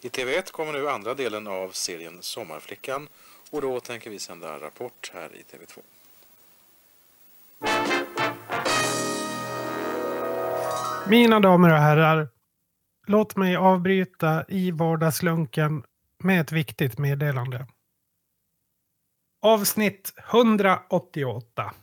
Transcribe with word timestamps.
I 0.00 0.08
TV1 0.08 0.50
kommer 0.52 0.72
nu 0.72 0.88
andra 0.88 1.14
delen 1.14 1.46
av 1.46 1.70
serien 1.70 2.22
Sommarflickan 2.22 3.08
och 3.50 3.62
då 3.62 3.80
tänker 3.80 4.10
vi 4.10 4.18
sända 4.18 4.60
Rapport 4.60 5.10
här 5.14 5.30
i 5.34 5.42
TV2. 5.42 5.82
Mina 11.08 11.40
damer 11.40 11.72
och 11.72 11.78
herrar, 11.78 12.28
låt 13.06 13.36
mig 13.36 13.56
avbryta 13.56 14.44
i 14.48 14.70
vardagslunken 14.70 15.82
med 16.18 16.40
ett 16.40 16.52
viktigt 16.52 16.98
meddelande. 16.98 17.66
Avsnitt 19.42 20.14
188 20.32 21.74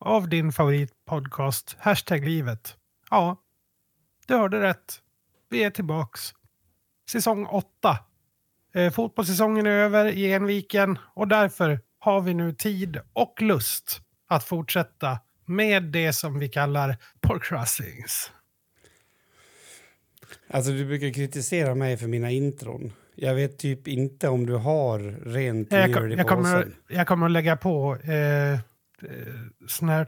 av 0.00 0.28
din 0.28 0.52
favoritpodcast 0.52 1.76
Hashtag 1.80 2.24
livet. 2.24 2.76
Ja, 3.10 3.36
du 4.26 4.36
hörde 4.36 4.60
rätt. 4.60 5.02
Vi 5.48 5.64
är 5.64 5.70
tillbaks. 5.70 6.34
Säsong 7.10 7.46
8. 7.46 7.98
Eh, 8.74 8.92
fotbollssäsongen 8.92 9.66
är 9.66 9.70
över 9.70 10.06
i 10.06 10.32
Enviken 10.32 10.98
och 11.14 11.28
därför 11.28 11.80
har 11.98 12.20
vi 12.20 12.34
nu 12.34 12.52
tid 12.52 13.00
och 13.12 13.42
lust 13.42 14.00
att 14.28 14.44
fortsätta 14.44 15.18
med 15.46 15.82
det 15.82 16.12
som 16.12 16.38
vi 16.38 16.48
kallar 16.48 16.96
porcrossings. 17.20 18.30
Alltså 20.50 20.70
du 20.70 20.84
brukar 20.84 21.12
kritisera 21.12 21.74
mig 21.74 21.96
för 21.96 22.06
mina 22.06 22.30
intron. 22.30 22.92
Jag 23.14 23.34
vet 23.34 23.58
typ 23.58 23.88
inte 23.88 24.28
om 24.28 24.46
du 24.46 24.54
har 24.54 24.98
rent 25.30 25.72
Jag, 25.72 26.12
jag, 26.12 26.28
kommer, 26.28 26.68
jag 26.88 27.06
kommer 27.06 27.26
att 27.26 27.32
lägga 27.32 27.56
på 27.56 27.96
eh, 27.96 28.58
här... 29.88 30.06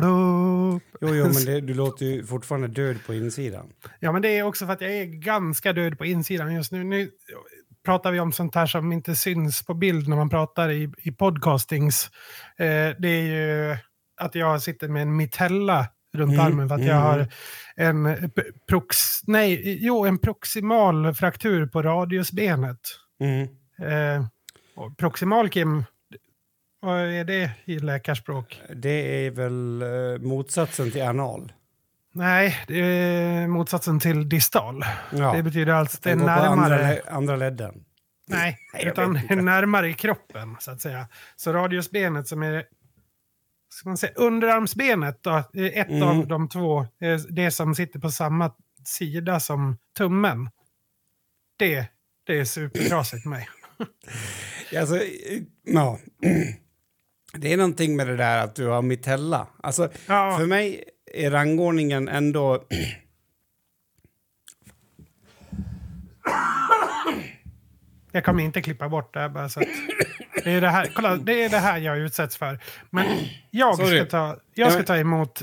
Du. 0.00 0.80
Jo, 1.00 1.14
jo, 1.14 1.24
men 1.24 1.44
det, 1.44 1.60
du 1.60 1.74
låter 1.74 2.06
ju 2.06 2.26
fortfarande 2.26 2.68
död 2.68 2.96
på 3.06 3.14
insidan. 3.14 3.72
Ja, 4.00 4.12
men 4.12 4.22
det 4.22 4.38
är 4.38 4.42
också 4.42 4.66
för 4.66 4.72
att 4.72 4.80
jag 4.80 4.92
är 4.92 5.04
ganska 5.04 5.72
död 5.72 5.98
på 5.98 6.06
insidan 6.06 6.54
just 6.54 6.72
nu. 6.72 6.84
Nu 6.84 7.10
pratar 7.84 8.12
vi 8.12 8.20
om 8.20 8.32
sånt 8.32 8.54
här 8.54 8.66
som 8.66 8.92
inte 8.92 9.16
syns 9.16 9.66
på 9.66 9.74
bild 9.74 10.08
när 10.08 10.16
man 10.16 10.30
pratar 10.30 10.70
i, 10.70 10.92
i 10.98 11.12
podcastings. 11.12 12.10
Eh, 12.56 12.96
det 12.98 13.08
är 13.08 13.22
ju 13.22 13.76
att 14.20 14.34
jag 14.34 14.62
sitter 14.62 14.88
med 14.88 15.02
en 15.02 15.16
mitella 15.16 15.86
runt 16.14 16.32
Mm, 16.32 16.46
armen 16.46 16.68
för 16.68 16.74
att 16.74 16.80
mm. 16.80 16.94
jag 16.94 17.00
har 17.00 17.28
en, 17.76 18.30
prox, 18.68 18.96
nej, 19.26 19.78
jo, 19.80 20.04
en 20.04 20.18
proximal 20.18 21.14
fraktur 21.14 21.66
på 21.66 21.82
radiusbenet. 21.82 22.80
Mm. 23.20 23.42
Eh, 23.88 24.26
proximal, 24.98 25.48
Kim, 25.48 25.84
vad 26.82 27.00
är 27.00 27.24
det 27.24 27.50
i 27.64 27.78
läkarspråk? 27.78 28.62
Det 28.74 29.26
är 29.26 29.30
väl 29.30 29.82
eh, 29.82 30.18
motsatsen 30.26 30.90
till 30.90 31.02
anal. 31.02 31.52
Nej, 32.14 32.58
det 32.68 32.78
är 32.80 33.46
motsatsen 33.46 34.00
till 34.00 34.28
distal. 34.28 34.84
Ja. 35.12 35.32
Det 35.32 35.42
betyder 35.42 35.72
alltså 35.72 35.96
att 35.96 36.02
det 36.02 36.10
är 36.10 36.12
andra, 36.16 36.34
närmare... 36.54 36.78
lä- 36.78 37.00
andra 37.10 37.36
ledden. 37.36 37.84
Nej, 38.28 38.58
Nej, 38.74 38.86
utan 38.86 39.12
närmare 39.44 39.88
i 39.88 39.94
kroppen 39.94 40.56
så 40.60 40.70
att 40.70 40.80
säga. 40.80 41.08
Så 41.36 41.52
radiusbenet 41.52 42.28
som 42.28 42.42
är 42.42 42.64
ska 43.68 43.88
man 43.88 43.96
säga, 43.96 44.12
underarmsbenet, 44.16 45.22
då, 45.22 45.42
ett 45.54 45.88
Mm. 45.88 46.02
av 46.02 46.26
de 46.26 46.48
två, 46.48 46.80
eh, 46.80 47.18
det 47.28 47.50
som 47.50 47.74
sitter 47.74 47.98
på 47.98 48.10
samma 48.10 48.52
sida 48.84 49.40
som 49.40 49.78
tummen. 49.98 50.50
Det, 51.56 51.86
det 52.26 52.38
är 52.40 52.44
supertrasigt 52.44 53.22
för 53.22 53.30
mig. 53.30 53.48
Alltså, 54.78 54.96
eh, 54.96 55.42
ja. 55.64 55.98
Det 57.38 57.52
är 57.52 57.56
någonting 57.56 57.96
med 57.96 58.06
det 58.06 58.16
där 58.16 58.38
att 58.44 58.54
du 58.54 58.66
har 58.66 58.82
mitella. 58.82 59.46
Alltså, 59.62 59.88
Ja. 60.06 60.36
för 60.38 60.46
mig 60.46 60.84
är 61.14 61.30
rangordningen 61.30 62.08
ändå... 62.08 62.64
Jag 68.12 68.24
kommer 68.24 68.42
inte 68.42 68.62
klippa 68.62 68.88
bort 68.88 69.14
det 69.14 69.20
här 69.20 69.28
bara 69.28 69.48
så 69.48 69.60
att... 69.60 69.66
Det 70.44 70.50
är 70.50 70.60
det 70.60 70.68
här, 70.68 70.90
kolla, 70.94 71.16
det 71.16 71.44
är 71.44 71.48
det 71.48 71.58
här 71.58 71.78
jag 71.78 71.98
utsätts 71.98 72.36
för. 72.36 72.58
Men 72.90 73.06
jag 73.50 73.76
Sorry. 73.76 73.96
ska 73.96 74.04
ta, 74.06 74.26
Ja, 74.26 74.36
jag 74.54 74.72
ska 74.72 74.82
ta 74.82 74.96
emot 74.96 75.42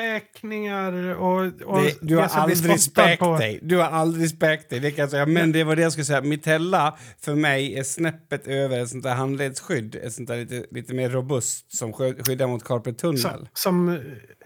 späkningar 0.00 0.92
och... 1.14 1.40
och 1.64 1.82
Det, 1.82 1.98
du 2.00 2.16
har 2.16 2.46
bli 2.46 2.54
aldrig 2.56 2.80
späkt 2.80 3.22
dig. 3.38 3.58
Du 3.62 3.76
har 3.76 3.84
aldrig 3.84 4.30
späkt 4.30 4.70
dig, 4.70 4.80
det 4.80 4.90
kan 4.90 5.02
jag 5.02 5.10
säga. 5.10 5.26
Men 5.26 5.52
det 5.52 5.64
var 5.64 5.76
det 5.76 5.82
jag 5.82 5.92
skulle 5.92 6.04
säga. 6.04 6.20
Mitella 6.20 6.98
för 7.20 7.34
mig 7.34 7.78
är 7.78 7.82
snäppet 7.82 8.46
över 8.46 8.80
ett 8.80 8.88
sånt 8.88 9.02
där 9.02 9.14
handledsskydd. 9.14 9.94
Ett 9.94 10.12
sånt 10.12 10.28
där 10.28 10.36
lite, 10.36 10.64
lite 10.70 10.94
mer 10.94 11.10
robust 11.10 11.76
som 11.76 11.92
skyddar 11.92 12.46
mot 12.46 12.64
carpal 12.64 12.94
tunnel. 12.94 13.20
Som, 13.20 13.48
som, 13.54 14.00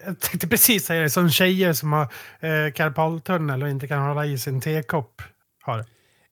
jag 0.06 0.20
tänkte 0.20 0.48
precis 0.48 0.84
säga 0.84 1.02
det, 1.02 1.10
som 1.10 1.30
tjejer 1.30 1.72
som 1.72 1.92
har 1.92 2.02
eh, 2.40 2.72
karpaltunnel 2.72 3.62
och 3.62 3.68
inte 3.68 3.88
kan 3.88 4.02
hålla 4.02 4.26
i 4.26 4.38
sin 4.38 4.60
tekopp 4.60 5.22
har. 5.62 5.84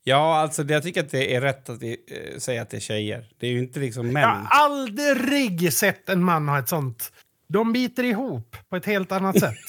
Ja, 0.05 0.37
alltså 0.37 0.65
det, 0.65 0.75
jag 0.75 0.83
tycker 0.83 1.01
att 1.01 1.11
det 1.11 1.35
är 1.35 1.41
rätt 1.41 1.69
att 1.69 1.83
eh, 1.83 1.95
säga 2.39 2.63
att 2.63 2.71
det 2.71 2.77
är 2.77 2.81
tjejer. 2.81 3.29
Det 3.41 3.47
är 3.47 3.51
ju 3.51 3.59
inte 3.59 3.81
liksom 3.81 4.13
män. 4.13 4.23
Jag 4.23 4.29
har 4.29 4.47
aldrig 4.51 5.73
sett 5.73 6.09
en 6.09 6.25
man 6.25 6.49
ha 6.49 6.59
ett 6.59 6.69
sånt. 6.69 7.13
De 7.53 7.73
biter 7.73 8.05
ihop 8.05 8.57
på 8.69 8.77
ett 8.77 8.87
helt 8.87 9.13
annat 9.13 9.41
sätt. 9.41 9.55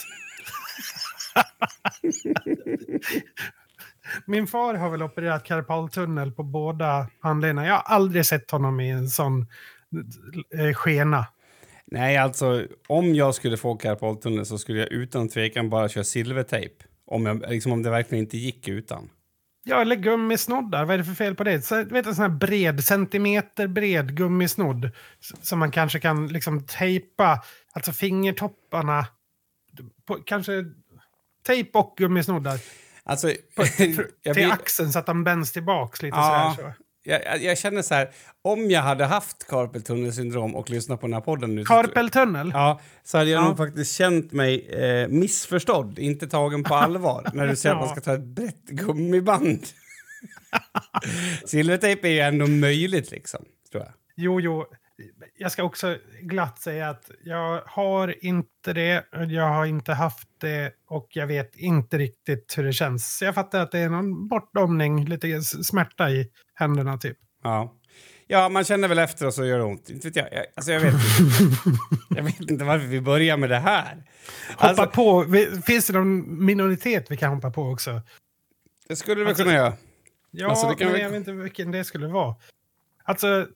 Min 4.26 4.48
far 4.48 4.74
har 4.74 4.90
väl 4.90 5.04
opererat 5.04 5.44
karpaltunnel 5.44 6.32
på 6.32 6.44
båda 6.44 7.08
handlederna. 7.20 7.66
Jag 7.66 7.74
har 7.74 7.96
aldrig 7.96 8.26
sett 8.26 8.52
honom 8.52 8.80
i 8.80 8.90
en 8.90 9.08
sån 9.08 9.48
eh, 10.58 10.74
skena. 10.74 11.26
Nej, 11.86 12.18
alltså 12.18 12.66
om 12.88 13.16
jag 13.16 13.36
skulle 13.36 13.58
få 13.58 13.76
karpaltunnel 13.76 14.46
så 14.46 14.58
skulle 14.58 14.80
jag 14.80 14.92
utan 14.92 15.30
tvekan 15.30 15.70
bara 15.70 15.90
köra 15.90 16.04
silvertejp. 16.04 16.76
Om, 17.06 17.26
jag, 17.26 17.50
liksom, 17.50 17.72
om 17.72 17.84
det 17.84 17.90
verkligen 17.90 18.24
inte 18.24 18.38
gick 18.38 18.68
utan. 18.68 19.10
Ja, 19.66 19.82
eller 19.82 19.96
gummisnoddar. 19.96 20.86
Vad 20.86 20.94
är 20.94 20.98
det 20.98 21.04
för 21.04 21.14
fel 21.14 21.36
på 21.36 21.44
det? 21.44 21.62
Så, 21.62 21.84
vet 21.84 22.06
en 22.06 22.16
sån 22.16 22.22
här 22.22 22.30
bred, 22.38 22.84
centimeter 22.84 23.68
bred 23.68 24.16
gummisnodd. 24.18 24.92
Som 25.42 25.60
man 25.60 25.72
kanske 25.72 26.00
kan 26.00 26.28
liksom 26.28 26.66
tejpa, 26.66 27.44
alltså 27.74 27.92
fingertopparna. 27.92 29.08
På, 30.08 30.16
kanske 30.16 30.66
tejp 31.46 31.78
och 31.80 31.94
gummisnoddar. 31.98 32.60
Alltså, 33.04 33.34
På, 33.56 33.64
till 34.34 34.52
axeln 34.52 34.92
så 34.92 35.00
att 35.00 35.06
de 35.06 35.24
bänds 35.24 35.52
tillbaks 35.52 36.02
lite 36.02 36.18
Ja. 36.18 36.54
sådär. 36.58 36.74
Så. 36.78 36.83
Jag, 37.04 37.44
jag, 37.44 37.58
känner 37.58 37.82
så 37.82 37.94
här, 37.94 38.10
om 38.42 38.72
jag 38.72 38.82
hade 38.82 39.06
haft 39.06 39.48
carpal 39.48 39.82
tunnel-syndrom 39.82 40.56
och 40.56 40.70
lyssnat 40.70 41.02
på 41.02 41.08
den 41.08 41.14
här 41.14 41.22
podden 41.22 41.56
nu... 41.56 41.62
så- 41.66 41.74
Karpeltunnel. 41.74 42.52
Ja, 42.54 42.80
så 43.04 43.18
hade 43.18 43.30
jag 43.30 43.44
Ja. 43.44 43.48
nog 43.48 43.58
faktiskt 43.58 43.96
känt 43.96 44.32
mig 44.32 44.68
eh, 44.70 45.08
missförstådd, 45.08 46.00
inte 46.00 46.28
tagen 46.28 46.64
på 46.64 46.76
allvar, 46.76 47.30
när 47.34 47.48
du 47.48 47.56
säger 47.56 47.76
att 47.76 47.82
man 47.82 47.88
Ja. 47.96 47.96
ska 47.96 48.02
ta 48.02 48.14
ett 48.14 48.24
brett 48.24 48.64
gummiband. 48.68 49.64
Silvertejp 51.46 52.08
är 52.08 52.12
ju 52.12 52.20
ändå 52.20 52.48
möjligt, 52.48 53.12
liksom, 53.12 53.46
tror 53.72 53.84
jag. 53.84 53.94
Jo, 54.16 54.40
jo. 54.42 54.66
Jag 55.38 55.52
ska 55.52 55.64
också 55.64 55.98
glatt 56.22 56.60
säga 56.60 56.90
att 56.90 57.12
jag 57.24 57.62
har 57.66 58.26
inte 58.26 58.74
det. 58.74 59.04
Jag 59.30 59.48
har 59.50 59.66
inte 59.66 59.94
haft 59.94 60.28
det 60.42 60.74
och 60.88 61.08
jag 61.10 61.28
vet 61.28 61.56
inte 61.56 61.98
riktigt 61.98 62.54
hur 62.58 62.64
det 62.64 62.74
känns. 62.74 63.22
Jag 63.22 63.36
fattar 63.36 63.60
att 63.62 63.72
det 63.72 63.80
är 63.80 63.90
någon 63.90 64.28
bortdomning, 64.28 65.06
lite 65.06 65.42
smärta 65.42 66.10
i 66.10 66.30
händerna 66.54 66.98
typ. 66.98 67.18
Ja. 67.44 67.74
Ja, 68.28 68.50
man 68.50 68.64
känner 68.64 68.88
väl 68.88 69.00
efter 69.00 69.28
och 69.28 69.34
så 69.34 69.46
gör 69.46 69.58
det 69.58 69.64
ont. 69.64 69.90
Inte 69.90 70.08
vet 70.08 70.16
jag. 70.16 70.28
jag. 70.34 70.46
Alltså, 70.56 70.72
jag 70.72 70.80
vet 70.80 70.94
inte. 70.94 71.80
jag 72.16 72.24
vet 72.24 72.40
inte 72.52 72.64
varför 72.66 72.88
vi 72.88 73.02
börjar 73.02 73.38
med 73.38 73.50
det 73.50 73.60
här. 73.60 74.04
Hoppa 74.50 74.68
Alltså, 74.68 74.86
på. 74.88 75.26
Finns 75.66 75.88
det 75.88 75.94
någon 75.94 76.46
minoritet 76.46 77.12
vi 77.12 77.18
kan 77.18 77.34
hoppa 77.36 77.52
på 77.52 77.64
också? 77.64 78.02
det 78.88 78.96
skulle 78.96 79.16
du 79.16 79.20
väl 79.24 79.28
Alltså- 79.30 79.44
kunna 79.44 79.56
göra. 79.56 79.74
Ja, 80.32 80.50
Alltså, 80.50 80.68
men 80.68 80.94
vi- 80.94 81.02
jag 81.02 81.10
vet 81.10 81.18
inte 81.18 81.32
vilken 81.32 81.72
det 81.72 81.84
skulle 81.84 82.08
vara. 82.08 82.36
Alltså, 83.04 83.48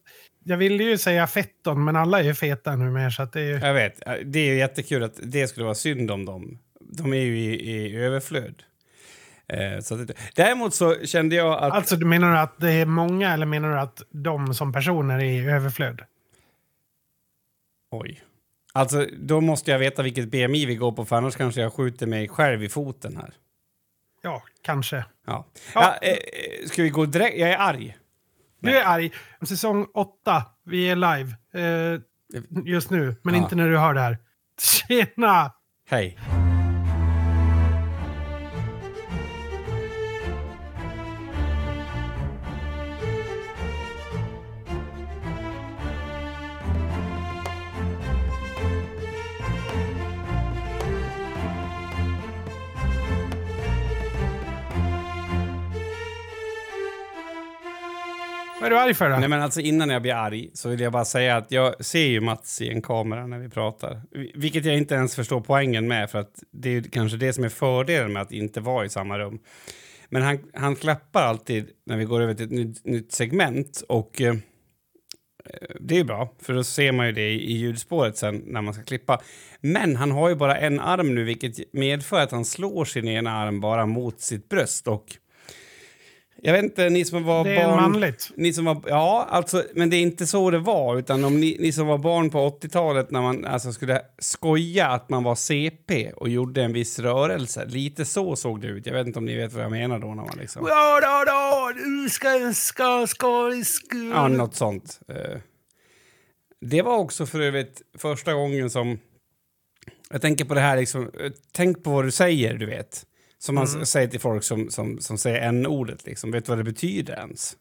jag 0.44 0.58
ville 0.58 0.84
ju 0.84 0.98
säga 0.98 1.28
fetton, 1.28 1.86
men 1.86 1.96
alla 1.96 2.20
är 2.20 2.24
ju 2.24 2.34
feta 2.34 2.76
nu 2.76 2.90
mer 2.90 3.10
så 3.10 3.26
det 3.26 3.42
är 3.42 3.46
ju... 3.46 3.60
Jag 3.60 3.74
vet. 3.74 4.02
Det 4.26 4.40
är 4.40 4.56
jättekul 4.56 5.04
att 5.04 5.20
det 5.24 5.48
skulle 5.48 5.64
vara 5.64 5.76
synd 5.76 6.12
om 6.12 6.26
dem. 6.26 6.60
De 6.80 7.14
är 7.14 7.22
ju 7.22 7.38
i, 7.38 7.72
i 7.72 7.96
överflöd. 7.96 8.64
Eh, 9.48 9.80
så 9.80 10.02
att, 10.02 10.12
däremot 10.36 10.74
så 10.74 11.06
kände 11.06 11.36
jag 11.36 11.64
att... 11.64 11.74
Alltså, 11.74 11.96
du 11.96 12.06
menar 12.06 12.32
du 12.32 12.38
att 12.38 12.60
det 12.60 12.72
är 12.72 12.86
många 12.86 13.34
eller 13.34 13.46
menar 13.46 13.70
du 13.70 13.80
att 13.80 14.02
de 14.10 14.54
som 14.54 14.74
personer 14.74 15.18
är 15.20 15.24
i 15.24 15.50
överflöd? 15.50 16.02
Oj. 17.92 18.24
Alltså, 18.74 19.06
då 19.20 19.42
måste 19.42 19.72
jag 19.72 19.80
veta 19.80 20.04
vilket 20.04 20.32
BMI 20.32 20.66
vi 20.66 20.76
går 20.76 20.92
på, 20.92 21.06
för 21.06 21.16
annars 21.16 21.36
kanske 21.36 21.62
jag 21.62 21.74
skjuter 21.74 22.08
mig 22.08 22.28
själv 22.28 22.64
i 22.64 22.70
foten 22.70 23.18
här. 23.18 23.34
Ja, 24.22 24.44
kanske. 24.62 24.96
Ja. 24.96 25.06
Ja. 25.26 25.46
Ja. 25.74 26.08
eh, 26.08 26.12
eh, 26.12 26.68
ska 26.68 26.84
vi 26.84 26.90
gå 26.90 27.06
direkt? 27.06 27.38
Jag 27.38 27.50
är 27.50 27.58
arg. 27.58 27.98
Du 28.60 28.78
är 28.78 28.86
arg. 28.86 29.12
Säsong 29.42 29.88
8. 29.94 30.44
Vi 30.66 30.90
är 30.90 30.96
live. 30.96 31.36
Eh, 31.54 32.02
just 32.66 32.90
nu, 32.90 33.16
men 33.24 33.36
Ja. 33.36 33.42
inte 33.44 33.56
när 33.56 33.70
du 33.70 33.78
hör 33.78 33.94
det 33.94 34.02
här. 34.02 34.18
Tjena! 34.88 35.52
Hej. 35.90 36.18
Vad 58.68 58.74
är 58.74 58.78
du 58.78 58.84
arg 58.84 58.94
för 58.94 59.10
då? 59.10 59.18
Nej, 59.18 59.30
men 59.30 59.42
alltså 59.42 59.62
innan 59.62 59.90
jag 59.90 60.02
blir 60.02 60.14
arg 60.14 60.50
så 60.54 60.70
vill 60.70 60.80
jag 60.80 60.92
bara 60.92 61.06
säga 61.06 61.38
att 61.38 61.52
jag 61.52 61.86
ser 61.86 62.06
ju 62.06 62.22
Mats 62.22 62.62
i 62.62 62.70
en 62.70 62.82
kamera 62.82 63.28
när 63.28 63.40
vi 63.40 63.50
pratar. 63.50 64.02
Vilket 64.36 64.66
jag 64.66 64.78
inte 64.78 64.96
ens 64.96 65.16
förstår 65.16 65.42
poängen 65.42 65.88
med 65.88 66.10
för 66.10 66.20
att 66.20 66.44
det 66.52 66.70
är 66.70 66.82
kanske 66.82 67.18
det 67.18 67.34
som 67.34 67.44
är 67.44 67.50
fördelen 67.50 68.14
med 68.14 68.22
att 68.22 68.32
inte 68.32 68.60
vara 68.60 68.86
i 68.86 68.90
samma 68.90 69.20
rum. 69.20 69.40
Men 70.10 70.22
han, 70.22 70.40
han 70.54 70.76
klappar 70.76 71.22
alltid 71.22 71.70
när 71.86 71.98
vi 71.98 72.06
går 72.06 72.22
över 72.22 72.34
till 72.34 72.46
ett 72.46 72.52
nytt, 72.52 72.86
nytt 72.86 73.12
segment 73.12 73.84
och 73.90 74.22
eh, 74.22 74.36
det 75.80 76.00
är 76.00 76.04
bra, 76.04 76.34
för 76.42 76.54
då 76.54 76.64
ser 76.64 76.92
man 76.92 77.06
ju 77.06 77.12
det 77.12 77.30
i, 77.30 77.52
i 77.52 77.58
ljudspåret 77.58 78.18
sen 78.18 78.44
när 78.46 78.62
man 78.62 78.74
ska 78.74 78.84
klippa. 78.84 79.22
Men 79.62 79.96
han 79.96 80.12
har 80.12 80.30
ju 80.30 80.36
bara 80.36 80.58
en 80.58 80.80
arm 80.80 81.16
nu, 81.16 81.24
vilket 81.24 81.74
medför 81.74 82.20
att 82.20 82.32
han 82.32 82.46
slår 82.46 82.86
sin 82.86 83.08
ena 83.08 83.32
arm 83.32 83.60
bara 83.60 83.86
mot 83.86 84.22
sitt 84.22 84.50
bröst. 84.50 84.88
Och 84.88 85.06
jag 86.42 86.54
vet 86.54 86.64
inte, 86.64 86.90
ni 86.90 87.06
som 87.06 87.24
var 87.24 87.44
Det 87.44 87.56
är 87.56 87.68
barn... 87.68 87.76
manligt. 87.92 88.32
Ni 88.36 88.54
som 88.54 88.66
var, 88.66 88.82
ja, 88.88 89.28
alltså, 89.30 89.64
men 89.74 89.90
det 89.90 89.98
är 89.98 90.02
inte 90.02 90.28
så 90.28 90.52
det 90.52 90.60
var. 90.60 90.98
Utan 90.98 91.24
om 91.24 91.40
ni, 91.40 91.58
ni 91.60 91.72
som 91.72 91.88
var 91.88 91.98
barn 91.98 92.30
på 92.30 92.50
80-talet 92.50 93.12
när 93.12 93.22
man 93.22 93.46
alltså, 93.46 93.74
skulle 93.74 94.02
skoja 94.20 94.88
att 94.88 95.10
man 95.10 95.24
var 95.24 95.36
CP 95.36 96.12
och 96.12 96.30
gjorde 96.30 96.64
en 96.64 96.74
viss 96.74 97.00
rörelse. 97.00 97.66
Lite 97.66 98.06
så 98.06 98.36
såg 98.36 98.62
det 98.62 98.68
ut. 98.68 98.86
Jag 98.86 98.94
vet 98.94 99.08
inte 99.08 99.20
om 99.20 99.26
ni 99.26 99.36
vet 99.36 99.54
vad 99.54 99.64
jag 99.64 99.72
menar 99.72 100.00
då. 100.00 100.08
När 100.08 100.16
man 100.24 100.38
liksom... 100.40 100.66
Ja, 100.68 101.00
ja, 101.02 101.24
ja, 101.28 101.72
du 101.76 102.10
ska, 102.10 102.54
ska, 102.54 103.08
ska, 103.08 103.52
ska. 103.66 103.98
Ja, 104.14 104.28
något 104.28 104.56
sånt. 104.56 105.00
Eh, 105.08 105.40
Det 106.62 106.82
var 106.82 106.98
också 106.98 107.26
för 107.26 107.42
övrigt 107.42 107.82
första 107.98 108.34
gången 108.34 108.70
som... 108.70 109.00
Jag 110.10 110.22
tänker 110.22 110.46
på 110.46 110.54
det 110.54 110.60
här, 110.62 110.78
liksom, 110.78 111.02
eh, 111.20 111.32
tänk 111.52 111.84
på 111.84 111.90
vad 111.90 112.06
du 112.06 112.12
säger, 112.12 112.54
du 112.54 112.66
vet. 112.66 113.06
Som 113.40 113.56
man 113.56 113.64
s- 113.64 113.90
säger 113.90 114.08
till 114.08 114.20
folk 114.20 114.44
som, 114.44 114.70
som, 114.70 115.00
som 115.00 115.18
säger 115.18 115.42
n-ordet, 115.42 116.06
liksom. 116.06 116.32
vet 116.32 116.46
du 116.46 116.50
vad 116.50 116.60
det 116.60 116.64
betyder 116.64 117.14
ens? 117.14 117.58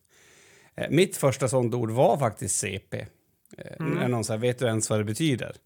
Eh, 0.76 0.90
Mitt 0.90 1.16
första 1.16 1.48
sånt 1.48 1.74
ord 1.74 1.90
var 1.90 2.18
faktiskt 2.18 2.58
CP. 2.58 3.00
Eh, 3.58 3.84
När 3.86 4.08
någon 4.08 4.24
säger, 4.24 4.40
vet 4.40 4.58
du 4.58 4.66
ens 4.66 4.90
vad 4.90 5.00
det 5.00 5.04
betyder? 5.04 5.56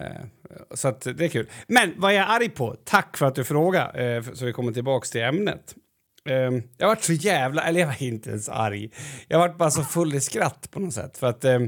Eh, 0.00 0.24
Så 0.74 0.88
att 0.88 1.00
det 1.00 1.24
är 1.24 1.28
kul. 1.28 1.48
Men 1.66 1.92
vad 1.96 2.14
jag 2.14 2.22
är 2.22 2.36
arg 2.36 2.48
på, 2.48 2.76
tack 2.84 3.16
för 3.16 3.26
att 3.26 3.34
du 3.34 3.44
frågar, 3.44 4.00
eh, 4.00 4.22
så 4.32 4.44
vi 4.44 4.52
kommer 4.52 4.72
tillbaks 4.72 5.10
till 5.10 5.20
ämnet. 5.22 5.74
Eh, 6.28 6.50
Jag 6.78 6.86
varit 6.88 7.02
så 7.04 7.12
jävla, 7.12 7.62
eller 7.64 7.80
jag 7.80 7.86
var 7.86 8.02
inte 8.02 8.30
ens 8.30 8.48
arg. 8.48 8.90
Jag 9.28 9.38
varit 9.38 9.58
bara 9.58 9.70
så 9.70 9.84
full 9.84 10.14
i 10.14 10.20
skratt 10.20 10.68
på 10.70 10.80
något 10.80 10.94
sätt. 10.94 11.18
För 11.18 11.26
att 11.26 11.44
eh, 11.44 11.54
eh, 11.54 11.60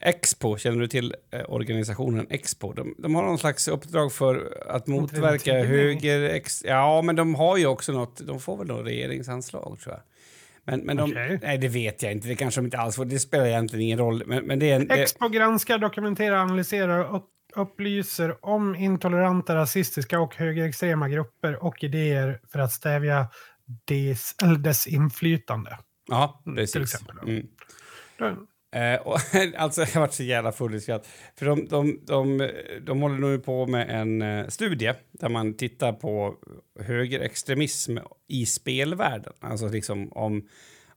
Expo, 0.00 0.56
känner 0.56 0.80
du 0.80 0.86
till 0.86 1.14
eh, 1.30 1.40
organisationen 1.48 2.26
Expo? 2.30 2.72
De, 2.72 2.94
de 2.98 3.14
har 3.14 3.22
någon 3.22 3.38
slags 3.38 3.68
uppdrag 3.68 4.12
för 4.12 4.62
att 4.68 4.86
motverka 4.86 5.64
höger... 5.64 6.20
Ex, 6.20 6.64
ja, 6.64 7.02
men 7.02 7.16
de 7.16 7.34
har 7.34 7.56
ju 7.56 7.66
också 7.66 7.92
något, 7.92 8.26
de 8.26 8.40
får 8.40 8.56
väl 8.56 8.66
något 8.66 8.86
regeringsanslag 8.86 9.78
tror 9.80 9.94
jag. 9.94 10.02
Men, 10.64 10.80
men 10.80 10.96
de, 10.96 11.10
Okej. 11.10 11.38
nej, 11.42 11.58
det 11.58 11.68
vet 11.68 12.02
jag 12.02 12.12
inte. 12.12 12.28
Det 12.28 12.34
kanske 12.34 12.60
de 12.60 12.64
inte 12.64 12.78
alls 12.78 12.96
får. 12.96 13.04
Det 13.04 13.18
spelar 13.18 13.46
egentligen 13.46 13.84
ingen 13.84 13.98
roll. 13.98 14.22
Men, 14.26 14.46
men 14.46 14.58
det 14.58 14.70
är 14.70 14.76
en, 14.76 14.88
det, 14.88 15.02
Expo 15.02 15.28
granskar, 15.28 15.78
dokumenterar, 15.78 16.36
analyserar 16.36 17.04
och 17.04 17.24
upplyser 17.54 18.44
om 18.46 18.74
intoleranta, 18.76 19.54
rasistiska 19.54 20.20
och 20.20 20.36
högerextrema 20.36 21.08
grupper 21.08 21.64
och 21.64 21.84
idéer 21.84 22.40
för 22.52 22.58
att 22.58 22.72
stävja 22.72 23.28
des, 23.84 24.34
dess 24.58 24.86
inflytande. 24.86 25.78
ja, 26.08 26.40
till 26.44 26.54
precis. 26.54 26.76
exempel 26.76 27.16
då. 27.22 27.28
Mm. 27.28 27.46
Eh, 28.70 29.00
och, 29.00 29.18
alltså, 29.56 29.80
jag 29.94 30.00
varit 30.00 30.12
så 30.12 30.22
jävla 30.22 30.52
full 30.52 30.74
i 30.74 30.80
skratt. 30.80 31.08
För 31.36 31.46
de, 31.46 31.66
de, 31.68 32.00
de, 32.06 32.50
de 32.82 33.00
håller 33.00 33.18
nu 33.18 33.38
på 33.38 33.66
med 33.66 33.90
en 33.90 34.22
eh, 34.22 34.46
studie 34.46 34.92
där 35.12 35.28
man 35.28 35.54
tittar 35.54 35.92
på 35.92 36.34
högerextremism 36.80 37.98
i 38.28 38.46
spelvärlden. 38.46 39.32
Alltså 39.40 39.68
liksom 39.68 40.12
om, 40.12 40.48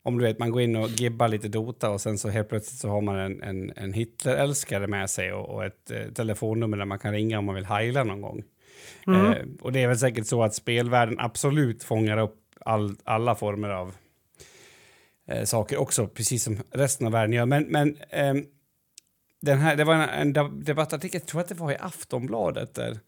om 0.03 0.17
du 0.17 0.23
vet, 0.23 0.39
man 0.39 0.51
går 0.51 0.61
in 0.61 0.75
och 0.75 0.89
gibbar 0.89 1.27
lite 1.27 1.47
Dota 1.47 1.89
och 1.89 2.01
sen 2.01 2.17
så 2.17 2.29
helt 2.29 2.49
plötsligt 2.49 2.79
så 2.79 2.89
har 2.89 3.01
man 3.01 3.15
en, 3.15 3.43
en, 3.43 3.73
en 3.75 3.93
Hitler-älskare 3.93 4.87
med 4.87 5.09
sig 5.09 5.33
och, 5.33 5.49
och 5.49 5.65
ett 5.65 5.91
eh, 5.91 6.13
telefonnummer 6.13 6.77
där 6.77 6.85
man 6.85 6.99
kan 6.99 7.13
ringa 7.13 7.39
om 7.39 7.45
man 7.45 7.55
vill 7.55 7.65
heila 7.65 8.03
någon 8.03 8.21
gång. 8.21 8.43
Mm. 9.07 9.25
Eh, 9.25 9.37
och 9.61 9.71
det 9.71 9.83
är 9.83 9.87
väl 9.87 9.97
säkert 9.99 10.27
så 10.27 10.43
att 10.43 10.55
spelvärlden 10.55 11.19
absolut 11.19 11.83
fångar 11.83 12.17
upp 12.17 12.37
all, 12.65 12.95
alla 13.03 13.35
former 13.35 13.69
av 13.69 13.95
Eh, 15.31 15.43
saker 15.43 15.77
också, 15.77 16.07
precis 16.07 16.43
som 16.43 16.57
resten 16.71 17.07
av 17.07 17.13
världen 17.13 17.33
gör. 17.33 17.45
Men, 17.45 17.63
men 17.63 17.97
ehm, 18.09 18.45
den 19.41 19.57
här, 19.57 19.75
det 19.75 19.83
var 19.83 19.93
en, 19.95 20.35
en 20.35 20.63
debattartikel, 20.63 21.21
jag 21.21 21.27
tror 21.27 21.41
att 21.41 21.47
det 21.47 21.55
var 21.55 21.71
i 21.71 21.77
Aftonbladet, 21.79 22.73
där, 22.73 22.99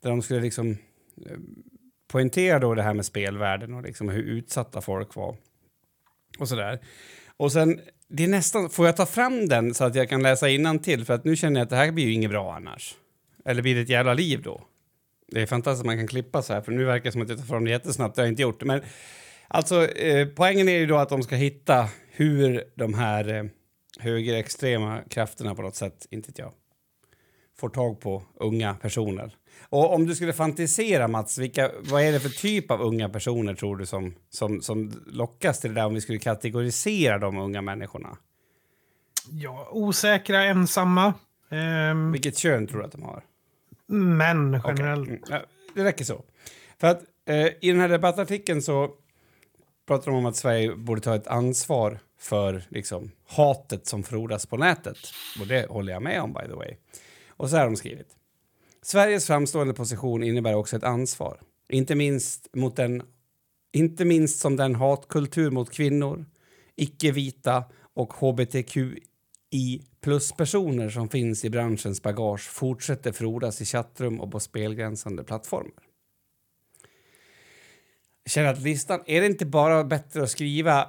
där 0.00 0.10
de 0.10 0.22
skulle 0.22 0.40
liksom 0.40 0.78
ehm, 1.26 1.62
poängtera 2.08 2.58
då 2.58 2.74
det 2.74 2.82
här 2.82 2.94
med 2.94 3.06
spelvärlden 3.06 3.74
och 3.74 3.82
liksom 3.82 4.08
hur 4.08 4.22
utsatta 4.22 4.80
folk 4.80 5.14
var. 5.14 5.36
Och 6.38 6.48
sådär. 6.48 6.80
Och 7.36 7.52
sen, 7.52 7.80
det 8.08 8.24
är 8.24 8.28
nästan, 8.28 8.70
får 8.70 8.86
jag 8.86 8.96
ta 8.96 9.06
fram 9.06 9.48
den 9.48 9.74
så 9.74 9.84
att 9.84 9.94
jag 9.94 10.08
kan 10.08 10.22
läsa 10.22 10.46
till 10.82 11.04
för 11.04 11.14
att 11.14 11.24
nu 11.24 11.36
känner 11.36 11.60
jag 11.60 11.64
att 11.64 11.70
det 11.70 11.76
här 11.76 11.92
blir 11.92 12.04
ju 12.04 12.12
inget 12.12 12.30
bra 12.30 12.54
annars. 12.54 12.94
Eller 13.44 13.62
blir 13.62 13.74
det 13.74 13.80
ett 13.80 13.88
jävla 13.88 14.14
liv 14.14 14.42
då? 14.42 14.60
Det 15.28 15.42
är 15.42 15.46
fantastiskt 15.46 15.80
att 15.80 15.86
man 15.86 15.96
kan 15.96 16.06
klippa 16.06 16.42
så 16.42 16.52
här, 16.52 16.60
för 16.60 16.72
nu 16.72 16.84
verkar 16.84 17.04
det 17.04 17.12
som 17.12 17.22
att 17.22 17.28
jag 17.28 17.38
tar 17.38 17.44
fram 17.44 17.64
det 17.64 17.70
jättesnabbt, 17.70 18.16
det 18.16 18.22
har 18.22 18.26
jag 18.26 18.32
inte 18.32 18.42
gjort. 18.42 18.64
Men 18.64 18.82
alltså, 19.48 19.86
eh, 19.86 20.28
poängen 20.28 20.68
är 20.68 20.78
ju 20.78 20.86
då 20.86 20.96
att 20.96 21.08
de 21.08 21.22
ska 21.22 21.36
hitta 21.36 21.88
hur 22.10 22.64
de 22.74 22.94
här 22.94 23.34
eh, 23.34 23.44
högerextrema 23.98 25.02
krafterna 25.10 25.54
på 25.54 25.62
något 25.62 25.76
sätt, 25.76 26.06
inte 26.10 26.32
jag, 26.36 26.52
får 27.58 27.68
tag 27.68 28.00
på 28.00 28.22
unga 28.34 28.74
personer. 28.74 29.36
Och 29.68 29.94
om 29.94 30.06
du 30.06 30.14
skulle 30.14 30.32
fantisera, 30.32 31.08
Mats, 31.08 31.38
vilka, 31.38 31.70
vad 31.80 32.02
är 32.02 32.12
det 32.12 32.20
för 32.20 32.28
typ 32.28 32.70
av 32.70 32.80
unga 32.80 33.08
personer 33.08 33.54
tror 33.54 33.76
du 33.76 33.86
som, 33.86 34.14
som, 34.30 34.62
som 34.62 34.92
lockas 35.06 35.60
till 35.60 35.74
det 35.74 35.80
där 35.80 35.86
om 35.86 35.94
vi 35.94 36.00
skulle 36.00 36.18
kategorisera 36.18 37.18
de 37.18 37.38
unga 37.38 37.62
människorna? 37.62 38.16
Ja, 39.30 39.68
osäkra, 39.70 40.44
ensamma. 40.44 41.14
Ehm, 41.50 42.12
Vilket 42.12 42.36
kön 42.38 42.66
tror 42.66 42.78
du 42.78 42.84
att 42.84 42.92
de 42.92 43.02
har? 43.02 43.22
män 43.88 44.60
generellt. 44.64 45.08
Mm, 45.08 45.20
ja, 45.28 45.42
det 45.74 45.84
räcker 45.84 46.04
så. 46.04 46.24
För 46.80 46.86
att 46.86 47.02
eh, 47.26 47.46
i 47.46 47.70
den 47.70 47.80
här 47.80 47.88
debattartikeln 47.88 48.62
så 48.62 48.90
pratar 49.86 50.10
de 50.10 50.16
om 50.16 50.26
att 50.26 50.36
Sverige 50.36 50.76
borde 50.76 51.00
ta 51.00 51.14
ett 51.14 51.26
ansvar 51.26 51.98
för 52.18 52.62
liksom, 52.68 53.10
hatet 53.28 53.86
som 53.86 54.02
frodas 54.02 54.46
på 54.46 54.56
nätet. 54.56 54.98
Och 55.40 55.46
det 55.46 55.70
håller 55.70 55.92
jag 55.92 56.02
med 56.02 56.22
om, 56.22 56.32
by 56.32 56.40
the 56.46 56.54
way. 56.54 56.76
Och 57.28 57.50
så 57.50 57.56
här 57.56 57.62
har 57.62 57.70
de 57.70 57.76
skrivit. 57.76 58.08
Sveriges 58.82 59.26
framstående 59.26 59.74
position 59.74 60.22
innebär 60.22 60.54
också 60.54 60.76
ett 60.76 60.84
ansvar. 60.84 61.40
Inte 61.68 61.94
minst, 61.94 62.48
mot 62.54 62.76
den, 62.76 63.02
inte 63.72 64.04
minst 64.04 64.40
som 64.40 64.56
den 64.56 64.74
hatkultur 64.74 65.50
mot 65.50 65.70
kvinnor, 65.70 66.26
icke-vita 66.76 67.64
och 67.94 68.12
hbtqi 68.12 69.00
plus-personer 70.00 70.90
som 70.90 71.08
finns 71.08 71.44
i 71.44 71.50
branschens 71.50 72.02
bagage 72.02 72.50
fortsätter 72.50 73.12
frodas 73.12 73.60
i 73.60 73.64
chattrum 73.64 74.20
och 74.20 74.32
på 74.32 74.40
spelgränsande 74.40 75.24
plattformar. 75.24 75.85
Jag 78.26 78.30
känner 78.30 78.52
att 78.52 78.62
listan, 78.62 79.00
är 79.06 79.20
det 79.20 79.26
inte 79.26 79.46
bara 79.46 79.84
bättre 79.84 80.22
att 80.22 80.30
skriva 80.30 80.88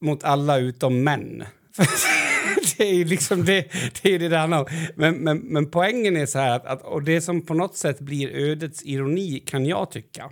mot 0.00 0.24
alla 0.24 0.58
utom 0.58 1.04
män? 1.04 1.44
det 2.76 2.84
är 2.84 2.94
ju 2.94 3.04
liksom 3.04 3.44
det 3.44 3.72
det, 4.02 4.14
är 4.14 4.18
det, 4.18 4.28
det 4.28 4.36
handlar 4.36 4.60
om. 4.60 4.66
Men, 4.94 5.14
men, 5.14 5.38
men 5.38 5.70
poängen 5.70 6.16
är 6.16 6.26
så 6.26 6.38
här 6.38 6.56
att, 6.56 6.66
att, 6.66 6.82
och 6.82 7.02
det 7.02 7.20
som 7.20 7.46
på 7.46 7.54
något 7.54 7.76
sätt 7.76 8.00
blir 8.00 8.30
ödets 8.30 8.82
ironi 8.84 9.40
kan 9.40 9.66
jag 9.66 9.90
tycka, 9.90 10.30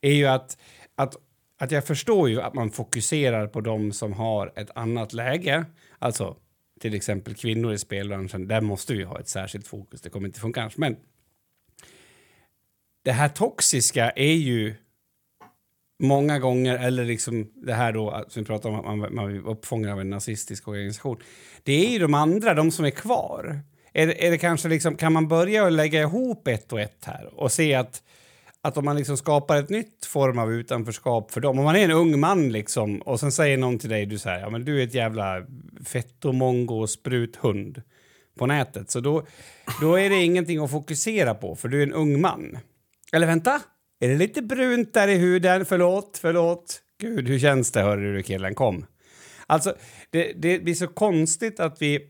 är 0.00 0.12
ju 0.12 0.26
att, 0.26 0.58
att, 0.94 1.16
att 1.58 1.70
jag 1.70 1.86
förstår 1.86 2.28
ju 2.28 2.40
att 2.40 2.54
man 2.54 2.70
fokuserar 2.70 3.46
på 3.46 3.60
de 3.60 3.92
som 3.92 4.12
har 4.12 4.52
ett 4.56 4.70
annat 4.74 5.12
läge, 5.12 5.64
alltså 5.98 6.36
till 6.80 6.94
exempel 6.94 7.34
kvinnor 7.34 7.72
i 7.72 7.78
spelbranschen, 7.78 8.48
där 8.48 8.60
måste 8.60 8.94
vi 8.94 9.02
ha 9.02 9.20
ett 9.20 9.28
särskilt 9.28 9.66
fokus, 9.66 10.00
det 10.00 10.10
kommer 10.10 10.26
inte 10.26 10.40
funka 10.40 10.60
annars. 10.60 10.76
Men 10.76 10.96
det 13.04 13.12
här 13.12 13.28
toxiska 13.28 14.10
är 14.10 14.34
ju 14.34 14.74
många 15.98 16.38
gånger, 16.38 16.78
eller 16.78 17.04
liksom 17.04 17.50
det 17.54 17.74
här 17.74 17.92
då 17.92 18.24
som 18.28 18.42
vi 18.42 18.46
pratar 18.46 18.70
om, 18.70 18.76
att 18.76 18.84
man, 18.84 19.14
man 19.14 19.36
är 19.36 19.48
uppfångad 19.48 19.92
av 19.92 20.00
en 20.00 20.10
nazistisk 20.10 20.68
organisation. 20.68 21.16
Det 21.62 21.86
är 21.86 21.90
ju 21.90 21.98
de 21.98 22.14
andra, 22.14 22.54
de 22.54 22.70
som 22.70 22.84
är 22.84 22.90
kvar. 22.90 23.60
Är, 23.92 24.08
är 24.24 24.30
det 24.30 24.38
kanske 24.38 24.68
liksom, 24.68 24.96
kan 24.96 25.12
man 25.12 25.28
börja 25.28 25.68
lägga 25.68 26.00
ihop 26.00 26.48
ett 26.48 26.72
och 26.72 26.80
ett 26.80 27.04
här 27.04 27.30
och 27.40 27.52
se 27.52 27.74
att, 27.74 28.02
att 28.62 28.76
om 28.76 28.84
man 28.84 28.96
liksom 28.96 29.16
skapar 29.16 29.56
ett 29.56 29.68
nytt 29.68 30.06
form 30.06 30.38
av 30.38 30.52
utanförskap 30.52 31.30
för 31.30 31.40
dem, 31.40 31.58
om 31.58 31.64
man 31.64 31.76
är 31.76 31.84
en 31.84 31.90
ung 31.90 32.20
man 32.20 32.52
liksom 32.52 32.98
och 33.02 33.20
sen 33.20 33.32
säger 33.32 33.56
någon 33.58 33.78
till 33.78 33.90
dig, 33.90 34.06
du 34.06 34.18
säger 34.18 34.40
ja 34.40 34.50
men 34.50 34.64
du 34.64 34.80
är 34.80 34.84
ett 34.84 34.94
jävla 34.94 35.42
fettomongo 35.84 36.86
spruthund 36.86 37.82
på 38.38 38.46
nätet, 38.46 38.90
så 38.90 39.00
då, 39.00 39.26
då 39.80 39.94
är 39.98 40.10
det 40.10 40.22
ingenting 40.22 40.64
att 40.64 40.70
fokusera 40.70 41.34
på 41.34 41.56
för 41.56 41.68
du 41.68 41.78
är 41.78 41.86
en 41.86 41.92
ung 41.92 42.20
man. 42.20 42.58
Eller 43.12 43.26
vänta, 43.26 43.60
är 44.00 44.08
det 44.08 44.14
lite 44.14 44.42
brunt 44.42 44.94
där 44.94 45.08
i 45.08 45.14
huden? 45.14 45.64
Förlåt, 45.66 46.18
förlåt. 46.22 46.82
Gud, 47.00 47.28
hur 47.28 47.38
känns 47.38 47.72
det? 47.72 47.80
Hörru 47.80 48.16
du 48.16 48.22
killen, 48.22 48.54
kom. 48.54 48.86
Alltså, 49.46 49.76
det, 50.10 50.32
det 50.32 50.58
blir 50.58 50.74
så 50.74 50.86
konstigt 50.86 51.60
att 51.60 51.82
vi, 51.82 52.00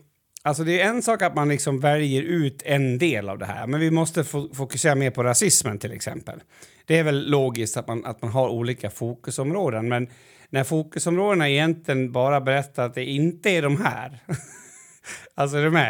Alltså 0.43 0.63
det 0.63 0.81
är 0.81 0.87
en 0.89 1.01
sak 1.01 1.21
att 1.21 1.35
man 1.35 1.49
liksom 1.49 1.79
väljer 1.79 2.21
ut 2.21 2.61
en 2.65 2.97
del 2.97 3.29
av 3.29 3.37
det 3.37 3.45
här, 3.45 3.67
men 3.67 3.79
vi 3.79 3.91
måste 3.91 4.23
fo 4.23 4.53
fokusera 4.53 4.95
mer 4.95 5.11
på 5.11 5.23
rasismen 5.23 5.79
till 5.79 5.91
exempel. 5.91 6.39
Det 6.85 6.97
är 6.97 7.03
väl 7.03 7.29
logiskt 7.29 7.77
att 7.77 7.87
man, 7.87 8.05
att 8.05 8.21
man 8.21 8.31
har 8.31 8.49
olika 8.49 8.89
fokusområden, 8.89 9.89
men 9.89 10.07
när 10.49 10.63
fokusområdena 10.63 11.49
egentligen 11.49 12.11
bara 12.11 12.41
berättar 12.41 12.85
att 12.85 12.95
det 12.95 13.05
inte 13.05 13.49
är 13.49 13.61
de 13.61 13.81
här. 13.81 14.19
alltså 15.35 15.57
är 15.57 15.63
du 15.63 15.71
med? 15.71 15.89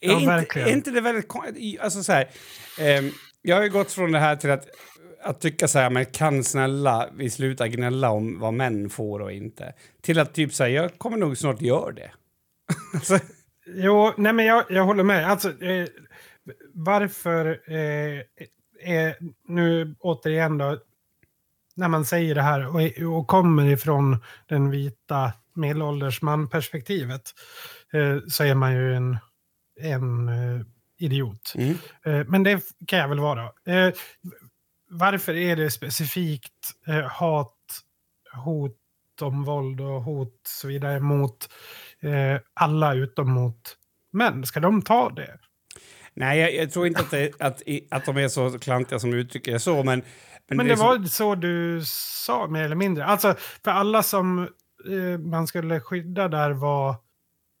Är, 0.00 0.08
Ja, 0.08 0.14
inte, 0.14 0.26
verkligen. 0.26 0.68
är 0.68 0.72
inte 0.72 0.90
det 0.90 1.00
väldigt 1.00 1.32
Alltså 1.80 2.02
så 2.02 2.12
här, 2.12 2.28
ehm, 2.80 3.10
jag 3.42 3.56
har 3.56 3.62
ju 3.62 3.68
gått 3.70 3.92
från 3.92 4.12
det 4.12 4.18
här 4.18 4.36
till 4.36 4.50
att, 4.50 4.68
att 5.22 5.40
tycka 5.40 5.68
så 5.68 5.78
här, 5.78 5.90
men 5.90 6.06
kan 6.06 6.44
snälla 6.44 7.08
vi 7.16 7.30
sluta 7.30 7.68
gnälla 7.68 8.10
om 8.10 8.38
vad 8.38 8.54
män 8.54 8.90
får 8.90 9.20
och 9.20 9.32
inte. 9.32 9.72
Till 10.00 10.18
att 10.18 10.34
typ 10.34 10.54
säga, 10.54 10.82
jag 10.82 10.98
kommer 10.98 11.16
nog 11.16 11.38
snart 11.38 11.60
göra 11.60 11.92
det. 11.92 12.10
alltså, 12.94 13.18
Jo, 13.74 14.12
nej 14.16 14.32
men 14.32 14.46
jag, 14.46 14.64
jag 14.68 14.84
håller 14.84 15.04
med. 15.04 15.30
Alltså, 15.30 15.62
eh, 15.62 15.86
varför 16.74 17.60
eh, 17.66 18.20
är, 18.82 19.16
nu 19.48 19.94
återigen 20.00 20.58
då, 20.58 20.78
när 21.74 21.88
man 21.88 22.04
säger 22.04 22.34
det 22.34 22.42
här 22.42 22.66
och, 22.66 23.16
och 23.18 23.26
kommer 23.26 23.66
ifrån 23.66 24.16
den 24.46 24.70
vita 24.70 25.32
medelålders 25.54 26.22
man-perspektivet 26.22 27.22
eh, 27.92 28.18
så 28.28 28.44
är 28.44 28.54
man 28.54 28.72
ju 28.72 28.94
en, 28.94 29.18
en 29.80 30.28
eh, 30.28 30.66
idiot. 30.98 31.54
mm. 31.56 31.76
Eh, 32.04 32.26
men 32.28 32.42
det 32.42 32.62
kan 32.86 32.98
jag 32.98 33.08
väl 33.08 33.20
vara. 33.20 33.52
Varför 34.90 35.36
är 35.36 35.56
det 35.56 35.70
specifikt 35.70 36.72
eh, 36.86 37.00
hat, 37.06 37.56
hot 38.44 38.76
om 39.20 39.44
våld 39.44 39.80
och 39.80 40.02
hot 40.02 40.28
och 40.34 40.40
så 40.48 40.68
vidare 40.68 41.00
mot 41.00 41.48
eh, 42.00 42.40
alla 42.54 42.94
utom 42.94 43.30
mot 43.30 43.76
män? 44.12 44.46
Ska 44.46 44.60
de 44.60 44.82
ta 44.82 45.10
det? 45.10 45.38
Nej, 46.14 46.38
jag, 46.40 46.54
jag 46.54 46.70
tror 46.72 46.86
inte 46.86 47.00
att, 47.00 47.10
det, 47.10 47.40
att, 47.40 47.62
att 47.90 48.04
de 48.04 48.16
är 48.16 48.28
så 48.28 48.58
klantiga 48.58 48.98
som 48.98 49.14
uttrycker 49.14 49.52
det 49.52 49.60
så, 49.60 49.82
men... 49.82 50.02
Men, 50.48 50.60
är 50.60 50.64
det 50.64 50.76
så- 50.76 50.82
var 50.82 51.04
så 51.04 51.34
du 51.34 51.82
sa 51.84 52.46
mer 52.46 52.64
eller 52.64 52.76
mindre. 52.76 53.04
Alltså 53.04 53.34
för 53.64 53.70
alla 53.70 54.02
som 54.02 54.38
eh, 54.90 55.18
man 55.18 55.46
skulle 55.46 55.80
skydda 55.80 56.28
där 56.28 56.50
var 56.50 56.94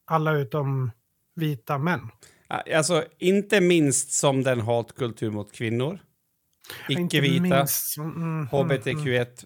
alla 0.06 0.32
utom 0.32 0.90
vita 1.34 1.78
män. 1.78 2.00
Alltså, 2.74 3.04
inte 3.18 3.60
minst 3.60 4.12
som 4.12 4.42
den 4.42 4.60
hatkultur 4.60 5.30
mot 5.30 5.52
kvinnor, 5.52 5.98
icke-vita, 6.88 7.66
mm, 7.98 8.12
mm, 8.16 8.22
mm. 8.22 8.46
hbtq1 8.46 9.44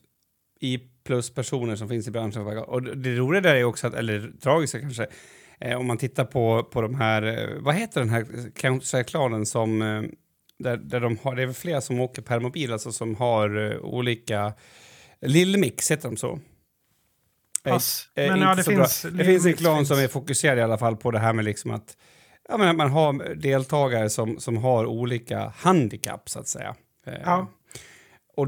i 0.60 0.78
plus 1.04 1.34
personer 1.34 1.76
som 1.76 1.88
finns 1.88 2.08
i 2.08 2.10
branschen. 2.10 2.46
Och 2.46 2.82
det 2.82 3.16
roliga 3.16 3.40
där 3.40 3.54
är 3.54 3.64
också, 3.64 3.86
att, 3.86 3.94
eller 3.94 4.32
tragiska 4.40 4.80
kanske, 4.80 5.06
eh, 5.60 5.78
om 5.78 5.86
man 5.86 5.98
tittar 5.98 6.24
på, 6.24 6.64
på 6.72 6.82
de 6.82 6.94
här, 6.94 7.22
eh, 7.22 7.48
vad 7.60 7.74
heter 7.74 8.00
den 8.00 8.10
här 8.10 8.24
Counter-Strike-klanen 8.54 9.46
som, 9.46 9.82
eh, 9.82 10.02
där, 10.58 10.76
där 10.76 11.00
de 11.00 11.18
har, 11.22 11.36
det 11.36 11.42
är 11.42 11.46
väl 11.46 11.54
flera 11.54 11.80
som 11.80 12.00
åker 12.00 12.22
per 12.22 12.40
mobil, 12.40 12.72
alltså 12.72 12.92
som 12.92 13.14
har 13.14 13.72
eh, 13.72 13.78
olika, 13.78 14.54
Lillmix 15.20 15.90
heter 15.90 16.08
de 16.08 16.16
så? 16.16 16.40
Pass. 17.64 18.08
Eh, 18.14 18.26
Men 18.26 18.40
ja, 18.40 18.54
det 18.54 18.62
finns... 18.62 19.02
Det 19.02 19.24
finns 19.24 19.46
en 19.46 19.54
klan 19.54 19.76
finns. 19.76 19.88
som 19.88 19.98
är 19.98 20.08
fokuserad 20.08 20.58
i 20.58 20.62
alla 20.62 20.78
fall 20.78 20.96
på 20.96 21.10
det 21.10 21.18
här 21.18 21.32
med 21.32 21.44
liksom 21.44 21.70
att, 21.70 21.96
ja, 22.48 22.56
men 22.56 22.68
att 22.68 22.76
man 22.76 22.90
har 22.90 23.34
deltagare 23.34 24.10
som, 24.10 24.40
som 24.40 24.56
har 24.56 24.86
olika 24.86 25.52
handikapp, 25.56 26.28
så 26.28 26.38
att 26.40 26.48
säga. 26.48 26.74
Eh, 27.04 27.14
Ja. 27.24 27.46
Och 28.36 28.46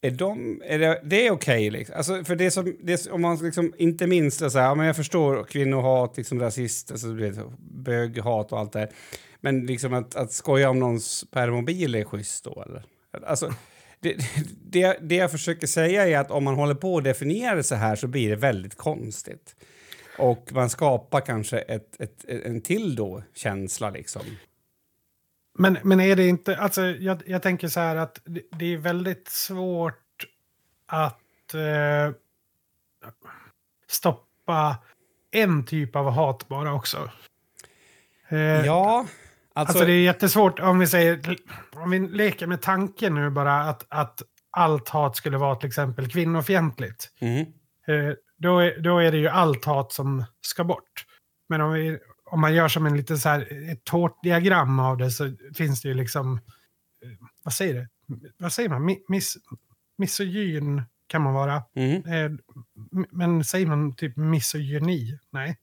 är 0.00 0.10
de, 0.10 0.62
är 0.64 0.78
det, 0.78 1.00
det 1.04 1.26
är 1.26 1.30
okej, 1.30 1.70
liksom. 1.70 1.96
alltså, 1.96 2.24
för 2.24 2.36
det 2.36 2.50
som, 2.50 2.76
det, 2.82 3.10
om 3.10 3.22
man 3.22 3.36
liksom, 3.36 3.72
inte 3.78 4.06
minst, 4.06 4.38
så 4.38 4.58
här, 4.58 4.66
ja, 4.66 4.74
men 4.74 4.86
jag 4.86 4.96
förstår 4.96 5.44
kvinnohat, 5.44 6.16
liksom 6.16 6.40
rasist, 6.40 6.90
alltså, 6.90 7.12
vet, 7.12 7.38
böghat 7.58 8.52
och 8.52 8.58
allt 8.58 8.72
det 8.72 8.78
här. 8.78 8.90
Men 9.40 9.66
liksom 9.66 9.94
att, 9.94 10.16
att 10.16 10.32
skoja 10.32 10.70
om 10.70 10.78
någons 10.78 11.24
permobil 11.30 11.94
är 11.94 12.04
schysst 12.04 12.44
då, 12.44 12.64
eller? 12.66 12.84
Alltså, 13.26 13.52
det, 14.00 14.16
det, 14.62 14.98
det 15.02 15.14
jag 15.14 15.30
försöker 15.30 15.66
säga 15.66 16.08
är 16.08 16.18
att 16.18 16.30
om 16.30 16.44
man 16.44 16.54
håller 16.54 16.74
på 16.74 16.94
och 16.94 17.02
definierar 17.02 17.56
det 17.56 17.62
så 17.62 17.74
här 17.74 17.96
så 17.96 18.06
blir 18.06 18.30
det 18.30 18.36
väldigt 18.36 18.74
konstigt. 18.74 19.56
Och 20.18 20.52
man 20.52 20.70
skapar 20.70 21.20
kanske 21.20 21.58
ett, 21.58 22.00
ett, 22.00 22.24
en 22.24 22.60
till 22.60 22.94
då 22.96 23.22
känsla 23.34 23.90
liksom. 23.90 24.22
Men, 25.58 25.78
men 25.82 26.00
är 26.00 26.16
det 26.16 26.26
inte, 26.26 26.56
alltså 26.56 26.82
jag, 26.82 27.22
jag 27.26 27.42
tänker 27.42 27.68
så 27.68 27.80
här 27.80 27.96
att 27.96 28.20
det, 28.24 28.42
det 28.50 28.74
är 28.74 28.78
väldigt 28.78 29.28
svårt 29.28 30.24
att 30.86 31.54
eh, 31.54 32.14
stoppa 33.88 34.76
en 35.30 35.64
typ 35.64 35.96
av 35.96 36.10
hat 36.10 36.48
bara 36.48 36.74
också. 36.74 37.10
Eh, 38.28 38.38
Ja, 38.38 38.98
alltså... 38.98 39.72
alltså, 39.72 39.84
det 39.84 39.92
är 39.92 40.02
jättesvårt 40.02 40.60
om 40.60 40.78
vi 40.78 40.86
säger, 40.86 41.36
om 41.72 41.90
vi 41.90 41.98
leker 41.98 42.46
med 42.46 42.62
tanken 42.62 43.14
nu 43.14 43.30
bara 43.30 43.60
att, 43.60 43.86
att 43.88 44.22
allt 44.50 44.88
hat 44.88 45.16
skulle 45.16 45.38
vara 45.38 45.56
till 45.56 45.68
exempel 45.68 46.10
kvinnofientligt. 46.10 47.10
Mhm. 47.20 47.40
Eh, 47.86 48.14
då, 48.36 48.58
är, 48.58 48.80
då 48.80 48.98
är 48.98 49.12
det 49.12 49.18
ju 49.18 49.28
allt 49.28 49.64
hat 49.64 49.92
som 49.92 50.24
ska 50.40 50.64
bort. 50.64 51.04
Men 51.48 51.60
om, 51.60 51.72
vi, 51.72 51.98
om 52.30 52.40
man 52.40 52.54
gör 52.54 52.68
som 52.68 52.86
en 52.86 52.96
liten 52.96 53.18
så 53.18 53.28
här, 53.28 53.70
ett 53.72 53.84
tårtdiagram 53.84 54.80
av 54.80 54.96
det 54.96 55.10
så 55.10 55.34
finns 55.56 55.82
det 55.82 55.88
ju 55.88 55.94
liksom, 55.94 56.32
eh, 57.02 57.08
vad 57.44 57.54
säger 57.54 57.74
det? 57.74 57.88
Vad 58.38 58.52
säger 58.52 58.68
man? 58.68 58.88
Mi- 58.90 59.02
Miss, 59.08 59.36
misogyn 59.98 60.82
kan 61.06 61.22
man 61.22 61.34
vara. 61.34 61.62
Mhm. 61.76 62.12
Eh, 62.12 62.30
men 63.10 63.44
säger 63.44 63.66
man 63.66 63.94
typ 63.96 64.16
misogyni? 64.16 65.18
Nej. 65.30 65.56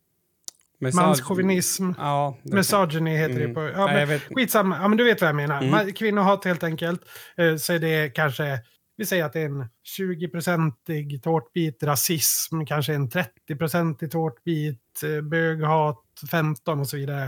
Misog- 0.79 0.95
Manschauvinism. 0.95 1.91
Ja. 1.97 2.37
det- 2.43 2.55
Misogyny 2.55 3.17
heter 3.17 3.35
det 3.35 3.43
Mm. 3.43 3.55
på... 3.55 3.61
Ja, 3.69 3.85
Nej, 3.85 3.95
men, 3.95 4.07
vet. 4.07 4.21
skitsamma. 4.35 4.77
Ja, 4.81 4.87
men 4.87 4.97
du 4.97 5.03
vet 5.03 5.21
vad 5.21 5.27
jag 5.27 5.35
menar. 5.35 5.57
Mm. 5.57 5.71
Man, 5.71 5.93
kvinnohat 5.93 6.45
helt 6.45 6.63
enkelt. 6.63 7.01
Eh, 7.37 7.55
så 7.55 7.73
är 7.73 7.79
det 7.79 8.09
kanske, 8.09 8.59
vi 9.03 9.07
säger 9.07 9.25
att 9.25 9.33
det 9.33 9.41
är 9.41 9.45
en 9.45 9.65
20-procentig 9.97 11.23
tårtbit 11.23 11.83
rasism, 11.83 12.65
kanske 12.65 12.93
en 12.93 13.09
30-procentig 13.09 14.11
tårtbit 14.11 15.03
eh, 15.03 15.21
böghat, 15.21 16.03
15 16.31 16.79
och 16.79 16.89
så 16.89 16.97
vidare. 16.97 17.23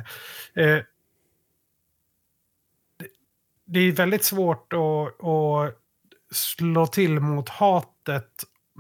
Eh, 0.53 0.79
det, 3.65 3.79
är 3.79 3.91
väldigt 3.91 4.24
svårt 4.24 4.74
att, 4.74 5.25
att 5.25 5.77
slå 6.32 6.88
till 6.88 7.20
mot 7.20 7.50
hatet 7.50 8.32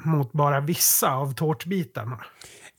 mot 0.05 0.31
bara 0.31 0.59
vissa 0.59 1.13
av 1.13 1.33
tårtbitarna. 1.33 2.25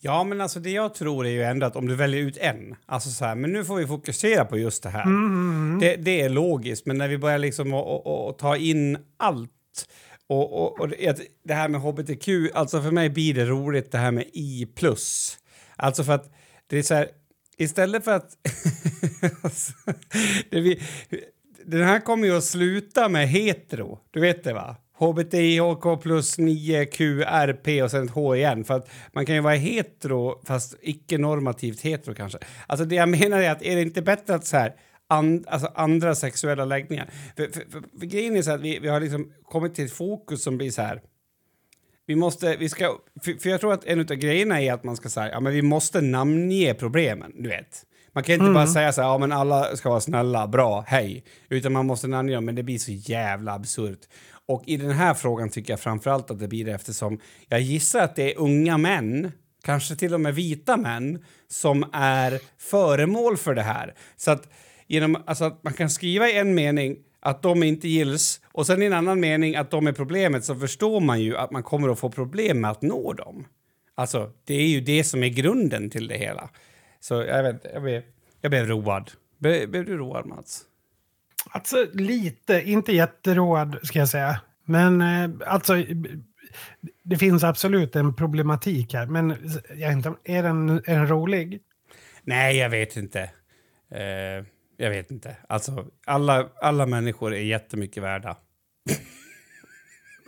Ja, 0.00 0.24
men 0.24 0.40
alltså 0.40 0.60
det 0.60 0.70
jag 0.70 0.94
tror 0.94 1.26
är 1.26 1.30
ju 1.30 1.42
ändå 1.42 1.66
att 1.66 1.76
om 1.76 1.88
du 1.88 1.94
väljer 1.94 2.20
ut 2.20 2.36
en, 2.36 2.76
alltså 2.86 3.10
så 3.10 3.24
här, 3.24 3.34
men 3.34 3.52
nu 3.52 3.64
får 3.64 3.76
vi 3.76 3.86
fokusera 3.86 4.44
på 4.44 4.58
just 4.58 4.82
det 4.82 4.88
här. 4.88 5.02
Mm. 5.02 5.78
Det, 5.80 5.96
det 5.96 6.20
är 6.20 6.28
logiskt, 6.28 6.86
men 6.86 6.98
när 6.98 7.08
vi 7.08 7.18
börjar 7.18 7.38
liksom 7.38 7.70
ta 8.38 8.56
in 8.56 8.98
allt 9.16 9.50
och, 10.28 10.62
och, 10.62 10.80
och 10.80 10.88
det, 11.42 11.54
här 11.54 11.68
med 11.68 11.80
hbtq, 11.80 12.28
alltså 12.54 12.82
för 12.82 12.90
mig 12.90 13.10
blir 13.10 13.34
det 13.34 13.44
roligt 13.44 13.92
det 13.92 13.98
här 13.98 14.10
med 14.10 14.24
i 14.32 14.66
plus. 14.74 15.38
Alltså 15.76 16.04
för 16.04 16.12
att 16.12 16.30
det 16.66 16.78
är 16.78 16.82
så 16.82 16.94
här, 16.94 17.08
istället 17.56 18.04
för 18.04 18.12
att... 18.12 18.30
det 20.50 20.60
vi, 20.60 20.82
den 21.64 21.82
här 21.82 22.00
kommer 22.00 22.26
ju 22.26 22.36
att 22.36 22.44
sluta 22.44 23.08
med 23.08 23.28
hetero, 23.28 23.98
du 24.10 24.20
vet 24.20 24.44
det 24.44 24.52
va? 24.52 24.76
HBTIHK 24.98 26.02
plus 26.02 26.38
9QRP 26.38 27.82
och 27.82 27.90
sen 27.90 28.04
ett 28.04 28.10
H 28.10 28.36
igen. 28.36 28.64
För 28.64 28.74
att 28.74 28.90
man 29.12 29.26
kan 29.26 29.34
ju 29.34 29.40
vara 29.40 29.54
hetero 29.54 30.40
fast 30.44 30.74
icke-normativt 30.82 31.80
hetero 31.80 32.14
kanske. 32.14 32.38
Alltså 32.66 32.86
det 32.86 32.94
jag 32.94 33.08
menar 33.08 33.40
är 33.40 33.50
att 33.50 33.62
är 33.62 33.76
det 33.76 33.82
inte 33.82 34.02
bättre 34.02 34.34
att 34.34 34.46
så 34.46 34.56
här 34.56 34.74
and, 35.08 35.46
alltså 35.48 35.68
andra 35.74 36.14
sexuella 36.14 36.64
läggningar? 36.64 37.10
För, 37.36 37.46
för, 37.46 37.70
för, 37.70 37.98
för 37.98 38.06
grejen 38.06 38.36
är 38.36 38.42
så 38.42 38.50
att 38.50 38.60
vi, 38.60 38.78
vi 38.78 38.88
har 38.88 39.00
liksom 39.00 39.32
kommit 39.44 39.74
till 39.74 39.84
ett 39.84 39.92
fokus 39.92 40.42
som 40.42 40.56
blir 40.56 40.70
så 40.70 40.82
här 40.82 41.00
vi 42.06 42.16
måste, 42.16 42.56
vi 42.56 42.68
ska, 42.68 42.98
för, 43.24 43.40
för 43.40 43.50
jag 43.50 43.60
tror 43.60 43.72
att 43.72 43.84
en 43.84 44.00
av 44.00 44.06
grejerna 44.06 44.62
är 44.62 44.72
att 44.72 44.84
man 44.84 44.96
ska 44.96 45.08
säga, 45.08 45.30
ja 45.30 45.40
men 45.40 45.52
vi 45.52 45.62
måste 45.62 46.00
namnge 46.00 46.74
problemen, 46.74 47.32
du 47.34 47.48
vet. 47.48 47.86
Man 48.12 48.24
kan 48.24 48.34
inte 48.34 48.50
bara 48.50 48.66
säga 48.66 48.92
så 48.92 49.02
här, 49.02 49.08
ja 49.08 49.18
men 49.18 49.32
alla 49.32 49.76
ska 49.76 49.88
vara 49.88 50.00
snälla, 50.00 50.46
bra, 50.46 50.84
hej. 50.86 51.24
Utan 51.48 51.72
man 51.72 51.86
måste 51.86 52.08
namnge 52.08 52.34
dem, 52.34 52.44
men 52.44 52.54
det 52.54 52.62
blir 52.62 52.78
så 52.78 52.92
jävla 52.92 53.52
absurt. 53.52 54.00
Och 54.46 54.62
i 54.66 54.76
den 54.76 54.90
här 54.90 55.14
frågan 55.14 55.50
tycker 55.50 55.72
jag 55.72 55.80
framförallt 55.80 56.30
att 56.30 56.38
det 56.38 56.48
blir 56.48 56.64
det 56.64 56.72
eftersom 56.72 57.20
jag 57.48 57.60
gissar 57.60 58.00
att 58.00 58.16
det 58.16 58.32
är 58.34 58.38
unga 58.38 58.78
män, 58.78 59.32
kanske 59.64 59.96
till 59.96 60.14
och 60.14 60.20
med 60.20 60.34
vita 60.34 60.76
män, 60.76 61.24
som 61.48 61.84
är 61.92 62.40
föremål 62.58 63.36
för 63.36 63.54
det 63.54 63.62
här. 63.62 63.94
Så 64.16 64.30
att, 64.30 64.48
genom, 64.86 65.22
alltså 65.26 65.44
att 65.44 65.64
man 65.64 65.72
kan 65.72 65.90
skriva 65.90 66.28
i 66.28 66.38
en 66.38 66.54
mening 66.54 66.96
att 67.20 67.42
de 67.42 67.62
inte 67.62 67.88
gills 67.88 68.40
och 68.52 68.66
sen 68.66 68.82
i 68.82 68.86
en 68.86 68.92
annan 68.92 69.20
mening 69.20 69.56
att 69.56 69.70
de 69.70 69.86
är 69.86 69.92
problemet 69.92 70.44
så 70.44 70.54
förstår 70.54 71.00
man 71.00 71.20
ju 71.20 71.36
att 71.36 71.50
man 71.50 71.62
kommer 71.62 71.88
att 71.88 71.98
få 71.98 72.10
problem 72.10 72.60
med 72.60 72.70
att 72.70 72.82
nå 72.82 73.12
dem. 73.12 73.46
Alltså, 73.94 74.32
det 74.44 74.54
är 74.54 74.68
ju 74.68 74.80
det 74.80 75.04
som 75.04 75.22
är 75.22 75.28
grunden 75.28 75.90
till 75.90 76.08
det 76.08 76.18
hela. 76.18 76.50
Så 77.00 77.14
jag 77.14 77.42
vet 77.42 77.66
jag 77.72 77.82
blev, 77.82 78.02
jag 78.40 78.50
blev 78.50 78.66
road. 78.66 79.10
Blev, 79.38 79.70
blev 79.70 79.84
du 79.84 79.96
road, 79.96 80.26
Mats? 80.26 80.62
Alltså 81.50 81.86
lite, 81.92 82.62
inte 82.62 82.92
jätteråd 82.92 83.78
ska 83.82 83.98
jag 83.98 84.08
säga. 84.08 84.40
Men 84.64 85.00
eh, 85.00 85.30
alltså, 85.46 85.74
det 87.02 87.16
finns 87.16 87.44
absolut 87.44 87.96
en 87.96 88.14
problematik 88.14 88.94
här. 88.94 89.06
Men 89.06 89.36
jag 89.68 89.88
vet 89.88 89.96
inte, 89.96 90.14
är 90.24 90.42
den, 90.42 90.68
är 90.68 90.94
den 90.94 91.08
rolig? 91.08 91.60
Nej, 92.22 92.56
jag 92.56 92.70
vet 92.70 92.96
inte. 92.96 93.20
Eh, 93.90 94.44
jag 94.76 94.90
vet 94.90 95.10
inte. 95.10 95.36
Alltså, 95.48 95.86
alla, 96.06 96.48
alla 96.60 96.86
människor 96.86 97.34
är 97.34 97.40
jättemycket 97.40 98.02
värda. 98.02 98.36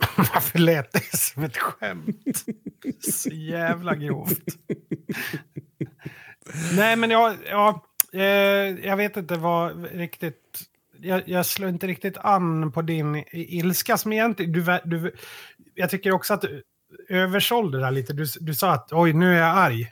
Varför 0.17 0.59
lät 0.59 0.91
det 0.91 1.17
som 1.17 1.43
ett 1.43 1.57
skämt? 1.57 2.45
Så 2.99 3.29
jävla 3.29 3.95
grovt. 3.95 4.45
Nej, 6.75 6.95
men 6.95 7.09
jag, 7.09 7.35
ja, 7.49 7.85
eh, 8.13 8.21
jag 8.85 8.97
vet 8.97 9.17
inte 9.17 9.35
vad 9.35 9.85
riktigt... 9.85 10.61
Jag, 11.01 11.23
jag 11.25 11.45
slår 11.45 11.69
inte 11.69 11.87
riktigt 11.87 12.17
an 12.17 12.71
på 12.71 12.81
din 12.81 13.23
ilska 13.31 13.97
som 13.97 14.13
egentligen... 14.13 14.51
Du, 14.51 14.79
du, 14.85 15.15
jag 15.73 15.89
tycker 15.89 16.11
också 16.11 16.33
att 16.33 16.41
du 16.41 16.63
översålde 17.09 17.77
det 17.77 17.83
där 17.83 17.91
lite. 17.91 18.13
Du, 18.13 18.25
du 18.39 18.55
sa 18.55 18.71
att 18.71 18.93
oj, 18.93 19.13
nu 19.13 19.33
är 19.33 19.37
jag 19.37 19.57
arg. 19.57 19.91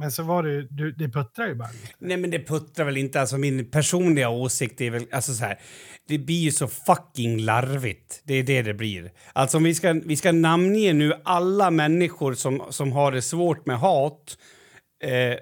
Men 0.00 0.12
så 0.12 0.22
var 0.22 0.42
det, 0.42 0.66
du, 0.70 0.92
det 0.92 1.08
puttrar 1.08 1.46
ju 1.46 1.54
bara. 1.54 1.68
lite. 1.68 1.94
Nej, 1.98 2.16
men 2.16 2.30
det 2.30 2.38
puttrar 2.38 2.84
väl 2.84 2.96
inte. 2.96 3.20
Alltså, 3.20 3.38
min 3.38 3.70
personliga 3.70 4.28
åsikt 4.28 4.80
är 4.80 4.90
väl... 4.90 5.06
Alltså, 5.12 5.32
så 5.32 5.44
här, 5.44 5.58
det 6.08 6.18
blir 6.18 6.40
ju 6.40 6.52
så 6.52 6.68
fucking 6.68 7.40
larvigt. 7.40 8.22
Det 8.24 8.34
är 8.34 8.42
det 8.42 8.62
det 8.62 8.74
blir. 8.74 9.12
Alltså, 9.32 9.56
om 9.56 9.62
vi 9.64 9.74
ska, 9.74 9.92
vi 9.92 10.16
ska 10.16 10.32
namnge 10.32 10.92
nu 10.92 11.12
alla 11.24 11.70
människor 11.70 12.34
som, 12.34 12.62
som 12.70 12.92
har 12.92 13.12
det 13.12 13.22
svårt 13.22 13.66
med 13.66 13.78
hat. 13.78 14.38
Eh, 15.02 15.38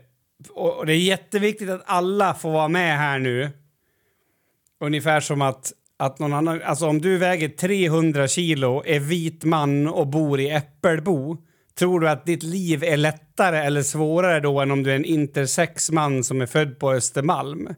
och, 0.51 0.87
det 0.87 0.93
är 0.93 0.99
jätteviktigt 0.99 1.71
att 1.71 1.83
alla 1.87 2.35
får 2.35 2.51
vara 2.51 2.69
med 2.69 2.99
här 2.99 3.19
nu. 3.19 3.51
Ungefär 4.81 5.21
som 5.21 5.43
att, 5.43 5.73
att 5.99 6.19
någon 6.19 6.33
annan... 6.33 6.63
Alltså 6.63 6.87
om 6.87 7.01
du 7.01 7.19
väger 7.19 7.49
300 7.49 8.29
kilo, 8.29 8.83
är 8.87 9.01
vit 9.01 9.45
man 9.45 9.89
och 9.89 10.07
bor 10.07 10.41
i 10.41 10.51
Äppelbo 10.51 11.48
tror 11.79 12.01
du 12.01 12.09
att 12.09 12.27
ditt 12.27 12.43
liv 12.43 12.85
är 12.85 12.97
lättare 12.97 13.59
eller 13.59 13.83
svårare 13.83 14.41
då 14.41 14.61
än 14.61 14.71
om 14.71 14.83
du 14.83 14.91
är 14.91 14.97
en 14.97 15.05
intersexman 15.05 16.25
som 16.25 16.41
är 16.41 16.47
född 16.47 16.79
på 16.79 16.93
Östermalm? 16.93 17.69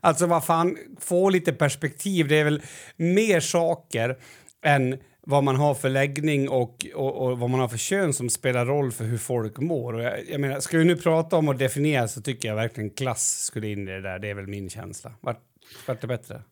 Alltså 0.00 0.26
vad 0.26 0.44
fan, 0.44 0.76
få 1.00 1.30
lite 1.30 1.52
perspektiv. 1.52 2.28
Det 2.28 2.36
är 2.36 2.44
väl 2.44 2.62
mer 2.96 3.40
saker 3.40 4.16
än 4.64 4.98
vad 5.26 5.44
man 5.44 5.56
har 5.56 5.74
för 5.74 5.88
läggning 5.88 6.48
och, 6.48 6.86
och, 6.94 7.14
och 7.16 7.38
vad 7.38 7.50
man 7.50 7.60
har 7.60 7.68
för 7.68 7.78
kön 7.78 8.12
som 8.12 8.30
spelar 8.30 8.66
roll 8.66 8.92
för 8.92 9.04
hur 9.04 9.18
folk 9.18 9.58
mår. 9.58 9.92
Och 9.92 10.02
jag, 10.02 10.30
jag 10.30 10.40
menar, 10.40 10.60
ska 10.60 10.78
vi 10.78 10.84
nu 10.84 10.96
prata 10.96 11.36
om 11.36 11.48
att 11.48 11.58
definiera 11.58 12.08
så 12.08 12.22
tycker 12.22 12.48
jag 12.48 12.56
verkligen 12.56 12.90
klass 12.90 13.44
skulle 13.44 13.68
in 13.68 13.88
i 13.88 13.90
det 13.90 14.00
där. 14.00 14.18
Det 14.18 14.30
är 14.30 14.34
väl 14.34 14.46
min 14.46 14.70
känsla. 14.70 15.12
Vart, 15.20 15.40
vart 15.86 16.00
det 16.00 16.06
bättre? 16.06 16.42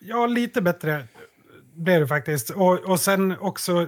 Ja, 0.00 0.26
lite 0.26 0.62
bättre 0.62 1.04
blev 1.74 2.00
det 2.00 2.08
faktiskt. 2.08 2.50
Och, 2.50 2.78
och 2.78 3.00
sen 3.00 3.38
också... 3.40 3.86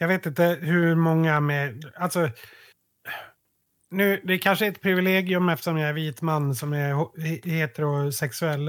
Jag 0.00 0.08
vet 0.08 0.26
inte 0.26 0.58
hur 0.60 0.94
många 0.94 1.40
med... 1.40 1.92
Alltså... 1.96 2.30
Nu, 3.90 4.20
det 4.24 4.38
kanske 4.38 4.66
är 4.66 4.70
ett 4.70 4.82
privilegium 4.82 5.48
eftersom 5.48 5.78
jag 5.78 5.88
är 5.88 5.92
vit 5.92 6.22
man 6.22 6.54
som 6.54 6.72
är 6.72 7.48
heterosexuell. 7.48 8.68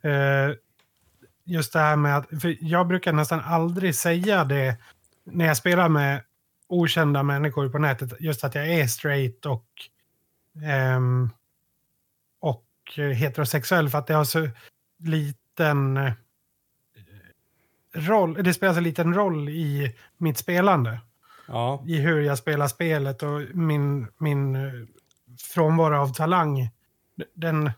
Eh, 0.00 0.50
just 1.44 1.72
det 1.72 1.78
här 1.78 1.96
med 1.96 2.16
att... 2.16 2.28
För 2.42 2.56
jag 2.60 2.88
brukar 2.88 3.12
nästan 3.12 3.40
aldrig 3.40 3.94
säga 3.94 4.44
det 4.44 4.76
när 5.24 5.46
jag 5.46 5.56
spelar 5.56 5.88
med 5.88 6.22
okända 6.68 7.22
människor 7.22 7.68
på 7.68 7.78
nätet. 7.78 8.12
Just 8.20 8.44
att 8.44 8.54
jag 8.54 8.68
är 8.68 8.86
straight 8.86 9.46
och... 9.46 9.66
ehm, 10.64 11.30
och 12.40 12.66
heterosexuell 13.14 13.88
för 13.88 13.98
att 13.98 14.06
det 14.06 14.14
har 14.14 14.24
så 14.24 14.48
liten 14.98 15.96
eh, 15.96 16.12
roll, 17.92 18.34
det 18.34 18.54
spelar 18.54 18.74
så 18.74 18.80
liten 18.80 19.14
roll 19.14 19.48
i 19.48 19.94
mitt 20.16 20.38
spelande. 20.38 21.00
Ja. 21.46 21.84
I 21.86 21.98
hur 21.98 22.20
jag 22.20 22.38
spelar 22.38 22.68
spelet 22.68 23.22
och 23.22 23.40
min, 23.54 24.06
min 24.18 24.56
eh, 24.56 24.72
frånvaro 25.54 25.96
av 25.96 26.14
talang. 26.14 26.70
Den, 27.34 27.70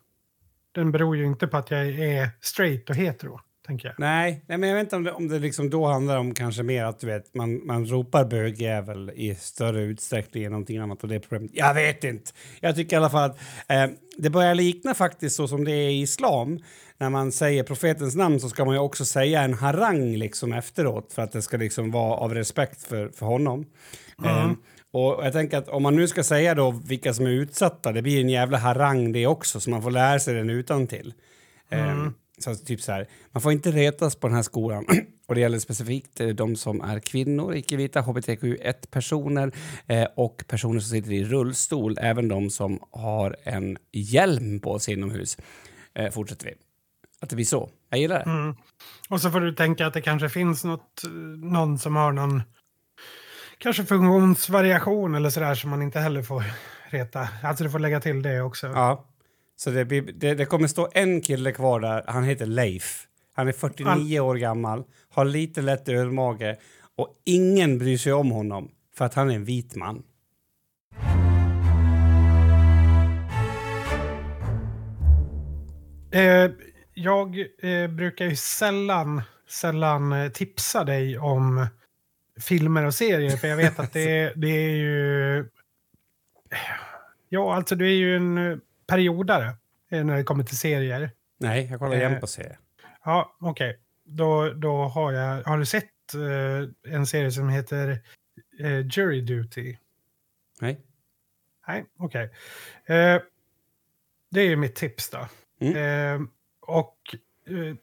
den 0.73 0.93
beror 0.93 1.17
ju 1.17 1.25
inte 1.25 1.47
på 1.47 1.57
att 1.57 1.71
jag 1.71 1.87
är 1.87 2.31
straight 2.41 2.91
och 2.91 2.97
hetero, 2.97 3.41
tänker 3.67 3.89
jag. 3.89 3.95
Nej, 3.99 4.45
nej, 4.47 4.59
men 4.59 4.69
jag 4.69 4.77
vet 4.77 4.83
inte 4.83 4.97
om 4.97 5.05
det, 5.05 5.13
om 5.13 5.29
det 5.29 5.39
liksom 5.39 5.71
då 5.71 5.87
handlar 5.87 6.19
om 6.19 6.35
kanske 6.35 6.63
mer 6.63 6.85
att 6.85 7.01
du 7.01 7.07
vet, 7.07 7.35
man, 7.35 7.67
man 7.67 7.87
ropar 7.87 8.25
bögjävel 8.25 9.11
i 9.15 9.35
större 9.35 9.83
utsträckning 9.83 10.45
än 10.45 10.53
någonting 10.53 10.79
annat. 10.79 11.03
Och 11.03 11.09
det 11.09 11.15
är 11.15 11.19
problemet. 11.19 11.51
Jag 11.55 11.75
vet 11.75 12.05
inte. 12.05 12.33
Jag 12.61 12.77
tycker 12.77 12.97
i 12.97 12.99
alla 12.99 13.11
fall 13.11 13.31
att 13.31 13.39
eh, 13.69 13.87
det 14.17 14.31
börjar 14.31 14.55
likna 14.55 14.95
faktiskt 14.95 15.37
så 15.37 15.49
som 15.49 15.65
det 15.65 15.73
är 15.73 15.91
i 15.91 16.01
islam. 16.01 16.61
När 16.99 17.11
man 17.11 17.33
säger 17.33 17.63
profetens 17.63 18.17
namn 18.17 18.41
så 18.41 18.49
ska 18.49 18.65
man 18.65 18.75
ju 18.75 18.81
också 18.81 19.05
säga 19.05 19.43
en 19.43 19.55
harang 19.55 20.17
liksom 20.17 20.53
efteråt 20.53 21.13
för 21.13 21.23
att 21.23 21.33
det 21.33 21.43
ska 21.43 21.57
liksom 21.57 21.91
vara 21.91 22.17
av 22.17 22.35
respekt 22.35 22.83
för, 22.83 23.09
för 23.09 23.27
honom. 23.27 23.67
Eh, 24.25 24.51
och 24.93 25.25
jag 25.25 25.33
tänker 25.33 25.59
att 25.59 25.69
om 25.69 25.83
man 25.83 25.97
nu 25.97 26.09
ska 26.09 26.23
säga 26.23 26.55
då 26.55 26.71
vilka 26.71 27.15
som 27.15 27.27
är 27.27 27.31
utsatta, 27.31 27.93
det 27.93 28.03
blir 28.03 28.21
en 28.21 28.29
jävla 28.29 28.59
harang 28.59 29.13
det 29.13 29.27
också, 29.27 29.61
så 29.61 29.71
man 29.71 29.83
får 29.83 29.91
lära 29.91 30.19
sig 30.19 30.35
den 30.35 30.51
utan 30.51 30.87
till. 30.87 31.15
Ehm, 31.71 32.15
så 32.45 32.55
typ 32.55 32.81
så 32.81 32.93
här, 32.93 33.09
man 33.33 33.43
får 33.43 33.53
inte 33.53 33.71
retas 33.71 34.17
på 34.17 34.27
den 34.27 34.37
här 34.37 34.43
skolan. 34.43 34.87
Och 35.27 35.35
det 35.35 35.41
gäller 35.41 35.59
specifikt 35.59 36.21
eh, 36.21 36.29
de 36.29 36.57
som 36.57 36.81
är 36.81 37.01
kvinnor, 37.01 37.55
icke-vita, 37.55 38.01
hbtq1-personer 38.01 39.53
eh, 39.87 40.07
och 40.17 40.45
personer 40.49 40.81
som 40.81 40.91
sitter 40.91 41.13
i 41.13 41.25
rullstol, 41.25 41.99
även 42.01 42.29
de 42.29 42.51
som 42.51 42.79
har 42.91 43.37
en 43.45 43.79
hjälm 43.93 44.61
på 44.61 44.79
sig 44.79 44.95
inomhus. 44.95 45.39
Eh, 45.95 46.11
fortsätter 46.11 46.47
vi. 46.47 46.55
Att 47.21 47.31
det 47.31 47.37
blir 47.37 47.47
så. 47.47 47.71
Jag 47.91 48.01
gillar 48.01 48.19
det. 48.19 48.31
Mm. 48.31 48.57
Och 49.09 49.21
så 49.21 49.31
får 49.31 49.41
du 49.41 49.53
tänka 49.53 49.87
att 49.87 49.95
det 49.95 50.01
kanske 50.01 50.29
finns 50.29 50.65
något, 50.65 51.05
eh, 51.05 51.11
någon 51.51 51.79
som 51.79 51.97
har 51.97 52.13
någon 52.13 52.43
kanske 53.59 53.85
funktionsvariation 53.85 55.15
eller 55.15 55.31
sådär 55.31 55.55
som 55.55 55.71
man 55.71 55.83
inte 55.83 56.01
heller 56.01 56.23
får 56.23 56.45
reta. 56.91 57.29
Alltså 57.43 57.65
du 57.65 57.71
får 57.71 57.79
lägga 57.79 58.01
till 58.01 58.23
det 58.23 58.41
också. 58.41 58.67
Ja. 58.67 59.05
Så 59.57 59.71
det, 59.71 59.85
blir, 59.85 60.03
det, 60.03 60.35
det 60.35 60.45
kommer 60.45 60.69
stå 60.69 60.89
en 60.93 61.21
kille 61.21 61.53
kvar 61.53 61.81
där. 61.81 62.05
Han 62.07 62.25
heter 62.25 62.47
Leif. 62.47 63.07
Han 63.33 63.49
är 63.49 63.53
49 63.53 64.21
år 64.21 64.35
gammal, 64.35 64.85
har 65.09 65.25
lite 65.25 65.63
lätt 65.63 65.89
ölmage 65.89 66.57
och 66.97 67.09
ingen 67.25 67.79
bryr 67.79 67.99
sig 67.99 68.13
om 68.13 68.31
honom 68.31 68.71
för 68.97 69.05
att 69.05 69.15
han 69.15 69.31
är 69.31 69.35
en 69.35 69.45
vit 69.45 69.75
man. 69.75 70.03
Eh, 76.13 76.51
jag 76.95 77.39
eh, 77.63 77.91
brukar 77.91 78.25
ju 78.25 78.37
sällan, 78.37 79.23
sällan 79.49 80.13
eh, 80.13 80.29
tipsa 80.29 80.85
dig 80.85 81.19
om 81.19 81.67
filmer 82.41 82.87
och 82.87 82.95
serier. 82.95 83.37
För 83.37 83.49
jag 83.49 83.57
vet 83.57 83.79
att 83.79 83.93
det, 83.93 84.33
det 84.37 84.49
är 84.49 84.77
ju... 84.77 85.49
Ja, 87.29 87.55
alltså 87.55 87.75
du 87.75 87.87
är 87.87 87.95
ju 87.95 88.17
en 88.17 88.61
periodare 88.87 89.57
eh, 89.91 90.05
när 90.05 90.17
det 90.17 90.25
kommer 90.25 90.45
till 90.45 90.59
serier. 90.59 91.11
Nej, 91.39 91.69
jag 91.71 91.79
kollar 91.79 91.97
Eh, 91.97 92.01
jämt 92.01 92.21
på 92.21 92.27
serier. 92.27 92.59
Ja, 93.05 93.37
okej. 93.41 93.79
Då, 94.05 94.53
då 94.53 94.85
har 94.85 95.13
jag... 95.13 95.43
Har 95.43 95.59
du 95.59 95.67
sett 95.67 96.15
eh, 96.15 96.93
en 96.95 97.07
serie 97.07 97.31
som 97.31 97.49
heter 97.49 98.03
eh, 98.61 98.87
Jury 98.87 99.21
Duty? 99.21 99.77
Nej. 100.61 100.81
Nej, 101.69 101.85
okej. 101.99 102.31
Eh, 102.85 103.23
det 104.31 104.41
är 104.41 104.49
ju 104.49 104.57
mitt 104.57 104.75
tips 104.75 105.11
då. 105.11 105.29
Mm. 105.61 105.77
Eh, 105.77 106.29
och 106.61 106.99
eh, 107.49 107.75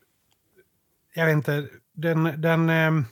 jag 1.14 1.26
vet 1.26 1.34
inte, 1.34 1.68
den... 1.94 2.42
den 2.42 2.70
eh, 2.70 3.04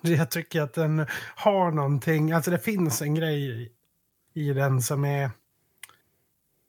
jag 0.00 0.30
tycker 0.30 0.62
att 0.62 0.74
den 0.74 1.06
har 1.36 1.70
någonting, 1.70 2.32
alltså 2.32 2.50
det 2.50 2.58
finns 2.58 3.02
en 3.02 3.14
grej 3.14 3.62
i, 3.62 3.72
i 4.34 4.52
den 4.52 4.82
som 4.82 5.04
är 5.04 5.30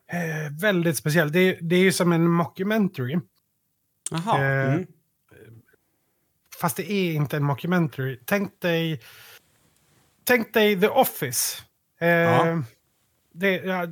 eh, 0.07 0.51
väldigt 0.61 0.97
speciell. 0.97 1.31
Det, 1.31 1.57
det 1.61 1.75
är 1.75 1.79
ju 1.79 1.91
som 1.91 2.11
en 2.11 2.29
mockumentary. 2.31 3.19
Jaha. 4.11 4.43
Eh, 4.43 4.73
Mm. 4.73 4.85
Fast 6.61 6.77
det 6.77 6.91
är 6.91 7.13
inte 7.13 7.37
en 7.37 7.43
mockumentary. 7.43 8.19
Tänk 8.25 8.61
dig, 8.61 9.01
tänk 10.23 10.53
dig 10.53 10.79
The 10.81 10.87
Office. 10.87 11.63
Eh, 11.99 12.07
Ja. 12.07 12.63
det, 13.33 13.51
ja, 13.55 13.85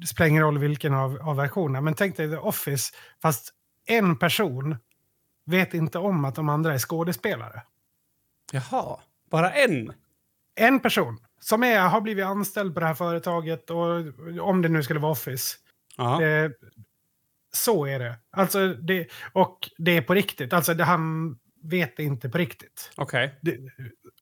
det 0.00 0.06
spelar 0.06 0.28
ingen 0.28 0.42
roll 0.42 0.58
vilken 0.58 0.94
av, 0.94 1.18
av 1.22 1.36
versionerna, 1.36 1.80
men 1.80 1.94
tänk 1.94 2.16
dig 2.16 2.30
The 2.30 2.36
Office. 2.36 2.94
Fast 3.22 3.54
en 3.86 4.18
person 4.18 4.76
vet 5.44 5.74
inte 5.74 5.98
om 5.98 6.24
att 6.24 6.34
de 6.34 6.48
andra 6.48 6.74
är 6.74 6.78
skådespelare. 6.78 7.62
Jaha. 8.52 9.00
Bara 9.30 9.52
en? 9.52 9.92
En 10.54 10.80
person 10.80 11.18
som 11.44 11.62
är, 11.62 11.80
har 11.80 12.00
blivit 12.00 12.24
anställd 12.24 12.74
på 12.74 12.80
det 12.80 12.86
här 12.86 12.94
företaget, 12.94 13.70
och 13.70 14.02
om 14.40 14.62
det 14.62 14.68
nu 14.68 14.82
skulle 14.82 15.00
vara 15.00 15.12
Office. 15.12 15.56
Eh, 15.98 16.50
så 17.52 17.86
är 17.86 17.98
det. 17.98 18.16
Alltså 18.30 18.68
det. 18.68 19.06
Och 19.32 19.70
det 19.78 19.96
är 19.96 20.02
på 20.02 20.14
riktigt. 20.14 20.52
Alltså 20.52 20.74
det, 20.74 20.84
han 20.84 21.36
vet 21.62 21.96
det 21.96 22.02
inte 22.02 22.28
på 22.28 22.38
riktigt. 22.38 22.90
Okej. 22.96 23.38
Det, 23.42 23.56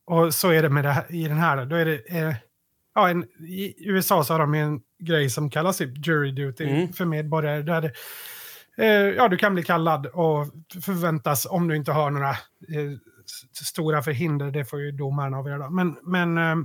och 0.04 0.34
så 0.34 0.50
är 0.50 0.62
det 0.62 0.68
med 0.68 0.84
det 0.84 0.90
här, 0.90 1.04
i 1.14 1.28
den 1.28 1.38
här. 1.38 1.66
Då 1.66 1.76
är 1.76 1.84
det, 1.84 2.18
eh, 2.18 2.34
ja, 2.94 3.08
en, 3.08 3.24
I 3.48 3.88
USA 3.88 4.24
så 4.24 4.34
har 4.34 4.38
de 4.38 4.54
en 4.54 4.80
grej 4.98 5.30
som 5.30 5.50
kallas 5.50 5.78
typ 5.78 6.06
jury 6.06 6.30
duty 6.32 6.64
Mm. 6.64 6.92
för 6.92 7.04
medborgare. 7.04 7.62
Där 7.62 7.80
det, 7.80 7.92
eh, 8.84 9.14
ja, 9.16 9.28
du 9.28 9.36
kan 9.36 9.54
bli 9.54 9.62
kallad 9.62 10.06
och 10.06 10.46
förväntas 10.84 11.46
om 11.50 11.68
du 11.68 11.76
inte 11.76 11.92
har 11.92 12.10
några 12.10 12.30
eh, 12.30 12.92
stora 13.64 14.02
förhinder. 14.02 14.50
Det 14.50 14.64
får 14.64 14.80
ju 14.80 14.92
domaren 14.92 15.34
avgöra. 15.34 15.70
Men, 15.70 15.96
men 16.02 16.38
eh, 16.38 16.56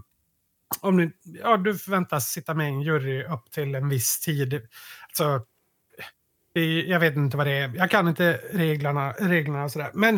om 0.81 0.97
du, 0.97 1.11
ja, 1.23 1.57
du 1.57 1.77
förväntas 1.77 2.27
sitta 2.27 2.53
med 2.53 2.65
i 2.65 2.69
en 2.69 2.81
jury 2.81 3.23
upp 3.23 3.51
till 3.51 3.75
en 3.75 3.89
viss 3.89 4.19
tid. 4.19 4.61
Alltså, 5.07 5.45
jag 6.85 6.99
vet 6.99 7.15
inte 7.15 7.37
vad 7.37 7.47
det 7.47 7.57
är. 7.57 7.75
Jag 7.75 7.91
kan 7.91 8.07
inte 8.07 8.41
reglerna, 8.53 9.11
reglerna 9.11 9.63
och 9.63 9.71
sådär. 9.71 9.91
Men 9.93 10.15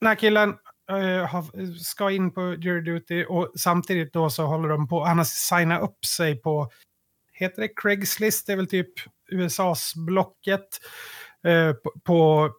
den 0.00 0.08
här 0.08 0.14
killen 0.14 0.54
äh, 0.90 1.42
ska 1.80 2.10
in 2.10 2.30
på 2.30 2.54
jury 2.54 2.80
duty 2.80 3.24
och 3.24 3.52
samtidigt 3.56 4.12
då 4.12 4.30
så 4.30 4.46
håller 4.46 4.68
de 4.68 4.88
på, 4.88 5.04
han 5.04 5.18
har 5.18 5.24
signat 5.24 5.82
upp 5.82 6.04
sig 6.04 6.42
på, 6.42 6.70
heter 7.32 7.62
det 7.62 7.68
Craigslist? 7.76 8.46
Det 8.46 8.52
är 8.52 8.56
väl 8.56 8.66
typ 8.66 8.92
USAs 9.30 9.92
Blocket. 9.96 10.68
Äh, 11.44 11.72
på, 11.72 11.92
på, 12.04 12.50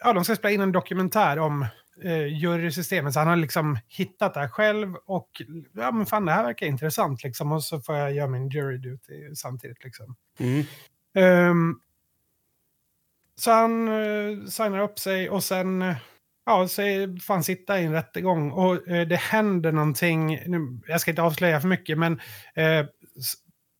ja, 0.00 0.12
de 0.12 0.24
ska 0.24 0.36
spela 0.36 0.54
in 0.54 0.60
en 0.60 0.72
dokumentär 0.72 1.38
om 1.38 1.66
eh, 2.04 2.26
jurysystemet. 2.26 3.14
Så 3.14 3.18
han 3.18 3.28
har 3.28 3.36
liksom 3.36 3.78
hittat 3.88 4.34
det 4.34 4.40
här 4.40 4.48
själv 4.48 4.94
och 5.06 5.28
ja 5.72 5.92
men 5.92 6.06
fan 6.06 6.24
det 6.24 6.32
här 6.32 6.44
verkar 6.44 6.66
intressant 6.66 7.24
liksom. 7.24 7.52
Och 7.52 7.64
så 7.64 7.80
får 7.80 7.96
jag 7.96 8.12
göra 8.12 8.28
min 8.28 8.48
jury 8.48 8.78
duty 8.78 9.34
samtidigt 9.34 9.84
liksom. 9.84 10.16
Mm. 10.38 10.64
Ehm, 11.14 11.74
så 13.38 13.50
han 13.50 13.88
uh, 13.88 14.46
signar 14.46 14.78
upp 14.78 14.98
sig 14.98 15.30
och 15.30 15.44
sen 15.44 15.82
eh, 15.82 15.96
ja, 16.46 16.68
så 16.68 16.82
får 17.22 17.34
han 17.34 17.44
sitta 17.44 17.80
i 17.80 17.84
en 17.84 17.92
rättegång. 17.92 18.50
Och 18.50 18.88
eh, 18.88 19.08
det 19.08 19.16
händer 19.16 19.72
någonting, 19.72 20.42
nu, 20.46 20.80
jag 20.86 21.00
ska 21.00 21.10
inte 21.10 21.22
avslöja 21.22 21.60
för 21.60 21.68
mycket, 21.68 21.98
men 21.98 22.20
eh, 22.54 22.86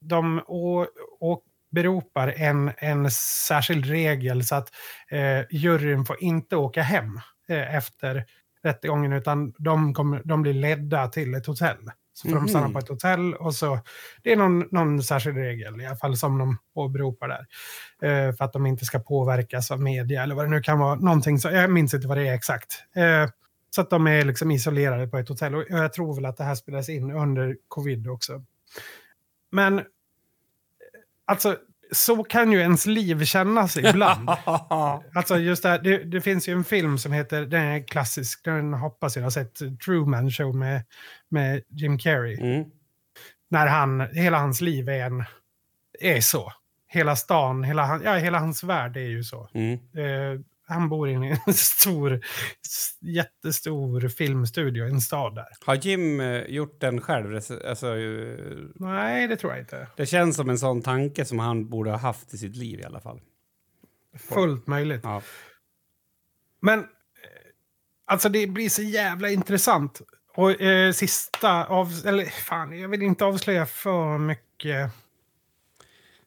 de 0.00 0.42
å, 0.46 0.86
åberopar 1.20 2.28
en, 2.36 2.72
en 2.76 3.10
särskild 3.10 3.86
regel 3.86 4.44
så 4.44 4.54
att 4.54 4.72
eh, 5.08 5.44
juryn 5.50 6.04
får 6.04 6.22
inte 6.22 6.56
åka 6.56 6.82
hem 6.82 7.16
eh, 7.16 7.22
efter 7.56 8.24
rättegången 8.62 9.12
utan 9.12 9.52
de, 9.58 9.94
kommer, 9.94 10.22
de 10.24 10.42
blir 10.42 10.54
ledda 10.54 11.08
till 11.08 11.34
ett 11.34 11.46
hotell. 11.46 11.76
Så 12.12 12.28
får 12.28 12.36
Mhm. 12.36 12.44
de 12.46 12.50
stanna 12.50 12.70
på 12.70 12.78
ett 12.78 12.88
hotell 12.88 13.34
och 13.34 13.54
så, 13.54 13.80
det 14.22 14.32
är 14.32 14.36
någon, 14.36 14.64
någon 14.70 15.02
särskild 15.02 15.36
regel 15.36 15.80
i 15.80 15.86
alla 15.86 15.96
fall 15.96 16.16
som 16.16 16.38
de 16.38 16.58
åberopar 16.74 17.28
där. 17.28 17.46
Eh, 18.28 18.34
för 18.34 18.44
att 18.44 18.52
de 18.52 18.66
inte 18.66 18.84
ska 18.84 18.98
påverkas 18.98 19.70
av 19.70 19.80
media 19.82 20.22
eller 20.22 20.34
vad 20.34 20.44
det 20.44 20.50
nu 20.50 20.60
kan 20.60 20.78
vara. 20.78 20.94
Någonting 20.94 21.38
så, 21.38 21.48
jag 21.50 21.70
minns 21.70 21.94
inte 21.94 22.08
vad 22.08 22.16
det 22.18 22.28
är 22.28 22.34
exakt. 22.34 22.82
Eh, 22.96 23.30
så 23.70 23.80
att 23.80 23.90
de 23.90 24.06
är 24.06 24.24
liksom 24.24 24.50
isolerade 24.50 25.06
på 25.08 25.18
ett 25.18 25.28
hotell. 25.28 25.54
Och 25.54 25.64
jag 25.68 25.92
tror 25.92 26.14
väl 26.14 26.24
att 26.26 26.36
det 26.36 26.44
här 26.44 26.54
spelas 26.54 26.88
in 26.88 27.10
under 27.10 27.56
covid 27.68 28.08
också. 28.08 28.44
Men 29.52 29.78
eh, 29.78 29.84
alltså, 31.24 31.56
så 31.92 32.24
kan 32.24 32.52
ju 32.52 32.58
ens 32.60 32.86
liv 32.86 33.24
kännas 33.24 33.76
ibland. 33.76 34.28
Alltså 35.14 35.38
just 35.38 35.62
det, 35.62 35.68
här, 35.68 35.78
det, 35.78 36.04
det 36.04 36.20
finns 36.20 36.48
ju 36.48 36.52
en 36.52 36.64
film 36.64 36.98
som 36.98 37.12
heter, 37.12 37.46
den 37.46 37.62
är 37.62 37.86
klassisk, 37.86 38.44
den 38.44 38.74
hoppas 38.74 39.16
jag 39.16 39.22
har 39.22 39.30
sett, 39.30 39.80
Truman 39.84 40.30
Show 40.30 40.54
med, 40.54 40.82
med 41.28 41.62
Jim 41.68 41.98
Carrey. 41.98 42.40
Mm. 42.40 42.70
När 43.50 43.66
han, 43.66 44.00
hela 44.00 44.38
hans 44.38 44.60
liv 44.60 44.88
är, 44.88 45.06
en, 45.06 45.24
är 46.00 46.20
så. 46.20 46.52
Hela 46.88 47.16
stan, 47.16 47.64
hela, 47.64 48.00
ja, 48.04 48.14
hela 48.14 48.38
hans 48.38 48.64
värld 48.64 48.96
är 48.96 49.00
ju 49.00 49.24
så. 49.24 49.48
Mm. 49.54 49.72
Eh, 49.74 50.40
han 50.68 50.88
bor 50.88 51.08
i 51.08 51.14
en 51.14 51.36
stor, 51.54 52.20
jättestor 53.00 54.08
filmstudio 54.08 54.86
i 54.86 54.90
en 54.90 55.00
stad 55.00 55.34
där. 55.34 55.46
Har 55.66 55.74
Jim 55.74 56.20
eh, 56.20 56.42
gjort 56.42 56.80
den 56.80 57.00
själv? 57.00 57.34
Alltså, 57.34 57.98
eh, 57.98 58.56
Nej, 58.74 59.28
det 59.28 59.36
tror 59.36 59.52
jag 59.52 59.60
inte. 59.60 59.86
det 59.96 60.06
känns 60.06 60.36
som 60.36 60.50
en 60.50 60.58
sån 60.58 60.82
tanke 60.82 61.24
som 61.24 61.38
han 61.38 61.68
borde 61.68 61.90
ha 61.90 61.98
haft 61.98 62.34
i 62.34 62.38
sitt 62.38 62.56
liv 62.56 62.80
i 62.80 62.84
alla 62.84 63.00
fall. 63.00 63.20
Fullt 64.18 64.66
möjligt. 64.66 65.00
Ja. 65.04 65.22
Men 66.60 66.78
eh, 66.78 66.84
alltså 68.06 68.28
det 68.28 68.46
blir 68.46 68.68
så 68.68 68.82
jävla 68.82 69.30
intressant. 69.30 70.00
Och 70.34 70.60
eh, 70.60 70.92
sista 70.92 71.64
av... 71.64 71.92
Eller 72.06 72.24
fan, 72.24 72.78
jag 72.78 72.88
vill 72.88 73.02
inte 73.02 73.24
avslöja 73.24 73.66
för 73.66 74.18
mycket. 74.18 74.90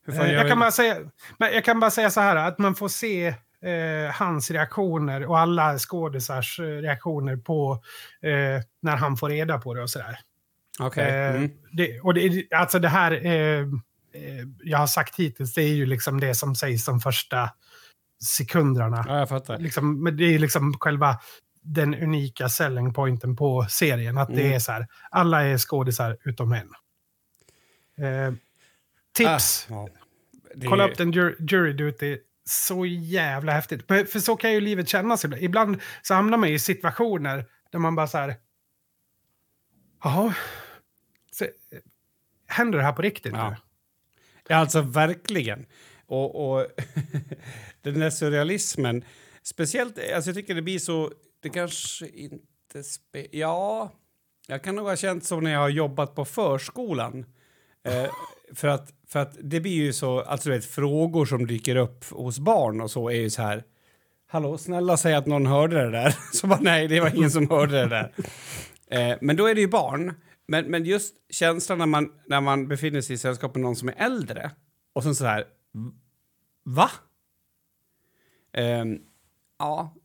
Eh, 0.07 0.31
jag, 0.31 0.43
vi? 0.43 0.49
kan 0.49 0.59
bara 0.59 0.71
säga, 0.71 0.97
men 1.37 1.53
jag 1.53 1.65
kan 1.65 1.79
bara 1.79 1.91
säga 1.91 2.09
så 2.09 2.21
här 2.21 2.35
att 2.35 2.59
man 2.59 2.75
får 2.75 2.87
se 2.87 3.35
eh, 3.63 4.11
hans 4.13 4.51
reaktioner 4.51 5.25
och 5.25 5.39
alla 5.39 5.77
skådisars 5.77 6.59
eh, 6.59 6.63
reaktioner 6.63 7.37
på 7.37 7.83
eh, 8.21 8.61
när 8.81 8.95
han 8.95 9.17
får 9.17 9.29
reda 9.29 9.57
på 9.57 9.73
det 9.73 9.81
och 9.81 9.89
sådär. 9.89 10.19
Okej. 10.79 11.07
Eh, 11.09 11.35
Mm. 11.35 11.51
det, 11.71 11.99
och 12.01 12.13
det, 12.13 12.53
alltså 12.53 12.79
det 12.79 12.89
här 12.89 13.11
eh, 13.25 13.59
eh, 13.61 14.45
jag 14.63 14.77
har 14.77 14.87
sagt 14.87 15.15
hittills, 15.19 15.53
det 15.53 15.61
är 15.63 15.73
ju 15.73 15.85
liksom 15.85 16.19
det 16.19 16.35
som 16.35 16.55
sägs 16.55 16.85
de 16.85 16.99
första 16.99 17.49
sekunderna. 18.23 19.05
Ja, 19.07 19.19
jag 19.19 19.29
fattar. 19.29 19.57
Liksom, 19.57 20.03
men 20.03 20.17
det 20.17 20.23
är 20.35 20.39
liksom 20.39 20.73
själva 20.79 21.19
den 21.63 21.95
unika 21.95 22.49
selling 22.49 22.93
pointen 22.93 23.35
på 23.35 23.65
serien. 23.69 24.17
Att 24.17 24.27
det 24.35 24.41
Mm. 24.41 24.53
är 24.53 24.59
så 24.59 24.71
här, 24.71 24.87
alla 25.11 25.43
är 25.43 25.57
skådisar 25.57 26.17
utom 26.23 26.51
en. 26.53 26.69
Eh, 28.05 28.33
tips! 29.17 29.67
Ah, 29.69 29.73
ja. 29.73 29.89
Det 30.55 30.67
Kolla 30.67 30.87
upp 30.89 30.97
den 30.97 31.11
jury, 31.11 31.35
jury 31.39 31.73
duty. 31.73 32.17
Så 32.51 32.85
jävla 32.85 33.51
häftigt. 33.51 33.89
Men, 33.89 34.07
för 34.07 34.19
så 34.19 34.35
kan 34.35 34.53
ju 34.53 34.61
livet 34.61 34.89
kännas 34.89 35.25
ibland. 35.25 35.43
Ibland 35.43 35.81
så 36.01 36.13
hamnar 36.13 36.37
man 36.37 36.49
i 36.49 36.59
situationer 36.59 37.45
där 37.71 37.79
man 37.79 37.95
bara 37.95 38.07
så 38.07 38.17
här... 38.17 38.35
Jaha. 40.03 40.35
Så, 41.31 41.45
Händer 42.47 42.77
det 42.77 42.83
här 42.83 42.93
på 42.93 43.01
riktigt 43.01 43.33
Ja. 43.33 43.49
nu? 43.49 43.55
Ja, 44.47 44.55
alltså 44.55 44.81
verkligen. 44.81 45.65
Och, 46.05 46.51
och 46.51 46.67
den 47.81 47.99
där 47.99 48.09
surrealismen, 48.09 49.05
speciellt, 49.43 49.97
alltså 50.15 50.29
jag 50.29 50.35
tycker 50.35 50.55
det 50.55 50.61
blir 50.61 50.79
så, 50.79 51.11
det 51.39 51.49
kanske 51.49 52.07
inte, 52.07 52.83
spe, 52.83 53.27
ja, 53.31 53.91
jag 54.47 54.63
kan 54.63 54.75
nog 54.75 54.87
ha 54.87 54.95
känt 54.95 55.23
så 55.25 55.39
när 55.39 55.51
jag 55.51 55.59
har 55.59 55.69
jobbat 55.69 56.15
på 56.15 56.25
förskolan. 56.25 57.25
Eh, 57.83 58.11
för, 58.55 58.67
att, 58.67 58.93
för 59.07 59.19
att 59.19 59.37
det 59.41 59.59
blir 59.59 59.71
ju 59.71 59.93
så, 59.93 60.21
alltså 60.21 60.49
vet, 60.49 60.65
frågor 60.65 61.25
som 61.25 61.47
dyker 61.47 61.75
upp 61.75 62.05
hos 62.09 62.39
barn 62.39 62.81
och 62.81 62.91
så 62.91 63.09
är 63.09 63.15
ju 63.15 63.29
så 63.29 63.41
här, 63.41 63.63
hallå, 64.27 64.57
snälla 64.57 64.97
säg 64.97 65.13
att 65.13 65.27
någon 65.27 65.45
hörde 65.45 65.83
det 65.83 65.91
där. 65.91 66.15
Så 66.33 66.47
bara, 66.47 66.59
nej, 66.59 66.87
det 66.87 66.99
var 66.99 67.15
ingen 67.15 67.31
som 67.31 67.49
hörde 67.49 67.81
det 67.81 67.87
där. 67.87 68.11
Eh, 68.91 69.17
men 69.21 69.35
då 69.35 69.45
är 69.45 69.55
det 69.55 69.61
ju 69.61 69.67
barn. 69.67 70.13
Men, 70.47 70.65
men 70.65 70.85
just 70.85 71.15
känslan 71.29 71.77
när 71.77 71.85
man, 71.85 72.11
när 72.25 72.41
man 72.41 72.67
befinner 72.67 73.01
sig 73.01 73.13
i 73.13 73.17
sällskap 73.17 73.55
med 73.55 73.61
någon 73.61 73.75
som 73.75 73.89
är 73.89 73.95
äldre 73.97 74.51
och 74.93 75.03
sen 75.03 75.15
så 75.15 75.25
här, 75.25 75.45
va? 76.63 76.91
Ehm, 78.53 78.99
ja, 79.59 79.95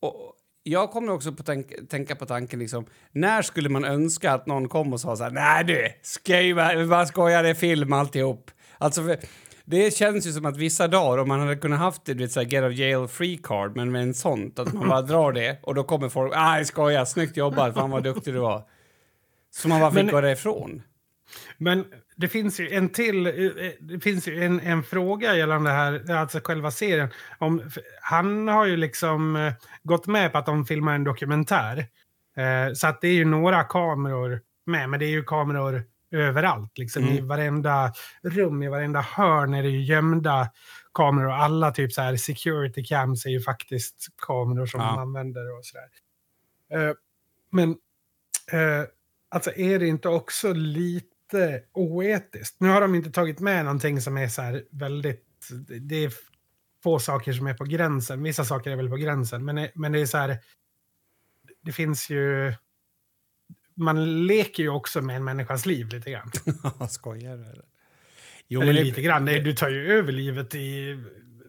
och 0.00 0.32
jag 0.66 0.90
kommer 0.90 1.12
också 1.12 1.32
på 1.32 1.42
tänk, 1.42 1.88
tänka 1.88 2.16
på 2.16 2.26
tanken 2.26 2.58
liksom, 2.58 2.86
när 3.12 3.42
skulle 3.42 3.68
man 3.68 3.84
önska 3.84 4.32
att 4.32 4.46
någon 4.46 4.68
kom 4.68 4.92
och 4.92 5.00
sa 5.00 5.16
så 5.16 5.24
här, 5.24 5.30
nej 5.30 5.64
du, 5.64 5.88
ska 6.02 6.40
ju 6.40 6.54
bara, 6.54 6.86
bara 6.86 7.06
skoja, 7.06 7.42
det 7.42 7.48
är 7.48 7.54
film 7.54 7.92
alltihop. 7.92 8.50
Alltså, 8.78 9.02
för, 9.02 9.18
det 9.64 9.94
känns 9.96 10.26
ju 10.26 10.32
som 10.32 10.46
att 10.46 10.56
vissa 10.56 10.88
dagar, 10.88 11.18
om 11.22 11.28
man 11.28 11.40
hade 11.40 11.56
kunnat 11.56 11.78
haft 11.78 12.04
det, 12.04 12.14
du 12.14 12.24
vet, 12.24 12.32
så 12.32 12.40
här, 12.40 12.46
get 12.46 12.64
of 12.64 12.72
jail 12.72 13.08
free 13.08 13.36
card, 13.42 13.76
men 13.76 13.92
med 13.92 14.02
en 14.02 14.14
sånt, 14.14 14.58
att 14.58 14.72
man 14.72 14.88
bara 14.88 15.02
drar 15.02 15.32
det 15.32 15.58
och 15.62 15.74
då 15.74 15.84
kommer 15.84 16.08
folk, 16.08 16.32
nej 16.34 16.64
skoja, 16.64 17.06
snyggt 17.06 17.36
jobbat, 17.36 17.74
fan 17.74 17.90
vad 17.90 18.02
duktig 18.02 18.34
du 18.34 18.38
var. 18.40 18.62
Så 19.50 19.68
man 19.68 19.80
bara 19.80 19.90
fick 19.90 20.04
Men- 20.04 20.14
gå 20.14 20.20
därifrån. 20.20 20.82
Men 21.58 21.84
det 22.16 22.28
finns 22.28 22.60
ju 22.60 22.70
en 22.70 22.88
till, 22.88 23.26
eh, 23.26 23.32
det 23.80 24.00
finns 24.00 24.28
ju 24.28 24.44
en, 24.44 24.60
en 24.60 24.82
fråga 24.82 25.36
gällande 25.36 25.70
det 25.70 25.76
här, 25.76 26.10
alltså 26.14 26.40
själva 26.44 26.70
serien. 26.70 27.08
Om, 27.38 27.62
han 28.02 28.48
har 28.48 28.66
ju 28.66 28.76
liksom 28.76 29.36
eh, 29.36 29.52
gått 29.82 30.06
med 30.06 30.32
på 30.32 30.38
att 30.38 30.46
de 30.46 30.66
filmar 30.66 30.94
en 30.94 31.04
dokumentär. 31.04 31.78
Eh, 32.36 32.72
så 32.74 32.86
att 32.86 33.00
det 33.00 33.08
är 33.08 33.14
ju 33.14 33.24
några 33.24 33.64
kameror 33.64 34.40
med, 34.66 34.90
men 34.90 35.00
det 35.00 35.06
är 35.06 35.10
ju 35.10 35.22
kameror 35.24 35.84
överallt. 36.12 36.78
Liksom, 36.78 37.02
Mm. 37.02 37.14
I 37.14 37.20
varenda 37.20 37.92
rum, 38.22 38.62
i 38.62 38.68
varenda 38.68 39.00
hörn 39.00 39.54
är 39.54 39.62
det 39.62 39.68
ju 39.68 39.82
gömda 39.82 40.50
kameror. 40.94 41.26
Och 41.28 41.34
alla 41.34 41.70
typ 41.70 41.92
så 41.92 42.02
här 42.02 42.16
security 42.16 42.84
cams 42.84 43.26
är 43.26 43.30
ju 43.30 43.40
faktiskt 43.40 43.96
kameror 44.26 44.66
som 44.66 44.80
Ja. 44.80 44.90
man 44.90 44.98
använder 44.98 45.58
och 45.58 45.64
sådär. 45.64 45.88
Eh, 46.88 46.94
men 47.50 47.70
eh, 48.52 48.84
alltså 49.28 49.50
är 49.56 49.78
det 49.78 49.86
inte 49.86 50.08
också 50.08 50.52
lite 50.52 51.06
oetiskt? 51.72 52.56
Nu 52.60 52.68
har 52.68 52.80
de 52.80 52.94
inte 52.94 53.10
tagit 53.10 53.40
med 53.40 53.64
någonting 53.64 54.00
som 54.00 54.16
är 54.16 54.28
så 54.28 54.42
här 54.42 54.64
väldigt... 54.70 55.48
Det 55.80 56.04
är 56.04 56.12
få 56.82 56.98
saker 56.98 57.32
som 57.32 57.46
är 57.46 57.54
på 57.54 57.64
gränsen. 57.64 58.22
Vissa 58.22 58.44
saker 58.44 58.70
är 58.70 58.76
väl 58.76 58.88
på 58.90 58.96
gränsen, 58.96 59.44
men, 59.44 59.68
men 59.74 59.92
det 59.92 60.00
är 60.00 60.06
så 60.06 60.18
här... 60.18 60.38
Det 61.62 61.72
finns 61.72 62.10
ju... 62.10 62.54
Man 63.76 64.26
leker 64.26 64.62
ju 64.62 64.68
också 64.68 65.00
med 65.02 65.16
en 65.16 65.24
människas 65.24 65.66
liv 65.66 65.88
lite 65.88 66.10
grann. 66.10 66.30
Skojar 66.88 67.36
du 67.36 67.42
eller? 67.44 67.64
Jo, 68.48 68.60
Eller 68.60 68.72
men 68.72 68.82
det- 68.82 68.88
lite 68.88 69.02
grann. 69.02 69.24
Nej, 69.24 69.40
Du 69.40 69.52
tar 69.52 69.68
ju 69.68 69.92
över 69.92 70.12
livet 70.12 70.54
i... 70.54 70.98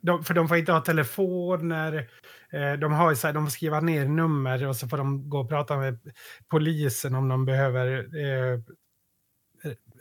De, 0.02 0.24
för 0.24 0.34
de 0.34 0.48
får 0.48 0.58
inte 0.58 0.72
ha 0.72 0.80
telefoner. 0.82 2.10
Eh, 2.50 2.74
de, 2.74 2.92
har 2.94 3.10
ju 3.10 3.16
så 3.16 3.28
här, 3.28 3.34
de 3.34 3.46
får 3.46 3.52
skriva 3.52 3.80
ner 3.80 4.06
nummer 4.06 4.68
och 4.68 4.76
så 4.76 4.88
får 4.88 4.98
de 4.98 5.30
gå 5.30 5.40
och 5.40 5.50
prata 5.50 5.78
med 5.78 6.00
polisen 6.48 7.16
om 7.16 7.28
de 7.30 7.46
behöver 7.46 7.88
eh, 7.98 8.60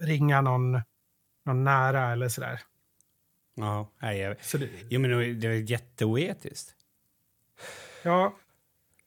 ringa 0.04 0.40
någon, 0.40 0.80
någon 1.46 1.64
nära 1.64 2.12
eller 2.12 2.28
sådär. 2.28 2.60
Ja, 3.56 3.90
jag, 4.00 4.44
Så 4.44 4.58
det, 4.58 4.68
jo, 4.88 5.00
men 5.00 5.40
det 5.40 5.46
är 5.48 5.70
jätteoetiskt. 5.70 6.74
ja, 8.02 8.36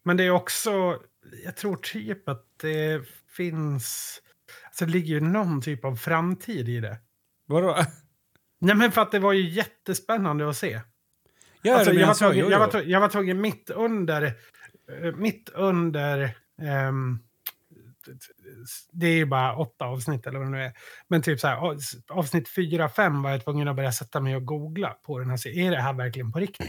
men 0.04 0.18
det 0.18 0.24
är 0.24 0.30
också... 0.32 1.02
Jag 1.44 1.56
tror 1.56 1.76
typ 1.76 2.30
att 2.30 2.46
det 2.60 3.08
finns... 3.28 4.20
Alltså 4.66 4.86
det 4.86 4.92
ligger 4.92 5.08
ju 5.14 5.20
någon 5.22 5.62
typ 5.62 5.86
av 5.86 5.96
framtid 5.96 6.70
i 6.70 6.80
det. 6.80 6.98
Vadå? 7.46 7.78
Nej 8.60 8.76
men 8.76 8.92
för 8.92 9.02
att 9.02 9.12
det 9.12 9.20
var 9.20 9.34
ju 9.34 9.50
jättespännande 9.50 10.50
att 10.50 10.58
se. 10.58 10.82
Ja, 11.62 11.78
Alltså, 11.78 11.94
jag, 11.94 12.08
var 12.08 12.14
tvungen, 12.14 12.50
jag, 12.50 12.60
var 12.60 12.82
jag 12.82 13.00
var 13.00 13.10
tvungen 13.10 13.42
mitt 13.42 13.70
under... 13.70 14.24
eh, 14.24 15.16
Mitt 15.16 15.50
under... 15.50 16.38
ehm, 16.62 17.20
det 18.92 19.08
är 19.08 19.16
ju 19.16 19.26
bara 19.26 19.56
åtta 19.56 19.86
avsnitt 19.86 20.28
eller 20.28 20.40
vad 20.40 20.48
det 20.48 20.52
nu 20.52 20.64
är. 20.64 20.72
Men 21.08 21.22
typ 21.22 21.40
så 21.40 21.48
här, 21.48 21.56
avs- 21.58 21.96
avsnitt 22.10 22.50
fyra, 22.50 22.90
fem 22.90 23.24
var 23.24 23.32
jag 23.32 23.44
tvungen 23.44 23.68
att 23.68 23.76
börja 23.76 23.92
sätta 23.92 24.20
mig 24.20 24.36
och 24.36 24.46
googla 24.46 24.90
på 24.90 25.20
den 25.20 25.30
här 25.30 25.38
serien. 25.38 25.68
Är 25.68 25.72
det 25.72 25.82
här 25.82 25.94
verkligen 25.94 26.32
på 26.32 26.40
riktigt? 26.40 26.68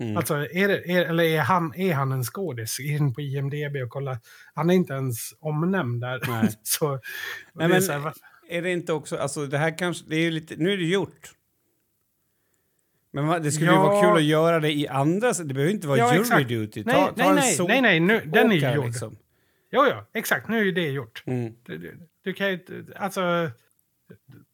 Mm. 0.00 0.16
Alltså, 0.16 0.34
är 0.34 0.68
det, 0.68 0.90
är, 0.92 1.04
eller 1.04 1.24
är 1.24 1.40
han, 1.40 1.74
är 1.76 1.94
han 1.94 2.12
en 2.12 2.24
skådis? 2.24 2.80
In 2.80 3.14
på 3.14 3.20
IMDB 3.20 3.76
och 3.84 3.90
kolla. 3.90 4.20
Han 4.54 4.70
är 4.70 4.74
inte 4.74 4.92
ens 4.92 5.16
omnämnd 5.40 6.00
där. 6.00 6.20
Nej. 6.28 6.50
så, 6.62 6.88
Nej, 6.90 7.00
det 7.54 7.64
är 7.64 7.68
men- 7.90 8.02
här, 8.02 8.12
Är 8.48 8.62
det 8.62 8.70
inte 8.70 8.92
också, 8.92 9.16
alltså 9.16 9.46
det 9.46 9.58
här 9.58 9.78
kanske, 9.78 10.04
det 10.08 10.16
är 10.16 10.20
ju 10.20 10.30
lite, 10.30 10.54
nu 10.56 10.72
är 10.72 10.76
det 10.76 10.84
gjort. 10.84 11.30
Men 13.12 13.42
det 13.42 13.52
skulle 13.52 13.70
ju 13.70 13.76
Ja. 13.76 13.82
vara 13.82 14.02
kul 14.02 14.16
att 14.16 14.22
göra 14.28 14.60
det 14.60 14.72
i 14.72 14.88
andra, 14.88 15.32
det 15.32 15.54
behöver 15.54 15.72
inte 15.72 15.86
vara 15.88 15.98
Ja, 15.98 16.12
jury 16.12 16.20
exakt. 16.20 16.48
duty. 16.48 16.84
Ta, 16.84 16.90
nej, 16.90 17.24
ta 17.24 17.32
nej, 17.34 17.56
nej, 17.58 17.66
nej, 17.68 17.80
nej, 17.80 18.00
nu, 18.00 18.20
den 18.20 18.50
är 18.50 18.54
ju 18.54 18.60
sopåkare, 18.60 18.76
gjord. 18.76 18.86
Liksom. 18.86 19.16
Jo, 19.74 19.86
ja, 19.86 20.06
exakt. 20.12 20.48
Nu 20.48 20.58
är 20.58 20.64
ju 20.64 20.72
det 20.72 20.90
gjort. 20.90 21.22
Mm. 21.26 21.54
Du, 21.62 21.78
du, 21.78 22.08
du 22.22 22.32
kan 22.32 22.50
ju 22.50 22.86
alltså, 22.96 23.50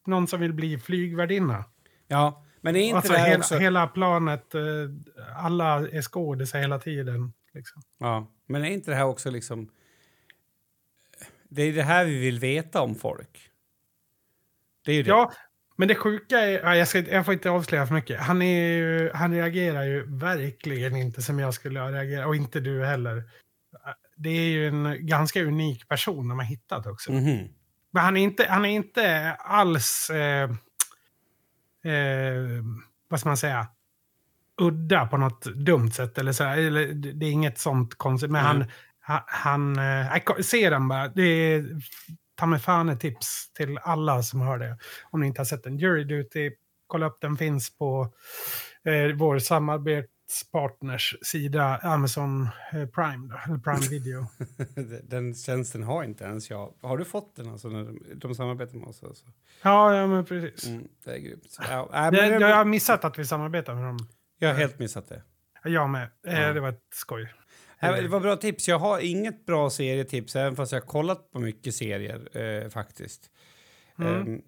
någon 0.07 0.27
som 0.27 0.41
vill 0.41 0.53
bli 0.53 0.79
flygvärdinna. 0.79 1.65
Ja, 2.09 2.45
men 2.61 2.77
är 2.77 2.81
inte 2.81 2.97
Alltså 2.97 3.13
det 3.13 3.19
här 3.19 3.29
hela, 3.29 3.39
också... 3.39 3.59
hela 3.59 3.87
planet, 3.87 4.55
eh, 4.55 4.61
alla 5.37 5.89
är 5.89 6.03
skådisar 6.03 6.59
hela 6.59 6.79
tiden. 6.79 7.33
Liksom. 7.55 7.83
Ja, 7.99 8.31
men 8.47 8.65
är 8.65 8.71
inte 8.71 8.91
det 8.91 8.97
här 8.97 9.05
också 9.05 9.31
liksom... 9.31 9.71
Det 11.49 11.63
är 11.63 11.73
det 11.73 11.83
här 11.83 12.05
vi 12.05 12.19
vill 12.19 12.39
veta 12.39 12.81
om 12.81 12.95
folk. 12.95 13.51
Det 14.85 14.93
är 14.93 14.97
ju 14.97 15.03
det. 15.03 15.09
Ja, 15.09 15.33
men 15.77 15.89
det 15.89 15.95
sjuka 15.95 16.39
är, 16.39 16.61
ja, 16.61 16.77
jag, 16.77 16.89
ska, 16.89 16.99
jag 16.99 17.25
får 17.25 17.35
inte 17.35 17.51
avslöja 17.51 17.87
för 17.87 17.95
mycket. 17.95 18.21
Han, 18.21 18.43
är 18.43 18.77
ju, 18.77 19.11
han 19.15 19.35
reagerar 19.35 19.85
ju 19.85 20.19
verkligen 20.19 20.97
inte 20.97 21.23
som 21.23 21.39
jag 21.39 21.55
skulle 21.55 21.81
ha 21.81 21.91
reagerat, 21.91 22.27
och 22.27 22.37
inte 22.37 22.61
du 22.61 22.85
heller. 22.85 23.23
Det 24.23 24.31
är 24.31 24.49
ju 24.49 24.69
en 24.69 25.07
ganska 25.07 25.43
unik 25.43 25.89
person 25.89 26.29
de 26.29 26.39
har 26.39 26.47
hittat 26.47 26.87
också. 26.87 27.13
Mhm. 27.13 27.49
Men 27.93 28.05
han 28.05 28.17
är 28.17 28.21
inte, 28.21 28.47
han 28.49 28.65
är 28.65 28.69
inte 28.69 29.33
alls, 29.35 30.11
eh, 30.11 30.51
eh, 31.85 32.65
vad 33.09 33.21
ska 33.21 33.29
man 33.29 33.37
säga, 33.37 33.67
udda 34.61 35.07
på 35.07 35.17
något 35.17 35.45
dumt 35.45 35.91
sätt. 35.91 36.19
Eller 36.19 36.33
så, 36.33 36.45
eller, 36.45 36.87
det 36.93 37.27
är 37.27 37.31
inget 37.31 37.59
sånt 37.59 37.95
konstigt. 37.95 38.31
Men 38.31 38.57
Mm. 38.57 38.69
han, 39.01 39.23
han, 39.27 39.79
eh, 39.79 40.21
jag 40.27 40.45
ser 40.45 40.71
den 40.71 40.89
bara. 40.89 41.09
Det 41.09 41.23
är 41.23 41.65
ta 42.35 42.47
mig 42.47 42.59
fan 42.59 42.89
ett 42.89 43.01
tips 43.01 43.53
till 43.53 43.79
alla 43.79 44.23
som 44.23 44.41
hör 44.41 44.59
det. 44.59 44.79
Om 45.11 45.21
ni 45.21 45.27
inte 45.27 45.41
har 45.41 45.45
sett 45.45 45.63
den. 45.65 45.79
Jury 45.79 46.05
Duty, 46.05 46.51
kolla 46.87 47.07
upp 47.07 47.19
den 47.21 47.37
finns 47.37 47.79
på 47.79 48.13
eh, 48.85 49.17
vår 49.17 49.39
samarbetspartners 50.31 51.17
sida, 51.23 51.77
Amazon 51.83 52.49
eh, 52.73 52.87
Prime, 52.87 53.29
då, 53.29 53.37
eller 53.47 53.59
Prime 53.59 53.89
Video. 53.91 54.27
Den 55.03 55.35
tjänsten 55.35 55.83
har 55.83 56.05
inte 56.05 56.25
ens 56.25 56.51
jag. 56.51 56.75
Har 56.81 56.99
du 56.99 57.05
fått 57.05 57.37
den 57.37 57.49
alltså 57.49 57.69
när 57.69 57.85
de, 57.85 58.01
de 58.15 58.35
samarbetar 58.35 58.79
med 58.79 58.89
oss? 58.89 59.03
Alltså? 59.03 59.25
ja, 59.63 59.95
ja, 59.97 60.07
men 60.07 60.25
precis. 60.25 60.67
Mm, 60.67 60.89
det 61.05 61.11
är 61.11 61.19
grymt. 61.19 61.57
Ja, 61.71 61.89
men 61.93 62.13
Det, 62.15 62.21
det, 62.21 62.49
jag 62.49 62.57
har 62.57 62.65
missat 62.65 63.05
att 63.05 63.19
vi 63.19 63.25
samarbetar 63.25 63.75
med 63.75 63.85
dem. 63.85 63.99
jag 64.39 64.49
har 64.49 64.55
helt 64.55 64.79
missat 64.79 65.09
det. 65.09 65.23
Jag 65.65 65.91
med. 65.91 66.09
Eh, 66.27 66.41
Ja. 66.41 66.53
Det 66.53 66.61
var 66.61 66.69
ett 66.69 66.87
skoj. 66.95 67.35
Det 67.81 68.09
var 68.09 68.21
bra 68.21 68.37
tips. 68.37 68.69
Jag 68.69 68.79
har 68.79 68.99
inget 68.99 69.47
bra 69.47 69.71
serietips, 69.71 70.37
även 70.37 70.57
fast 70.57 70.73
jag 70.73 70.81
har 70.81 70.87
kollat 70.87 71.33
på 71.33 71.39
mycket 71.39 71.75
serier 71.75 72.37
eh, 72.37 72.69
faktiskt. 72.69 73.31
Mm. 73.99 74.15
Ehm, 74.15 74.43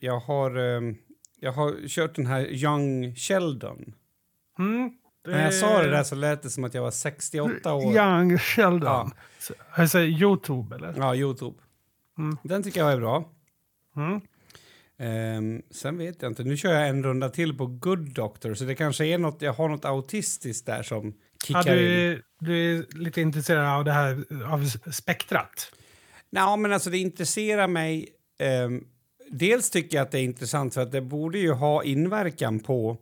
jag, 0.00 0.20
har, 0.20 0.56
ehm, 0.58 0.96
jag 1.40 1.52
har 1.52 1.88
kört 1.88 2.14
den 2.14 2.26
här 2.26 2.46
Young 2.46 3.14
Sheldon. 3.16 3.94
Mm. 4.58 4.90
När 5.26 5.44
jag 5.44 5.54
sa 5.54 5.82
det 5.82 5.90
där 5.90 6.02
så 6.02 6.14
lät 6.14 6.42
det 6.42 6.50
som 6.50 6.64
att 6.64 6.74
jag 6.74 6.82
var 6.82 6.90
68 6.90 7.74
år. 7.74 7.94
Young 7.96 8.38
Sheldon. 8.38 8.82
Ja. 8.82 9.10
Så- 9.38 9.54
Alltså 9.70 9.98
Youtube 10.00 10.76
eller? 10.76 10.94
Ja, 10.96 11.14
Youtube. 11.14 11.56
Mm. 12.18 12.36
Den 12.42 12.62
tycker 12.62 12.80
jag 12.80 12.92
är 12.92 12.96
bra. 12.96 13.28
Mm. 13.96 14.20
Ehm, 14.98 15.62
sen 15.70 15.98
vet 15.98 16.22
jag 16.22 16.30
inte. 16.30 16.44
Nu 16.44 16.56
kör 16.56 16.72
jag 16.72 16.88
en 16.88 17.02
runda 17.04 17.28
till 17.28 17.58
på 17.58 17.66
Good 17.66 18.14
Doctor, 18.14 18.54
så 18.54 18.64
det 18.64 18.74
kanske 18.74 19.06
är 19.06 19.18
något, 19.18 19.42
jag 19.42 19.52
har 19.52 19.68
något 19.68 19.84
autistiskt 19.84 20.66
där 20.66 20.82
som 20.82 21.06
Ja, 21.48 21.62
kickar 21.62 21.76
du, 21.76 22.12
in. 22.12 22.22
du 22.40 22.78
är 22.78 22.84
lite 22.98 23.20
intresserad 23.20 23.66
av 23.78 23.84
det 23.84 23.92
här 23.92 24.24
av 24.52 24.64
spektrat. 24.92 25.72
Ja, 26.30 26.56
men 26.56 26.72
alltså 26.72 26.90
det 26.90 26.98
intresserar 26.98 27.66
mig. 27.66 28.08
ehm, 28.38 28.84
dels 29.30 29.70
tycker 29.70 29.96
jag 29.96 30.02
att 30.04 30.10
det 30.10 30.18
är 30.18 30.22
intressant 30.24 30.74
för 30.74 30.80
att 30.82 30.92
det 30.92 31.00
borde 31.00 31.38
ju 31.38 31.52
ha 31.52 31.84
inverkan 31.84 32.60
på... 32.60 32.96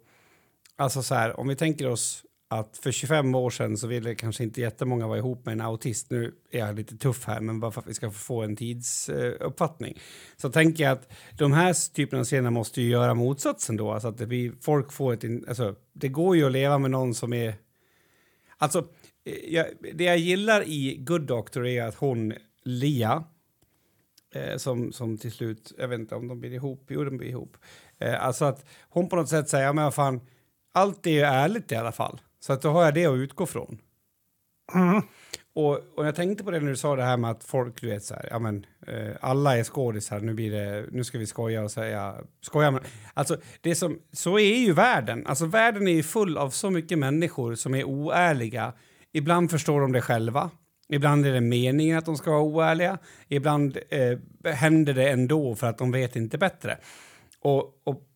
Alltså 0.78 1.02
så 1.02 1.14
här, 1.14 1.40
om 1.40 1.48
vi 1.48 1.56
tänker 1.56 1.88
oss 1.88 2.24
att 2.50 2.78
för 2.78 2.92
25 2.92 3.34
år 3.34 3.50
sedan 3.50 3.76
så 3.76 3.86
ville 3.86 4.14
kanske 4.14 4.44
inte 4.44 4.60
jättemånga 4.60 5.06
vara 5.06 5.18
ihop 5.18 5.46
med 5.46 5.52
en 5.52 5.60
autist. 5.60 6.10
Nu 6.10 6.34
är 6.50 6.58
jag 6.58 6.76
lite 6.76 6.96
tuff 6.96 7.24
här, 7.26 7.40
men 7.40 7.60
bara 7.60 7.70
för 7.70 7.80
att 7.80 7.86
vi 7.86 7.94
ska 7.94 8.10
få 8.10 8.42
en 8.42 8.56
tidsuppfattning. 8.56 10.00
så 10.36 10.50
tänker 10.50 10.84
jag 10.84 10.92
att 10.92 11.12
de 11.38 11.52
här 11.52 11.92
typerna 11.94 12.20
av 12.20 12.24
scener 12.24 12.50
måste 12.50 12.82
ju 12.82 12.88
göra 12.90 13.14
motsatsen 13.14 13.76
då. 13.76 13.90
Alltså 13.92 14.08
att 14.08 14.18
det 14.18 14.26
blir, 14.26 14.52
folk 14.60 14.92
får 14.92 15.12
ett... 15.12 15.24
in- 15.24 15.44
Alltså, 15.48 15.74
det 15.92 16.08
går 16.08 16.36
ju 16.36 16.46
att 16.46 16.52
leva 16.52 16.78
med 16.78 16.90
någon 16.90 17.14
som 17.14 17.32
är... 17.32 17.54
Alltså, 18.58 18.78
eh, 19.24 19.54
jag, 19.54 19.66
det 19.94 20.04
jag 20.04 20.18
gillar 20.18 20.62
i 20.68 20.96
Good 21.00 21.22
Doctor 21.26 21.66
är 21.66 21.82
att 21.82 21.94
hon, 21.94 22.32
Lia, 22.64 23.24
eh, 24.34 24.56
som, 24.56 24.92
som 24.92 25.18
till 25.18 25.32
slut, 25.32 25.72
jag 25.78 25.88
vet 25.88 26.00
inte 26.00 26.14
om 26.14 26.28
de 26.28 26.40
blir 26.40 26.52
ihop, 26.52 26.86
jo 26.88 27.04
de 27.04 27.16
blir 27.16 27.28
ihop. 27.28 27.56
Eh, 27.98 28.24
alltså 28.24 28.44
att 28.44 28.64
hon 28.88 29.08
på 29.08 29.16
något 29.16 29.28
sätt 29.28 29.48
säger, 29.48 29.64
ja 29.64 29.72
men 29.72 29.84
vad 29.84 29.94
fan, 29.94 30.20
allt 30.78 31.06
är 31.06 31.10
ju 31.10 31.20
ärligt 31.20 31.72
i 31.72 31.76
alla 31.76 31.92
fall. 31.92 32.20
Så 32.40 32.52
att 32.52 32.62
då 32.62 32.70
har 32.70 32.84
jag 32.84 32.94
det 32.94 33.06
att 33.06 33.16
utgå 33.16 33.46
från. 33.46 33.78
Mm. 34.74 35.02
Och, 35.54 35.80
och 35.96 36.06
jag 36.06 36.14
tänkte 36.14 36.44
på 36.44 36.50
det 36.50 36.60
när 36.60 36.70
du 36.70 36.76
sa 36.76 36.96
det 36.96 37.02
här 37.02 37.16
med 37.16 37.30
att 37.30 37.44
folk, 37.44 37.80
du 37.80 37.88
vet 37.88 38.04
så 38.04 38.14
här, 38.14 38.28
ja 38.30 38.38
men 38.38 38.66
eh, 38.86 39.10
alla 39.20 39.58
är 39.58 39.64
skådisar, 39.64 40.20
nu 40.20 40.34
blir 40.34 40.50
det, 40.50 40.86
nu 40.92 41.04
ska 41.04 41.18
vi 41.18 41.26
skoja 41.26 41.62
och 41.62 41.70
säga, 41.70 42.14
skoja 42.40 42.70
men, 42.70 42.82
alltså 43.14 43.36
det 43.60 43.74
som, 43.74 43.98
så 44.12 44.38
är 44.38 44.58
ju 44.58 44.72
världen, 44.72 45.26
alltså 45.26 45.46
världen 45.46 45.88
är 45.88 45.92
ju 45.92 46.02
full 46.02 46.38
av 46.38 46.50
så 46.50 46.70
mycket 46.70 46.98
människor 46.98 47.54
som 47.54 47.74
är 47.74 47.84
oärliga. 47.84 48.72
Ibland 49.12 49.50
förstår 49.50 49.80
de 49.80 49.92
det 49.92 50.02
själva, 50.02 50.50
ibland 50.88 51.26
är 51.26 51.32
det 51.32 51.40
meningen 51.40 51.98
att 51.98 52.04
de 52.04 52.16
ska 52.16 52.30
vara 52.30 52.42
oärliga, 52.42 52.98
ibland 53.28 53.78
eh, 53.88 54.52
händer 54.52 54.94
det 54.94 55.10
ändå 55.10 55.54
för 55.54 55.66
att 55.66 55.78
de 55.78 55.92
vet 55.92 56.16
inte 56.16 56.38
bättre. 56.38 56.78
Och, 57.40 57.80
och 57.84 58.07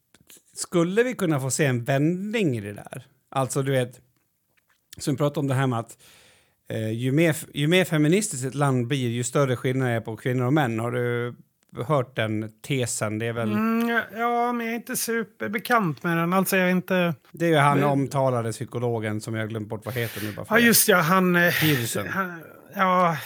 skulle 0.56 1.02
vi 1.02 1.14
kunna 1.14 1.40
få 1.40 1.50
se 1.50 1.64
en 1.64 1.84
vändning 1.84 2.56
i 2.56 2.60
det 2.60 2.72
där, 2.72 3.06
alltså 3.30 3.62
du 3.62 3.72
vet, 3.72 4.00
som 4.98 5.14
vi 5.14 5.18
pratade 5.18 5.40
om 5.40 5.46
det 5.48 5.54
här 5.54 5.66
med 5.66 5.78
att 5.78 5.96
Eh, 6.68 6.90
ju, 6.90 7.12
mer, 7.12 7.36
ju 7.54 7.68
mer 7.68 7.84
feministiskt 7.84 8.44
ett 8.46 8.54
land 8.54 8.86
blir, 8.86 9.08
ju 9.08 9.24
större 9.24 9.56
skillnad 9.56 9.88
är 9.88 10.00
på 10.00 10.16
kvinnor 10.16 10.44
och 10.46 10.52
män. 10.52 10.78
Har 10.78 10.90
du 10.90 11.34
hört 11.86 12.16
den 12.16 12.50
tesen? 12.62 13.18
Det 13.18 13.26
är 13.26 13.32
väl... 13.32 13.52
Mm, 13.52 13.88
ja, 14.16 14.52
men 14.52 14.66
jag 14.66 14.72
är 14.72 14.76
inte 14.76 14.96
superbekant 14.96 16.02
med 16.02 16.16
den. 16.16 16.32
Alltså 16.32 16.56
jag 16.56 16.66
är 16.66 16.70
inte... 16.72 17.14
Det 17.32 17.44
är 17.46 17.48
ju 17.50 17.56
han 17.56 17.78
Men- 17.78 17.88
omtalade 17.88 18.52
psykologen 18.52 19.20
som 19.20 19.34
jag 19.34 19.48
glömt 19.48 19.68
bort 19.68 19.84
vad 19.84 19.94
heter 19.94 20.20
nu 20.22 20.32
bara 20.32 20.46
för 20.46 20.54
Ja, 20.54 20.60
just 20.60 20.88
ja, 20.88 20.96
han... 20.96 21.36
eh, 21.36 21.52
Peterson. 21.60 22.06
han 22.08 22.42
ja, 22.74 23.16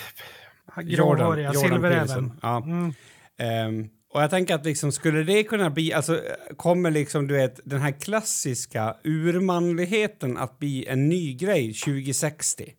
gråhåriga, 0.82 1.52
silveräven. 1.52 2.32
Ja. 2.42 2.56
Mm. 2.56 2.92
Ehm, 3.38 3.88
och 4.16 4.22
jag 4.22 4.30
tänker 4.30 4.54
att 4.54 4.64
liksom, 4.64 4.92
skulle 4.92 5.22
det 5.22 5.44
kunna 5.44 5.70
bli, 5.70 5.92
alltså 5.92 6.20
kommer 6.56 6.90
liksom 6.90 7.26
du 7.26 7.34
vet 7.34 7.60
den 7.64 7.80
här 7.80 7.90
klassiska 7.90 8.96
urmanligheten 9.04 10.36
att 10.36 10.58
bli 10.58 10.86
en 10.86 11.08
ny 11.08 11.34
grej 11.34 11.72
2060? 11.72 12.72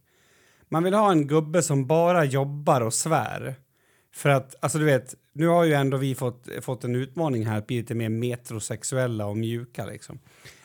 Man 0.70 0.84
vill 0.84 0.94
ha 0.94 1.12
en 1.12 1.28
gubbe 1.28 1.64
som 1.64 1.88
bara 1.88 2.26
jobbar 2.26 2.82
och 2.82 2.94
svär. 2.94 3.56
För 4.16 4.30
att, 4.30 4.56
alltså 4.60 4.78
du 4.78 4.86
vet, 4.86 5.16
nu 5.34 5.48
har 5.48 5.64
ju 5.64 5.74
ändå 5.74 5.98
vi 5.98 6.16
fått, 6.16 6.48
fått 6.62 6.84
en 6.84 6.96
utmaning 6.96 7.46
här 7.46 7.58
att 7.58 7.68
bli 7.68 7.78
lite 7.78 7.96
mer 7.96 8.10
metrosexuella 8.10 9.26
och 9.26 9.38
mjuka 9.38 9.86
liksom. 9.86 10.20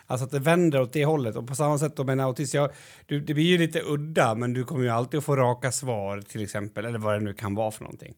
Alltså 0.06 0.24
att 0.24 0.30
det 0.30 0.38
vänder 0.38 0.80
åt 0.80 0.92
det 0.92 1.04
hållet. 1.04 1.36
Och 1.36 1.46
på 1.46 1.54
samma 1.54 1.78
sätt 1.78 1.96
då 1.96 2.04
med 2.04 2.12
en 2.12 2.20
autist, 2.20 2.54
ja, 2.54 2.70
du, 3.06 3.20
det 3.20 3.34
blir 3.34 3.44
ju 3.44 3.58
lite 3.58 3.82
udda 3.86 4.34
men 4.34 4.52
du 4.52 4.64
kommer 4.64 4.84
ju 4.84 4.90
alltid 4.90 5.18
att 5.18 5.24
få 5.24 5.36
raka 5.36 5.72
svar 5.72 6.20
till 6.20 6.42
exempel, 6.42 6.84
eller 6.84 6.98
vad 6.98 7.14
det 7.14 7.20
nu 7.20 7.34
kan 7.34 7.54
vara 7.54 7.70
för 7.70 7.82
någonting. 7.82 8.14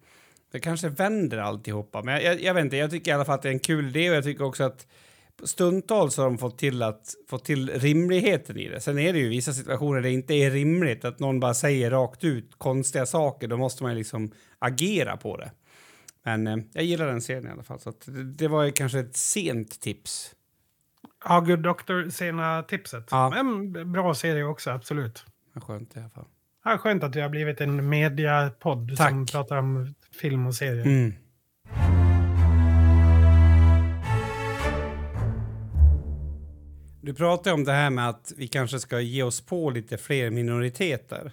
Det 0.55 0.61
kanske 0.61 0.88
vänder 0.88 1.38
alltihopa, 1.38 2.03
men 2.03 2.14
jag, 2.14 2.25
jag, 2.25 2.43
jag 2.43 2.55
vet 2.55 2.64
inte, 2.64 2.77
jag 2.77 2.90
tycker 2.90 3.11
i 3.11 3.14
alla 3.14 3.25
fall 3.25 3.35
att 3.35 3.43
det 3.43 3.49
är 3.49 3.53
en 3.53 3.59
kul 3.59 3.88
idé 3.88 4.11
och 4.11 4.17
jag 4.17 4.25
tycker 4.25 4.45
också 4.45 4.64
att 4.64 4.87
stundtals 5.45 6.17
har 6.17 6.25
de 6.25 6.38
fått 6.38 6.59
till, 6.59 6.83
att, 6.83 7.14
fått 7.29 7.45
till 7.45 7.71
rimligheten 7.71 8.59
i 8.59 8.69
det. 8.69 8.81
Sen 8.81 8.99
är 8.99 9.12
det 9.12 9.19
ju 9.19 9.29
vissa 9.29 9.53
situationer 9.53 9.95
där 9.95 10.03
det 10.03 10.11
inte 10.11 10.35
är 10.35 10.51
rimligt 10.51 11.05
att 11.05 11.19
någon 11.19 11.40
bara 11.40 11.55
säger 11.55 11.90
rakt 11.90 12.25
ut 12.25 12.59
konstiga 12.59 13.07
saker. 13.07 13.49
Då 13.49 13.57
måste 13.57 13.83
man 13.83 13.93
ju 13.93 13.99
liksom 13.99 14.33
agera 14.59 15.17
på 15.17 15.37
det. 15.37 15.51
Men 16.25 16.47
eh, 16.47 16.57
jag 16.73 16.85
gillar 16.85 17.07
den 17.07 17.21
serien 17.21 17.47
i 17.47 17.51
alla 17.51 17.62
fall. 17.62 17.81
Så 17.81 17.93
det, 18.05 18.25
det 18.25 18.49
var 18.49 18.62
ju 18.62 18.73
kanske 18.73 18.99
ett 18.99 19.17
sent 19.17 19.81
tips. 19.81 20.35
Ja, 21.25 21.40
Good 21.40 21.62
Doctor, 21.62 22.09
sena 22.11 22.62
tipset. 22.62 23.09
Ja. 23.11 23.31
Men 23.31 23.93
bra 23.93 24.14
serie 24.14 24.45
också, 24.45 24.71
absolut. 24.71 25.25
Skönt 25.55 25.97
i 25.97 25.99
alla 25.99 26.11
fall. 26.11 26.27
Ja, 26.64 26.79
skönt 26.79 27.05
att 27.05 27.12
det 27.12 27.21
har 27.21 27.29
blivit 27.29 27.61
en 27.61 27.88
mediapodd 27.88 28.97
som 28.97 29.27
pratar 29.27 29.57
om 29.57 29.95
film 30.14 30.46
och 30.46 30.55
serie. 30.55 30.83
Mm. 30.83 31.12
Du 37.05 37.14
pratar 37.14 37.53
om 37.53 37.64
det 37.64 37.72
här 37.72 37.90
med 37.90 38.09
att 38.09 38.33
vi 38.37 38.48
kanske 38.48 38.81
ska 38.81 39.00
ge 39.00 39.22
oss 39.22 39.40
på 39.40 39.70
lite 39.70 39.98
fler 39.98 40.31
minoriteter. 40.31 41.33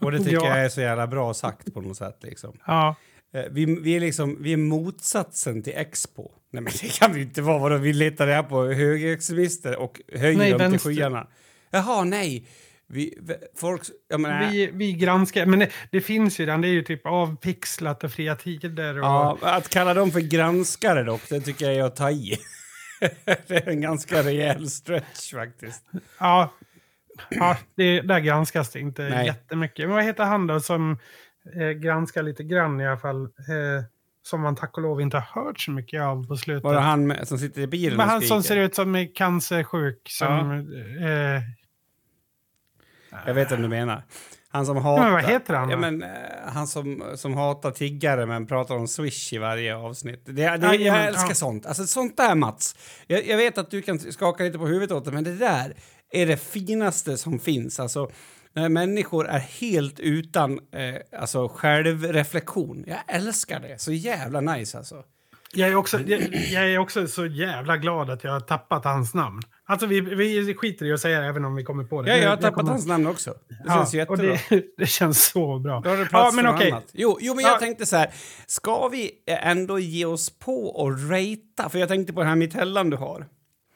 Och 0.00 0.12
det 0.12 0.18
tycker 0.18 0.32
ja. 0.34 0.48
jag 0.48 0.64
är 0.64 0.68
så 0.68 0.80
jävla 0.80 1.06
bra 1.06 1.34
sagt 1.34 1.74
på 1.74 1.80
något 1.80 1.96
sätt. 1.96 2.18
Liksom. 2.22 2.58
Ja. 2.66 2.94
Eh, 3.34 3.44
vi, 3.50 3.80
vi, 3.80 3.96
är 3.96 4.00
liksom, 4.00 4.36
vi 4.40 4.52
är 4.52 4.56
motsatsen 4.56 5.62
till 5.62 5.72
Expo. 5.76 6.30
Nej, 6.50 6.62
men 6.62 6.72
det 6.82 6.98
kan 6.98 7.12
vi 7.12 7.22
inte 7.22 7.42
vara. 7.42 7.58
Vadå? 7.58 7.76
Vi 7.76 7.92
letar 7.92 8.26
här 8.26 8.42
på 8.42 8.66
högerextremister 8.66 9.76
och 9.76 10.00
höjer 10.12 10.38
nej, 10.38 10.50
dem 10.50 10.58
vänster. 10.58 10.78
till 10.78 10.96
skyarna. 10.96 11.26
Jaha, 11.70 12.04
nej. 12.04 12.46
Vi, 12.88 13.18
folk... 13.56 13.82
Menar, 14.18 14.50
Vi, 14.50 14.70
vi 14.72 14.92
granskar, 14.92 15.46
men 15.46 15.58
det, 15.58 15.70
det 15.90 16.00
finns 16.00 16.40
ju 16.40 16.46
den, 16.46 16.60
det 16.60 16.68
är 16.68 16.72
ju 16.72 16.82
typ 16.82 17.06
avpixlat 17.06 18.04
och 18.04 18.12
fria 18.12 18.36
tider. 18.36 18.98
Och, 18.98 19.04
Ja, 19.04 19.38
att 19.40 19.68
kalla 19.68 19.94
dem 19.94 20.10
för 20.10 20.20
granskare 20.20 21.02
dock, 21.02 21.28
det 21.28 21.40
tycker 21.40 21.66
jag 21.66 21.74
är 21.74 21.84
att 21.84 21.96
ta 21.96 22.10
i. 22.10 22.38
det 23.46 23.50
är 23.50 23.68
en 23.68 23.80
ganska 23.80 24.22
rejäl 24.22 24.70
stretch 24.70 25.32
faktiskt. 25.34 25.82
Ja, 26.18 26.52
ja 27.30 27.56
det, 27.74 28.00
där 28.00 28.20
granskas 28.20 28.70
det 28.70 28.80
inte 28.80 29.02
Nej. 29.02 29.26
jättemycket. 29.26 29.86
Men 29.86 29.94
vad 29.94 30.04
heter 30.04 30.24
han 30.24 30.46
då 30.46 30.60
som 30.60 30.98
eh, 31.56 31.70
granskar 31.70 32.22
lite 32.22 32.44
grann 32.44 32.80
i 32.80 32.86
alla 32.86 32.98
fall? 32.98 33.22
Eh, 33.22 33.84
som 34.22 34.40
man 34.40 34.56
tack 34.56 34.76
och 34.76 34.82
lov 34.82 35.00
inte 35.00 35.16
har 35.16 35.44
hört 35.44 35.60
så 35.60 35.70
mycket 35.70 36.02
av 36.02 36.26
på 36.26 36.36
slutet. 36.36 36.64
Var 36.64 36.74
det 36.74 36.80
han 36.80 37.06
med, 37.06 37.28
som 37.28 37.38
sitter 37.38 37.62
i 37.62 37.66
bilen 37.66 37.96
Men 37.96 38.06
och 38.06 38.12
han 38.12 38.22
som 38.22 38.42
ser 38.42 38.56
ut 38.56 38.74
som 38.74 38.94
är 38.94 39.14
cancersjuk. 39.14 40.00
Som, 40.08 40.50
eh, 41.00 41.42
Jag 43.26 43.34
vet 43.34 43.52
vem 43.52 43.62
du 43.62 43.68
menar. 43.68 44.02
Han 44.48 44.66
som 44.66 44.76
hatar... 44.76 45.02
men 45.04 45.12
vad 45.12 45.24
heter 45.24 45.54
han 45.54 45.70
Ja, 45.70 45.76
men, 45.76 46.02
eh, 46.02 46.08
han 46.44 46.66
som, 46.66 47.02
som 47.14 47.34
hatar 47.34 47.70
tiggare 47.70 48.26
men 48.26 48.46
pratar 48.46 48.74
om 48.74 48.88
Swish 48.88 49.32
i 49.32 49.38
varje 49.38 49.76
avsnitt. 49.76 50.22
Det, 50.26 50.32
det, 50.32 50.42
Ja, 50.42 50.74
jag 50.74 51.04
älskar 51.04 51.28
ja. 51.28 51.34
sånt. 51.34 51.66
Alltså 51.66 51.86
sånt 51.86 52.16
där 52.16 52.34
Mats. 52.34 52.76
Jag, 53.06 53.26
jag 53.26 53.36
vet 53.36 53.58
att 53.58 53.70
du 53.70 53.82
kan 53.82 53.98
skaka 53.98 54.44
lite 54.44 54.58
på 54.58 54.66
huvudet 54.66 54.92
åt 54.92 55.04
det, 55.04 55.12
men 55.12 55.24
det 55.24 55.34
där 55.34 55.74
är 56.12 56.26
det 56.26 56.36
finaste 56.36 57.18
som 57.18 57.38
finns. 57.38 57.80
Alltså, 57.80 58.10
när 58.52 58.68
människor 58.68 59.28
är 59.28 59.38
helt 59.38 60.00
utan 60.00 60.52
eh, 60.52 61.20
alltså, 61.20 61.48
självreflektion. 61.48 62.84
Jag 62.86 62.98
älskar 63.06 63.60
det. 63.60 63.80
Så 63.80 63.92
jävla 63.92 64.40
nice 64.40 64.78
alltså. 64.78 65.04
jag, 65.54 65.68
är 65.68 65.74
också, 65.74 66.00
jag, 66.00 66.34
jag 66.34 66.70
är 66.70 66.78
också 66.78 67.06
så 67.06 67.26
jävla 67.26 67.76
glad 67.76 68.10
att 68.10 68.24
jag 68.24 68.32
har 68.32 68.40
tappat 68.40 68.84
hans 68.84 69.14
namn. 69.14 69.42
Alltså 69.64 69.86
vi, 69.86 70.00
vi 70.00 70.54
skiter 70.54 70.86
i 70.86 70.92
att 70.92 71.00
säga 71.00 71.20
det 71.20 71.26
även 71.26 71.44
om 71.44 71.54
vi 71.54 71.64
kommer 71.64 71.84
på 71.84 72.02
det. 72.02 72.10
Ja, 72.10 72.16
jag 72.16 72.30
har 72.30 72.36
tappat 72.36 72.54
kommer- 72.54 72.70
hans 72.70 72.86
namn 72.86 73.06
också. 73.06 73.30
Det 73.48 73.56
Ja, 73.66 73.72
känns 73.74 73.94
jättebra. 73.94 74.38
det, 74.48 74.64
det 74.76 74.86
känns 74.86 75.24
så 75.26 75.58
bra. 75.58 75.80
Då 75.80 75.90
har 75.90 75.96
det 75.96 76.04
plats 76.06 76.36
ja, 76.36 76.42
men 76.42 76.54
okej. 76.54 76.70
annat. 76.70 76.84
Jo, 76.92 77.18
jo, 77.20 77.34
men 77.34 77.44
jag 77.44 77.54
Ja. 77.54 77.58
tänkte 77.58 77.86
så 77.86 77.96
här. 77.96 78.10
Ska 78.46 78.88
vi 78.88 79.10
ändå 79.26 79.78
ge 79.78 80.04
oss 80.04 80.30
på 80.38 80.66
och 80.66 81.10
ratea? 81.10 81.68
För 81.70 81.78
jag 81.78 81.88
tänkte 81.88 82.12
på 82.12 82.20
den 82.20 82.28
här 82.28 82.36
Mitellan 82.36 82.90
du 82.90 82.96
har. 82.96 83.26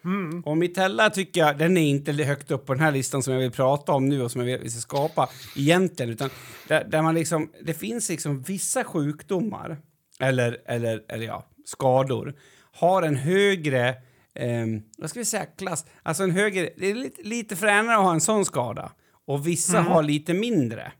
Mm. 0.04 0.40
Och 0.42 0.56
Mitella 0.56 1.10
tycker 1.10 1.40
jag, 1.40 1.58
den 1.58 1.76
är 1.76 1.82
inte 1.90 2.12
högt 2.12 2.50
upp 2.50 2.66
på 2.66 2.74
den 2.74 2.82
här 2.82 2.92
listan 2.92 3.22
som 3.22 3.32
jag 3.32 3.40
vill 3.40 3.50
prata 3.50 3.92
om 3.92 4.08
nu 4.08 4.22
och 4.22 4.30
som 4.30 4.40
jag 4.40 4.46
vill 4.46 4.60
vi 4.62 4.70
ska 4.70 4.80
skapa 4.80 5.28
egentligen. 5.56 6.12
Utan 6.12 6.30
där, 6.68 6.84
där 6.84 7.02
man 7.02 7.14
liksom, 7.14 7.50
det 7.62 7.74
finns 7.74 8.08
liksom 8.08 8.42
vissa 8.42 8.84
sjukdomar, 8.84 9.78
eller, 10.20 10.58
eller, 10.66 11.02
eller 11.08 11.26
ja, 11.26 11.46
skador, 11.64 12.34
har 12.72 13.02
en 13.02 13.16
högre, 13.16 13.94
eh, 14.36 14.66
vad 14.98 15.10
ska 15.10 15.20
vi 15.20 15.24
säga, 15.24 15.46
klass, 15.46 15.86
alltså 16.02 16.22
en 16.22 16.30
högre, 16.30 16.70
det 16.76 16.90
är 16.90 16.94
lite, 16.94 17.22
lite 17.22 17.56
fränare 17.56 17.96
att 17.96 18.02
ha 18.02 18.12
en 18.12 18.20
sån 18.20 18.44
skada. 18.44 18.92
Och 19.26 19.46
vissa 19.46 19.80
har 19.80 20.02
lite 20.02 20.34
mindre. 20.34 20.92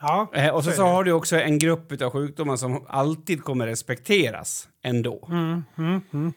Ja, 0.00 0.30
Eh, 0.34 0.54
och 0.54 0.64
så, 0.64 0.72
så 0.72 0.82
har 0.82 1.04
du 1.04 1.12
också 1.12 1.36
en 1.36 1.58
grupp 1.58 2.02
av 2.02 2.10
sjukdomar 2.10 2.56
som 2.56 2.86
alltid 2.88 3.44
kommer 3.44 3.66
respekteras 3.66 4.68
ändå. 4.82 5.28
Mm, 5.30 5.64
mm, 5.78 6.00
mm. 6.12 6.32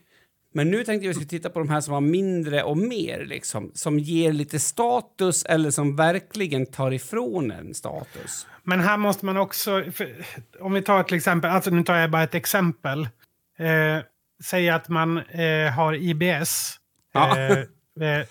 Men 0.53 0.71
nu 0.71 0.83
tänkte 0.83 0.91
jag 0.91 0.97
att 0.97 1.09
vi 1.09 1.13
skulle 1.13 1.39
titta 1.39 1.49
på 1.49 1.59
de 1.59 1.69
här 1.69 1.81
som 1.81 1.93
har 1.93 2.01
mindre 2.01 2.63
och 2.63 2.77
mer, 2.77 3.25
liksom, 3.25 3.71
som 3.73 3.99
ger 3.99 4.33
lite 4.33 4.59
status 4.59 5.45
eller 5.45 5.71
som 5.71 5.95
verkligen 5.95 6.65
tar 6.65 6.91
ifrån 6.91 7.51
en 7.51 7.73
status. 7.73 8.47
Men 8.63 8.79
här 8.79 8.97
måste 8.97 9.25
man 9.25 9.37
också, 9.37 9.83
för, 9.91 10.25
om 10.59 10.73
vi 10.73 10.81
tar 10.81 11.03
till 11.03 11.17
exempel, 11.17 11.51
alltså 11.51 11.69
nu 11.69 11.83
tar 11.83 11.95
jag 11.95 12.11
bara 12.11 12.23
ett 12.23 12.35
exempel. 12.35 13.01
Eh, 13.57 14.03
säg 14.43 14.69
att 14.69 14.89
man 14.89 15.17
eh, 15.17 15.71
har 15.71 15.93
IBS. 15.93 16.77
Ja. 17.13 17.37
Eh, 17.37 17.57
eh, 18.09 18.25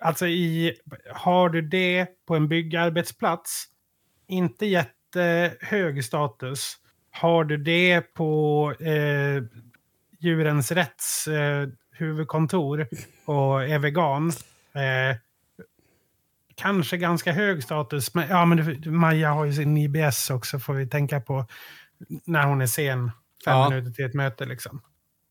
alltså 0.00 0.26
i, 0.26 0.74
har 1.14 1.48
du 1.48 1.62
det 1.62 2.06
på 2.26 2.36
en 2.36 2.48
byggarbetsplats, 2.48 3.64
inte 4.28 4.66
jättehög 4.66 6.04
status. 6.04 6.76
Har 7.10 7.44
du 7.44 7.56
det 7.56 8.00
på 8.14 8.72
eh, 8.80 9.42
Djurens 10.20 10.72
Rätts 10.72 11.28
eh, 11.28 11.68
huvudkontor 11.92 12.88
och 13.24 13.64
är 13.64 13.78
vegan, 13.78 14.28
eh, 14.74 15.16
kanske 16.54 16.96
ganska 16.96 17.32
hög 17.32 17.62
status. 17.62 18.14
Men, 18.14 18.28
ja, 18.28 18.44
men 18.44 18.82
Maja 18.96 19.30
har 19.32 19.44
ju 19.44 19.52
sin 19.52 19.76
IBS 19.78 20.30
också, 20.30 20.58
får 20.58 20.74
vi 20.74 20.86
tänka 20.88 21.20
på. 21.20 21.46
När 22.24 22.46
hon 22.46 22.60
är 22.60 22.66
sen, 22.66 23.10
fem 23.44 23.54
Ja. 23.56 23.68
minuter 23.70 23.90
till 23.90 24.04
ett 24.04 24.14
möte. 24.14 24.44
Liksom. 24.44 24.82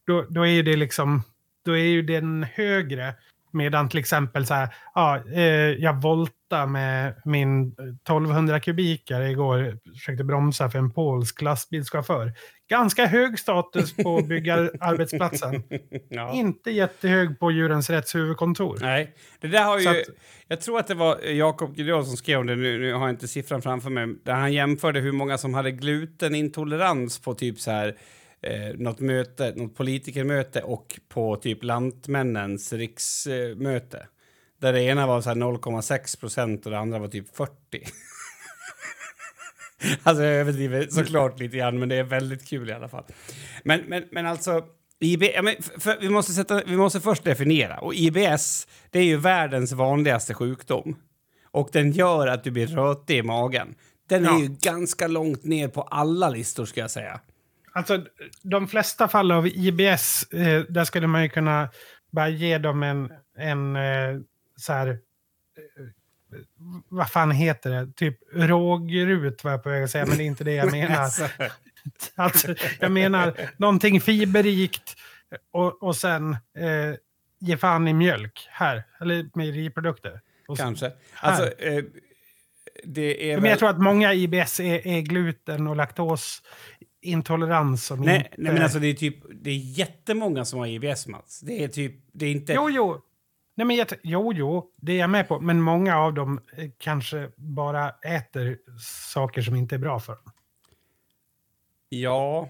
Då, 0.07 0.25
då 0.29 0.41
är 0.41 0.51
ju 0.51 0.63
det 0.63 0.75
liksom, 0.75 1.23
då 1.65 1.71
är 1.77 1.83
ju 1.85 2.01
den 2.01 2.45
högre. 2.53 3.13
Medan 3.51 3.89
till 3.89 3.99
exempel 3.99 4.45
så 4.45 4.53
här, 4.53 4.69
ja, 4.95 5.23
eh, 5.33 5.41
jag 5.83 6.01
volta 6.01 6.65
med 6.65 7.21
min 7.25 7.71
1200 7.71 8.59
kubikare 8.59 9.29
igår. 9.29 9.77
Försökte 9.93 10.23
bromsa 10.23 10.69
för 10.69 10.79
en 10.79 10.91
polsk 10.91 11.41
lastbilschaufför. 11.41 12.33
Ganska 12.69 13.05
hög 13.05 13.39
status 13.39 13.95
på 13.95 14.21
byggararbetsplatsen. 14.21 15.63
ja. 16.09 16.33
Inte 16.33 16.71
jättehög 16.71 17.39
på 17.39 17.51
Djurens 17.51 17.89
Rätts 17.89 18.15
huvudkontor. 18.15 18.77
Nej, 18.81 19.13
det 19.39 19.47
där 19.47 19.63
har 19.63 19.79
ju... 19.79 19.87
Att- 19.87 20.05
Jag 20.47 20.61
tror 20.61 20.79
att 20.79 20.87
det 20.87 20.95
var 20.95 21.19
Jakob 21.21 21.75
Gudrun 21.75 22.05
som 22.05 22.17
skrev 22.17 22.45
det, 22.45 22.55
nu, 22.55 22.79
nu 22.79 22.93
har 22.93 23.01
jag 23.01 23.09
inte 23.09 23.27
siffran 23.27 23.61
framför 23.61 23.89
mig, 23.89 24.15
där 24.25 24.33
han 24.33 24.53
jämförde 24.53 24.99
hur 24.99 25.11
många 25.11 25.37
som 25.37 25.53
hade 25.53 25.71
glutenintolerans 25.71 27.19
på 27.19 27.33
typ 27.33 27.59
så 27.59 27.71
här 27.71 27.95
eh, 28.41 28.75
något 28.75 28.99
möte, 28.99 29.53
något 29.55 29.75
politikermöte 29.75 30.61
och 30.61 30.99
på 31.09 31.35
typ 31.35 31.63
Lantmännens 31.63 32.73
riksmöte. 32.73 34.07
Där 34.61 34.73
det 34.73 34.81
ena 34.81 35.07
var 35.07 35.21
så 35.21 35.29
här 35.29 35.35
0,6 35.35 36.19
procent 36.19 36.65
och 36.65 36.71
det 36.71 36.79
andra 36.79 36.99
var 36.99 37.07
typ 37.07 37.35
40. 37.35 37.51
alltså 40.03 40.23
jag 40.23 40.33
överdriver 40.33 40.87
såklart 40.89 41.39
lite 41.39 41.57
grann, 41.57 41.79
men 41.79 41.89
det 41.89 41.95
är 41.95 42.03
väldigt 42.03 42.47
kul 42.47 42.69
i 42.69 42.73
alla 42.73 42.87
fall. 42.89 43.03
Men, 43.63 43.81
men, 43.87 44.03
men 44.11 44.25
alltså, 44.25 44.63
IB, 44.99 45.23
ja, 45.23 45.41
men 45.41 45.55
för, 45.79 45.97
vi, 46.01 46.09
måste 46.09 46.31
sätta, 46.33 46.63
vi 46.65 46.77
måste 46.77 46.99
först 46.99 47.23
definiera. 47.23 47.79
Och 47.79 47.93
IBS, 47.95 48.67
det 48.91 48.99
är 48.99 49.03
ju 49.03 49.17
världens 49.17 49.71
vanligaste 49.71 50.33
sjukdom. 50.33 50.95
Och 51.51 51.69
den 51.71 51.91
gör 51.91 52.27
att 52.27 52.43
du 52.43 52.51
blir 52.51 52.67
rötig 52.67 53.17
i 53.17 53.23
magen. 53.23 53.75
Den 54.09 54.25
är 54.25 54.29
Ja. 54.29 54.39
ju 54.39 54.47
ganska 54.47 55.07
långt 55.07 55.43
ner 55.43 55.67
på 55.67 55.81
alla 55.81 56.29
listor, 56.29 56.65
ska 56.65 56.79
jag 56.79 56.91
säga. 56.91 57.19
Alltså, 57.77 58.05
de 58.43 58.67
flesta 58.67 59.07
fall 59.07 59.31
av 59.31 59.47
IBS, 59.47 60.23
eh, 60.33 60.63
där 60.69 60.85
skulle 60.85 61.07
man 61.07 61.23
ju 61.23 61.29
kunna 61.29 61.69
bara 62.11 62.29
ge 62.29 62.57
dem 62.57 62.83
en, 62.83 63.11
en 63.37 63.75
eh, 63.75 64.19
så 64.55 64.73
här, 64.73 64.87
eh, 64.87 64.95
vad 66.89 67.09
fan 67.09 67.31
heter 67.31 67.69
det? 67.69 67.93
Typ 67.93 68.17
rågrut 68.33 69.43
var 69.43 69.51
jag 69.51 69.63
på 69.63 69.69
väg 69.69 69.83
att 69.83 69.91
säga, 69.91 70.05
men 70.05 70.17
det 70.17 70.23
är 70.23 70.25
inte 70.25 70.43
det 70.43 70.53
jag 70.53 70.71
menar. 70.71 70.95
Alltså, 71.01 71.27
Alltså, 72.15 72.55
jag 72.79 72.91
menar 72.91 73.33
någonting 73.57 74.01
fiberrikt 74.01 74.95
och, 75.51 75.83
och 75.83 75.95
sen 75.95 76.31
eh, 76.33 76.95
ge 77.39 77.57
fan 77.57 77.87
i 77.87 77.93
mjölk 77.93 78.47
här, 78.49 78.83
eller 79.01 79.29
mejeriprodukter. 79.33 80.21
Och 80.47 80.57
kanske. 80.57 80.91
Alltså, 81.15 81.61
eh, 81.61 81.83
det 82.83 83.31
är 83.31 83.35
Men 83.35 83.43
väl... 83.43 83.49
jag 83.49 83.59
tror 83.59 83.69
att 83.69 83.81
många 83.81 84.13
IBS 84.13 84.59
är, 84.59 84.87
är 84.87 85.01
gluten 85.01 85.67
och 85.67 85.75
laktosintolerans. 87.07 87.85
Som 87.85 88.01
Nej, 88.01 88.17
inte... 88.17 88.29
nej, 88.37 88.53
men 88.53 88.63
alltså 88.63 88.79
det 88.79 88.87
är 88.87 88.93
typ 88.93 89.15
det 89.31 89.49
är 89.49 89.57
jättemånga 89.57 90.45
som 90.45 90.59
har 90.59 90.67
IBS, 90.67 91.07
Mats. 91.07 91.39
Det 91.39 91.63
är 91.63 91.67
typ, 91.67 91.93
det 92.11 92.25
är 92.25 92.31
inte... 92.31 92.53
Jo, 92.53 92.69
jo. 92.69 93.01
Nej, 93.55 93.67
men 93.67 93.75
jag, 93.75 93.87
jo, 94.03 94.33
jo, 94.33 94.71
det 94.75 94.91
är 94.91 94.97
jag 94.99 95.09
med 95.09 95.27
på. 95.27 95.39
Men 95.39 95.61
många 95.61 95.97
av 95.97 96.13
dem 96.13 96.41
eh, 96.57 96.69
kanske 96.77 97.29
bara 97.35 97.89
äter 97.89 98.57
saker 99.13 99.41
som 99.41 99.55
inte 99.55 99.75
är 99.75 99.79
bra 99.79 99.99
för 99.99 100.13
dem. 100.13 100.31
Ja. 101.89 102.49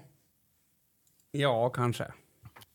Ja, 1.31 1.69
kanske. 1.69 2.11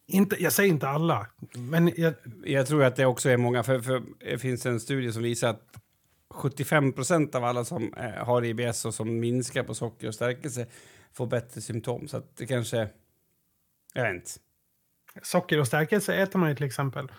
Inte, 0.06 0.42
jag 0.42 0.52
säger 0.52 0.68
inte 0.70 0.88
alla, 0.88 1.26
men 1.56 1.92
jag, 1.96 2.14
Jag 2.44 2.66
tror 2.66 2.84
att 2.84 2.96
det 2.96 3.06
också 3.06 3.30
är 3.30 3.36
många, 3.36 3.62
för, 3.62 3.80
för 3.80 4.02
det 4.18 4.38
finns 4.38 4.66
en 4.66 4.80
studie 4.80 5.12
som 5.12 5.22
visar 5.22 5.48
att 5.48 5.82
75 6.30 6.92
procent 6.92 7.34
av 7.34 7.44
alla 7.44 7.64
som 7.64 7.94
eh, 7.94 8.24
har 8.24 8.44
IBS 8.44 8.84
och 8.84 8.94
som 8.94 9.20
minskar 9.20 9.62
på 9.62 9.74
socker 9.74 10.08
och 10.08 10.14
stärkelse 10.14 10.66
får 11.14 11.26
bättre 11.26 11.60
symptom. 11.60 12.08
Så 12.08 12.16
att 12.16 12.36
det 12.36 12.46
kanske... 12.46 12.88
Jag 13.94 14.02
vet 14.02 14.14
inte. 14.14 14.30
socker 15.22 15.60
och 15.60 15.66
stärkelse 15.66 16.14
äter 16.14 16.38
man 16.38 16.48
ju 16.48 16.54
till 16.56 16.66
exempel. 16.66 17.12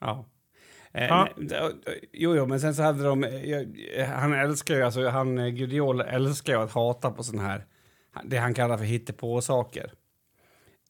Ja. 0.00 0.24
Eh, 0.92 1.04
Ja. 1.06 1.28
Jo, 2.12 2.36
jo, 2.36 2.46
men 2.46 2.60
sen 2.60 2.74
så 2.74 2.82
hade 2.82 3.04
de... 3.04 3.24
eh, 3.24 3.44
jag- 3.44 4.06
Han 4.06 4.32
älskar 4.32 4.74
ju, 4.74 4.82
alltså 4.82 5.08
han 5.08 5.38
eh, 5.38 5.48
Gudiol 5.48 6.00
älskar 6.00 6.52
ju 6.52 6.58
att 6.58 6.72
hata 6.72 7.10
på 7.10 7.22
sån 7.22 7.38
här, 7.38 7.66
det 8.24 8.36
han 8.36 8.54
kallar 8.54 8.78
för 8.78 8.84
hittepå-saker. 8.84 9.92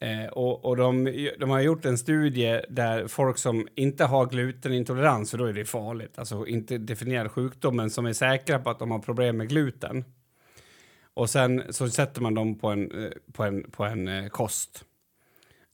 Eh, 0.00 0.26
och 0.32 0.64
och 0.64 0.76
de, 0.76 1.04
de 1.40 1.50
har 1.50 1.60
gjort 1.60 1.84
en 1.84 1.98
studie 1.98 2.60
där 2.68 3.08
folk 3.08 3.38
som 3.38 3.68
inte 3.74 4.04
har 4.04 4.26
glutenintolerans, 4.26 5.30
för 5.30 5.38
då 5.38 5.44
är 5.44 5.52
det 5.52 5.64
farligt, 5.64 6.18
alltså 6.18 6.46
inte 6.46 6.78
definierar 6.78 7.28
sjukdomen, 7.28 7.90
som 7.90 8.06
är 8.06 8.12
säkra 8.12 8.58
på 8.58 8.70
att 8.70 8.78
de 8.78 8.90
har 8.90 8.98
problem 8.98 9.36
med 9.36 9.48
gluten. 9.48 10.04
Och 11.14 11.30
sen 11.30 11.62
så 11.70 11.90
sätter 11.90 12.20
man 12.20 12.34
dem 12.34 12.58
på 12.58 12.68
en, 12.68 13.04
eh, 13.04 13.10
på 13.32 13.44
en, 13.44 13.70
på 13.70 13.84
en 13.84 14.08
eh, 14.08 14.28
kost. 14.28 14.84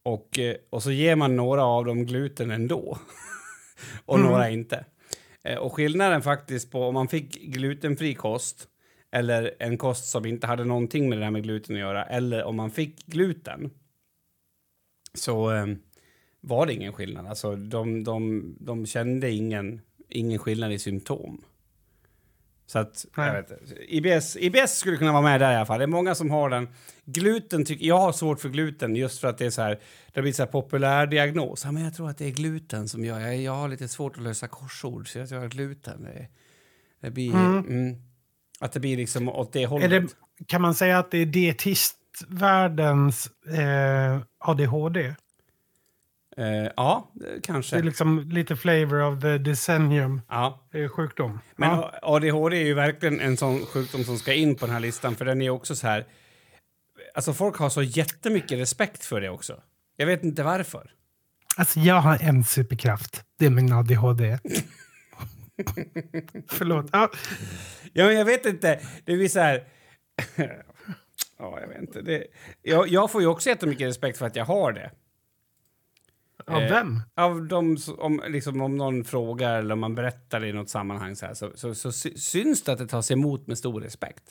Och, 0.02 0.38
eh, 0.38 0.56
och 0.70 0.82
så 0.82 0.90
ger 0.90 1.16
man 1.16 1.36
några 1.36 1.64
av 1.64 1.84
dem 1.84 2.06
gluten 2.06 2.50
ändå. 2.50 2.98
och 4.04 4.18
Mm. 4.18 4.30
några 4.30 4.50
inte. 4.50 4.84
Och 5.60 5.74
skillnaden 5.74 6.22
faktiskt 6.22 6.70
på 6.70 6.84
om 6.84 6.94
man 6.94 7.08
fick 7.08 7.42
glutenfri 7.42 8.14
kost 8.14 8.68
eller 9.10 9.54
en 9.58 9.78
kost 9.78 10.10
som 10.10 10.26
inte 10.26 10.46
hade 10.46 10.64
någonting 10.64 11.08
med 11.08 11.18
det 11.18 11.24
här 11.24 11.30
med 11.30 11.42
gluten 11.42 11.76
att 11.76 11.80
göra 11.80 12.04
eller 12.04 12.44
om 12.44 12.56
man 12.56 12.70
fick 12.70 13.06
gluten 13.06 13.70
så 15.14 15.52
eh, 15.52 15.66
var 16.40 16.66
det 16.66 16.74
ingen 16.74 16.92
skillnad. 16.92 17.26
Alltså 17.26 17.56
de, 17.56 18.04
de, 18.04 18.44
de 18.60 18.86
kände 18.86 19.30
ingen, 19.30 19.80
ingen 20.08 20.38
skillnad 20.38 20.72
i 20.72 20.78
symptom. 20.78 21.44
Så 22.70 22.78
att, 22.78 23.06
jag 23.16 23.26
Nej. 23.26 23.42
vet, 23.42 23.50
inte. 23.50 23.74
IBS, 23.96 24.36
IBS 24.36 24.78
skulle 24.78 24.96
kunna 24.96 25.12
vara 25.12 25.22
med 25.22 25.40
där 25.40 25.52
i 25.52 25.56
alla 25.56 25.66
fall. 25.66 25.78
Det 25.78 25.84
är 25.84 25.86
många 25.86 26.14
som 26.14 26.30
har 26.30 26.50
den. 26.50 26.68
Gluten, 27.04 27.64
tycker 27.64 27.86
jag 27.86 27.98
har 27.98 28.12
svårt 28.12 28.40
för 28.40 28.48
gluten 28.48 28.96
just 28.96 29.20
för 29.20 29.28
att 29.28 29.38
det 29.38 29.46
är 29.46 29.50
så 29.50 29.62
här, 29.62 29.80
det 30.12 30.22
blir 30.22 30.32
så 30.32 30.42
här 30.42 30.50
populär 30.50 31.06
diagnos. 31.06 31.64
Ja, 31.64 31.72
men 31.72 31.84
jag 31.84 31.94
tror 31.94 32.10
att 32.10 32.18
det 32.18 32.26
är 32.26 32.30
gluten 32.30 32.88
som 32.88 33.04
gör, 33.04 33.20
jag, 33.20 33.36
jag 33.36 33.52
har 33.52 33.68
lite 33.68 33.88
svårt 33.88 34.16
att 34.16 34.22
lösa 34.22 34.48
korsord 34.48 35.12
så 35.12 35.18
jag 35.18 35.28
tror 35.28 35.44
att 35.44 35.52
gluten. 35.52 36.02
Det, 36.02 36.26
det 37.00 37.10
blir, 37.10 37.34
Mm. 37.34 37.58
mm, 37.68 37.96
att 38.60 38.72
det 38.72 38.80
blir 38.80 38.96
liksom 38.96 39.28
åt 39.28 39.52
det 39.52 39.62
Är 39.62 39.66
hållet. 39.66 39.90
det, 39.90 40.08
kan 40.46 40.62
man 40.62 40.74
säga 40.74 40.98
att 40.98 41.10
det 41.10 41.18
är 41.18 41.26
dietistvärldens 41.26 43.30
eh, 43.48 44.18
ADHD? 44.38 45.14
Eh, 46.36 46.68
ja, 46.76 47.10
det- 47.14 47.34
Det 47.34 47.40
kanske. 47.40 47.76
är 47.78 47.82
liksom 47.82 48.28
lite 48.30 48.56
flavor 48.56 49.02
of 49.02 49.20
the 49.20 49.38
decennium 49.38 50.20
Ja. 50.28 50.60
sjukdom. 50.90 51.40
Men 51.56 51.70
ja. 51.70 51.94
ADHD 52.02 52.56
är 52.56 52.64
ju 52.66 52.74
verkligen 52.74 53.20
en 53.20 53.36
sån 53.36 53.66
sjukdom 53.66 54.04
som 54.04 54.18
ska 54.18 54.34
in 54.34 54.54
på 54.54 54.66
den 54.66 54.72
här 54.72 54.80
listan, 54.80 55.14
för 55.16 55.24
den 55.24 55.42
är 55.42 55.50
också 55.50 55.76
så 55.76 55.86
här... 55.86 56.06
Alltså 57.14 57.32
folk 57.32 57.56
har 57.56 57.70
så 57.70 57.82
jättemycket 57.82 58.58
respekt 58.58 59.04
för 59.04 59.20
det 59.20 59.30
också. 59.30 59.60
Jag 59.96 60.06
vet 60.06 60.24
inte 60.24 60.42
varför. 60.42 60.90
Alltså 61.56 61.80
jag 61.80 62.00
har 62.00 62.18
en 62.22 62.44
superkraft. 62.44 63.24
Det 63.38 63.46
är 63.46 63.50
min 63.50 63.72
ADHD. 63.72 64.38
Förlåt. 66.48 66.86
Ja, 66.92 67.10
Ja, 67.92 68.06
men 68.06 68.16
jag 68.16 68.24
vet 68.24 68.46
inte. 68.46 68.80
Det 69.04 69.16
blir 69.16 69.28
så 69.28 69.40
här... 69.40 69.64
ja, 71.38 71.58
jag 71.60 71.68
vet 71.68 71.80
inte. 71.80 72.02
Det... 72.02 72.24
Jag, 72.62 72.88
jag 72.88 73.10
får 73.10 73.20
ju 73.20 73.26
också 73.26 73.48
jättemycket 73.48 73.88
respekt 73.88 74.18
för 74.18 74.26
att 74.26 74.36
jag 74.36 74.44
har 74.44 74.72
det. 74.72 74.90
Av 76.50 76.62
Eh, 76.62 76.70
vem? 76.70 77.00
Av 77.16 77.42
de, 77.46 77.76
om, 77.98 78.22
liksom, 78.28 78.60
om 78.60 78.76
någon 78.76 79.04
frågar 79.04 79.58
eller 79.58 79.72
om 79.72 79.80
man 79.80 79.94
berättar 79.94 80.44
i 80.44 80.52
något 80.52 80.70
sammanhang 80.70 81.16
så, 81.16 81.26
här, 81.26 81.34
så, 81.34 81.50
så, 81.54 81.74
så 81.74 81.92
sy- 81.92 82.16
syns 82.18 82.62
det 82.62 82.72
att 82.72 82.78
det 82.78 82.86
tas 82.86 83.10
emot 83.10 83.46
med 83.46 83.58
stor 83.58 83.80
respekt. 83.80 84.22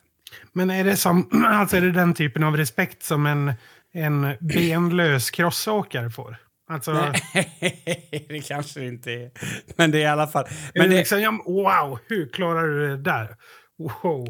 Men 0.54 0.70
är 0.70 0.84
det, 0.84 0.96
som, 0.98 1.30
alltså 1.46 1.78
är 1.78 1.82
det 1.82 1.92
den 1.92 2.14
typen 2.14 2.44
av 2.44 2.58
respekt 2.58 3.04
som 3.04 3.26
en, 3.26 3.54
en 3.94 4.28
benlös 4.40 5.30
crossåkare 5.32 6.10
får? 6.10 6.36
Alltså, 6.70 6.92
Nej, 6.94 8.26
det 8.30 8.48
kanske 8.48 8.80
det 8.80 8.86
inte 8.88 9.12
är. 9.12 9.32
Men 9.76 9.92
det 9.92 9.98
är 9.98 10.02
i 10.02 10.06
alla 10.06 10.28
fall... 10.28 10.44
är 10.46 10.50
Men 10.80 10.84
det 10.90 10.96
det, 10.96 11.00
liksom, 11.00 11.22
ja, 11.22 11.32
wow, 11.46 12.00
hur 12.08 12.28
klarar 12.30 12.68
du 12.68 12.88
det 12.88 12.98
där? 12.98 13.36
Wow. 13.78 14.26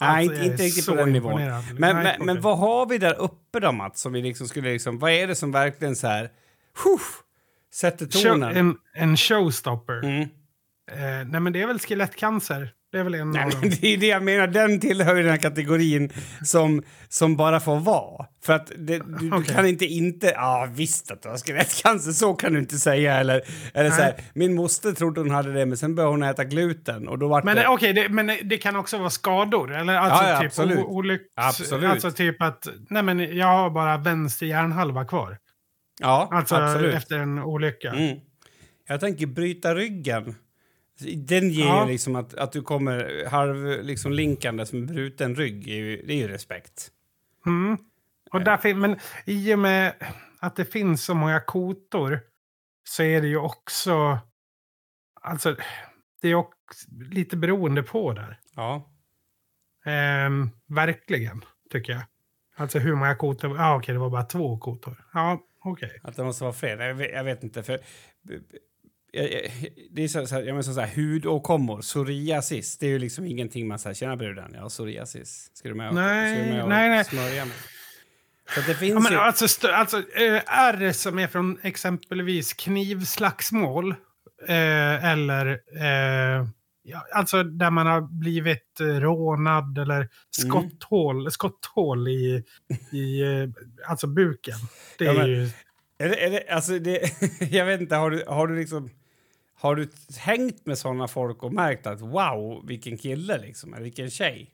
Nej, 0.00 0.08
Alltså, 0.08 0.22
inte, 0.22 0.34
jag 0.36 0.46
är 0.46 0.52
inte 0.52 0.62
riktigt 0.62 0.86
på 0.86 0.94
den 0.94 1.12
nivån. 1.12 1.40
Men, 1.40 1.60
Nej, 1.78 1.94
men, 1.94 2.26
men 2.26 2.40
vad 2.40 2.58
har 2.58 2.86
vi 2.86 2.98
där 2.98 3.20
uppe 3.20 3.60
då, 3.60 3.72
Mats? 3.72 4.00
Som 4.00 4.12
vi 4.12 4.22
liksom 4.22 4.48
skulle 4.48 4.72
liksom, 4.72 4.98
vad 4.98 5.10
är 5.10 5.26
det 5.26 5.34
som 5.34 5.52
verkligen 5.52 5.96
så 5.96 6.06
här... 6.06 6.30
Huff, 6.84 7.22
sätter 7.74 8.06
Show, 8.06 8.32
tonen? 8.32 8.56
en, 8.56 8.76
en 8.94 9.16
showstopper. 9.16 10.04
Mm. 10.04 10.20
Eh, 10.92 11.28
nej, 11.28 11.40
men 11.40 11.52
det 11.52 11.62
är 11.62 11.66
väl 11.66 11.78
skelettcancer. 11.78 12.72
Det 12.92 12.98
är 12.98 13.04
väl 13.04 13.14
en 13.14 13.30
Nej, 13.30 13.44
av 13.44 13.50
dem. 13.50 13.60
det 13.80 13.86
är 13.94 13.96
det 13.96 14.06
jag 14.06 14.22
menar. 14.22 14.46
Den 14.46 14.80
tillhör 14.80 15.16
ju 15.16 15.22
den 15.22 15.30
här 15.30 15.38
kategorin 15.38 16.12
som, 16.42 16.82
som 17.08 17.36
bara 17.36 17.60
får 17.60 17.80
vara. 17.80 18.26
För 18.44 18.52
att 18.52 18.66
det, 18.66 18.98
du, 18.98 18.98
du 18.98 19.32
Okej. 19.36 19.54
kan 19.54 19.66
inte 19.66 19.84
inte... 19.86 20.26
Ja, 20.26 20.68
visst 20.74 21.10
att 21.10 21.22
du 21.22 21.28
har 21.28 21.36
skelettcancer, 21.38 22.12
så 22.12 22.34
kan 22.34 22.52
du 22.52 22.58
inte 22.58 22.78
säga. 22.78 23.14
Eller, 23.14 23.42
eller 23.74 23.90
så 23.90 24.02
här, 24.02 24.14
min 24.34 24.54
moster 24.54 24.92
trodde 24.92 25.20
hon 25.20 25.30
hade 25.30 25.52
det, 25.52 25.66
men 25.66 25.76
sen 25.78 25.94
började 25.94 26.12
hon 26.12 26.22
äta 26.22 26.44
gluten. 26.44 27.08
Och 27.08 27.18
då 27.18 27.28
vart 27.28 27.44
Men 27.44 27.56
det... 27.56 27.68
okej, 27.68 27.92
det, 27.92 28.08
men 28.08 28.26
det 28.44 28.58
kan 28.58 28.76
också 28.76 28.98
vara 28.98 29.10
skador? 29.10 29.74
Eller 29.74 29.94
alltså 29.94 30.24
Ja, 30.24 30.30
ja, 30.30 30.38
typ 30.38 30.46
absolut. 30.46 30.78
olycks... 30.78 31.24
Absolut. 31.36 31.90
Alltså 31.90 32.10
typ 32.10 32.42
att, 32.42 32.68
nej 32.90 33.02
men 33.02 33.36
jag 33.36 33.46
har 33.46 33.70
bara 33.70 33.96
vänster 33.96 34.46
hjärnhalva 34.46 35.04
kvar. 35.04 35.36
Ja, 36.00 36.28
Alltså 36.32 36.54
absolut. 36.54 36.94
efter 36.94 37.18
en 37.18 37.38
olycka. 37.38 37.90
Mm. 37.90 38.20
Jag 38.86 39.00
tänker 39.00 39.26
bryta 39.26 39.74
ryggen. 39.74 40.34
Den 41.16 41.50
ger 41.50 41.64
Ja. 41.66 41.84
ju 41.86 41.92
liksom 41.92 42.16
att, 42.16 42.34
att 42.34 42.52
du 42.52 42.62
kommer 42.62 43.26
halv 43.30 43.82
liksom 43.84 44.12
linkandes 44.12 44.72
med 44.72 44.86
bruten 44.86 45.36
rygg. 45.36 45.64
Det 46.06 46.12
är 46.12 46.16
ju 46.16 46.28
respekt. 46.28 46.90
Mm. 47.46 47.78
Och 48.32 48.40
där 48.44 48.56
fin- 48.56 48.80
men 48.80 48.96
i 49.24 49.54
och 49.54 49.58
med 49.58 49.94
att 50.40 50.56
det 50.56 50.64
finns 50.64 51.04
så 51.04 51.14
många 51.14 51.40
kotor 51.40 52.20
så 52.84 53.02
är 53.02 53.20
det 53.20 53.28
ju 53.28 53.36
också... 53.36 54.18
Alltså, 55.22 55.56
det 56.22 56.28
är 56.28 56.34
också 56.34 56.86
lite 57.10 57.36
beroende 57.36 57.82
på 57.82 58.12
där. 58.12 58.38
Ja. 58.56 58.90
Ehm, 59.84 60.50
verkligen, 60.68 61.44
tycker 61.70 61.92
jag. 61.92 62.02
Alltså 62.56 62.78
hur 62.78 62.94
många 62.94 63.14
kotor... 63.14 63.56
Ja, 63.56 63.76
okej, 63.76 63.92
det 63.92 63.98
var 63.98 64.10
bara 64.10 64.22
två 64.24 64.58
kotor. 64.58 65.04
Ja, 65.12 65.40
okej. 65.64 66.00
Att 66.02 66.16
det 66.16 66.24
måste 66.24 66.44
vara 66.44 66.52
fred. 66.52 66.80
Jag 66.80 66.94
vet, 66.94 67.10
jag 67.12 67.24
vet 67.24 67.42
inte. 67.42 67.62
För, 67.62 67.80
det 69.90 70.02
är 70.02 70.08
så, 70.08 70.26
så 70.26 70.34
här, 70.34 70.42
jag 70.42 70.46
menar 70.46 70.62
så 70.62 70.80
här, 70.80 70.96
hudåkommor, 70.96 71.80
psoriasis, 71.80 72.78
det 72.78 72.86
är 72.86 72.90
ju 72.90 72.98
liksom 72.98 73.24
ingenting 73.24 73.68
man 73.68 73.78
säger, 73.78 73.94
tjena 73.94 74.16
bruden, 74.16 74.50
jag 74.54 74.62
har 74.62 74.68
psoriasis. 74.68 75.50
Ska 75.54 75.68
du 75.68 75.74
med 75.74 75.88
och, 75.88 75.94
Nej, 75.94 76.34
ska 76.34 76.44
du 76.44 76.50
med 76.52 76.62
och 76.62 76.68
nej, 76.68 76.88
nej. 76.88 77.04
smörja 77.04 77.44
mig? 77.44 77.56
Så 78.54 78.60
det 78.60 78.74
finns 78.74 78.92
Ja, 78.92 79.00
men 79.00 79.12
ju... 79.12 79.18
alltså, 79.18 79.68
alltså 79.68 79.98
eh, 79.98 80.42
ärr 80.46 80.92
som 80.92 81.18
är 81.18 81.26
från 81.26 81.58
exempelvis 81.62 82.52
knivslagsmål 82.52 83.90
eh, 84.48 85.04
eller 85.04 85.46
eh, 85.76 86.46
ja, 86.82 87.06
alltså 87.14 87.42
där 87.42 87.70
man 87.70 87.86
har 87.86 88.00
blivit 88.00 88.80
eh, 88.80 88.84
rånad 88.86 89.78
eller 89.78 90.08
skotthål, 90.30 91.30
skotthål 91.30 92.08
i, 92.08 92.44
i 92.92 93.20
eh, 93.22 93.48
alltså 93.88 94.06
buken. 94.06 94.56
Det 94.98 95.04
Ja, 95.04 95.10
är 95.12 95.16
men- 95.16 95.28
ju... 95.30 95.48
Är 95.98 96.08
det, 96.08 96.26
är 96.26 96.30
det, 96.30 96.48
alltså 96.48 96.78
det, 96.78 97.00
jag 97.50 97.66
vet 97.66 97.80
inte, 97.80 97.96
har 97.96 98.10
du, 98.10 98.24
har 98.26 98.46
du 98.46 98.56
liksom... 98.56 98.90
Har 99.54 99.76
du 99.76 99.88
hängt 100.18 100.66
med 100.66 100.78
såna 100.78 101.08
folk 101.08 101.42
och 101.42 101.52
märkt 101.52 101.86
att 101.86 102.00
wow, 102.00 102.66
vilken 102.66 102.98
kille 102.98 103.38
liksom, 103.38 103.74
eller 103.74 103.84
vilken 103.84 104.10
tjej? 104.10 104.50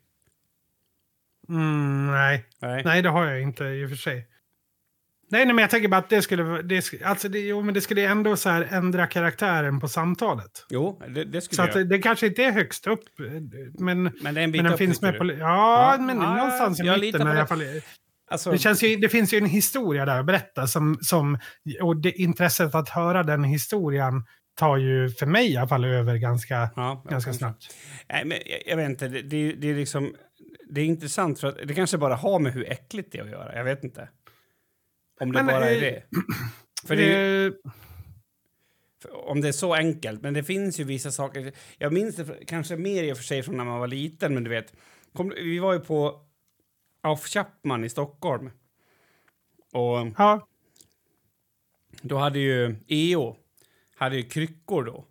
Mm, 1.49 2.07
nej. 2.07 2.45
Nej. 2.59 2.83
nej, 2.85 3.01
det 3.01 3.09
har 3.09 3.25
jag 3.25 3.41
inte 3.41 3.63
i 3.65 3.85
och 3.85 3.89
för 3.89 3.95
sig. 3.97 4.27
Nej, 5.29 5.45
nej 5.45 5.55
men 5.55 5.61
jag 5.61 5.69
tänker 5.69 5.87
bara 5.87 5.97
att 5.97 6.09
det 6.09 6.21
skulle, 6.21 6.61
det, 6.61 6.83
alltså 7.03 7.29
det, 7.29 7.39
jo, 7.39 7.61
men 7.61 7.73
det 7.73 7.81
skulle 7.81 8.07
ändå 8.07 8.35
så 8.35 8.49
här 8.49 8.67
ändra 8.71 9.07
karaktären 9.07 9.79
på 9.79 9.87
samtalet. 9.87 10.65
Jo, 10.69 11.01
det, 11.07 11.23
det 11.23 11.41
skulle 11.41 11.55
Så 11.55 11.61
att 11.61 11.75
jag. 11.75 11.85
det, 11.89 11.95
det 11.97 12.01
kanske 12.01 12.27
inte 12.27 12.43
är 12.43 12.51
högst 12.51 12.87
upp, 12.87 13.03
men 13.79 14.03
Men 14.03 14.33
det 14.35 14.41
är 14.41 14.43
en 14.43 14.51
bit 14.51 14.61
Men 14.61 14.69
den 14.71 14.77
finns 14.77 15.01
med 15.01 15.17
på... 15.17 15.25
Ja, 15.25 15.35
Ja. 15.37 15.97
men 15.99 16.17
Ja, 16.21 16.35
någonstans 16.35 16.79
i 16.79 16.83
mitten 16.83 17.27
i 17.27 17.31
alla 17.31 17.47
fall. 17.47 17.61
Alltså, 18.31 18.51
Det, 18.51 18.57
känns 18.57 18.83
ju, 18.83 18.95
det 18.95 19.09
finns 19.09 19.33
ju 19.33 19.37
en 19.37 19.45
historia 19.45 20.05
där 20.05 20.19
att 20.19 20.25
berätta 20.25 20.67
som, 20.67 20.97
som, 21.01 21.39
och 21.81 22.01
det 22.01 22.11
intresset 22.11 22.75
att 22.75 22.89
höra 22.89 23.23
den 23.23 23.43
historien 23.43 24.23
tar 24.59 24.77
ju 24.77 25.09
för 25.09 25.25
mig 25.25 25.51
i 25.51 25.57
alla 25.57 25.67
fall 25.67 25.85
över 25.85 26.15
ganska, 26.17 26.69
ja, 26.75 27.05
ganska 27.09 27.33
snabbt. 27.33 27.63
Nej, 28.09 28.25
men 28.25 28.37
jag, 28.45 28.59
jag 28.65 28.77
vet 28.77 28.89
inte, 28.89 29.07
det, 29.07 29.21
det, 29.21 29.51
det 29.53 29.69
är 29.69 29.75
liksom... 29.75 30.13
Det 30.69 30.81
är 30.81 30.85
intressant 30.85 31.39
för 31.39 31.47
att 31.47 31.57
det 31.67 31.73
kanske 31.73 31.97
bara 31.97 32.15
har 32.15 32.39
med 32.39 32.53
hur 32.53 32.71
äckligt 32.71 33.11
det 33.11 33.17
är 33.17 33.23
att 33.23 33.29
göra. 33.29 33.55
Jag 33.55 33.63
vet 33.63 33.83
inte. 33.83 34.09
Om 35.19 35.31
det 35.31 35.43
Men, 35.43 35.45
bara 35.45 35.69
är 35.69 35.81
det. 35.81 36.03
För 36.87 36.95
det 36.95 37.03
är, 37.15 37.43
ju- 37.43 37.47
Eh, 37.47 37.53
om 39.13 39.41
det 39.41 39.47
är 39.47 39.51
så 39.51 39.73
enkelt. 39.73 40.21
Men 40.21 40.33
det 40.33 40.43
finns 40.43 40.79
ju 40.79 40.83
vissa 40.83 41.11
saker. 41.11 41.51
Jag 41.77 41.93
minns 41.93 42.15
det 42.15 42.45
kanske 42.47 42.77
mer 42.77 43.03
i 43.03 43.13
och 43.13 43.17
för 43.17 43.23
sig 43.23 43.43
från 43.43 43.57
när 43.57 43.63
man 43.65 43.79
var 43.79 43.87
liten, 43.87 44.33
men 44.33 44.43
du 44.43 44.49
vet. 44.49 44.73
Kom, 45.13 45.29
vi 45.29 45.59
var 45.59 45.73
ju 45.73 45.79
på 45.79 46.21
Auf 47.01 47.27
Chapman 47.27 47.83
i 47.83 47.89
Stockholm. 47.89 48.49
Och 49.73 50.07
ja, 50.17 50.47
då 52.01 52.17
hade 52.17 52.39
ju 52.39 52.75
EO 52.87 53.35
hade 53.95 54.15
ju 54.17 54.23
kryckor 54.23 54.83
då. 54.83 55.05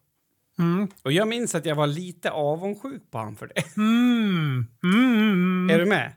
mm, 0.59 0.89
Och 1.03 1.13
jag 1.13 1.29
minns 1.29 1.55
att 1.55 1.67
jag 1.67 1.75
var 1.77 1.87
lite 1.87 2.31
avundsjuk 2.31 3.11
på 3.11 3.19
han 3.19 3.37
för 3.37 3.47
det. 3.47 3.77
mm, 3.77 4.67
mm, 4.83 5.23
mm, 5.23 5.71
Är 5.71 5.79
du 5.79 5.87
med? 5.87 6.13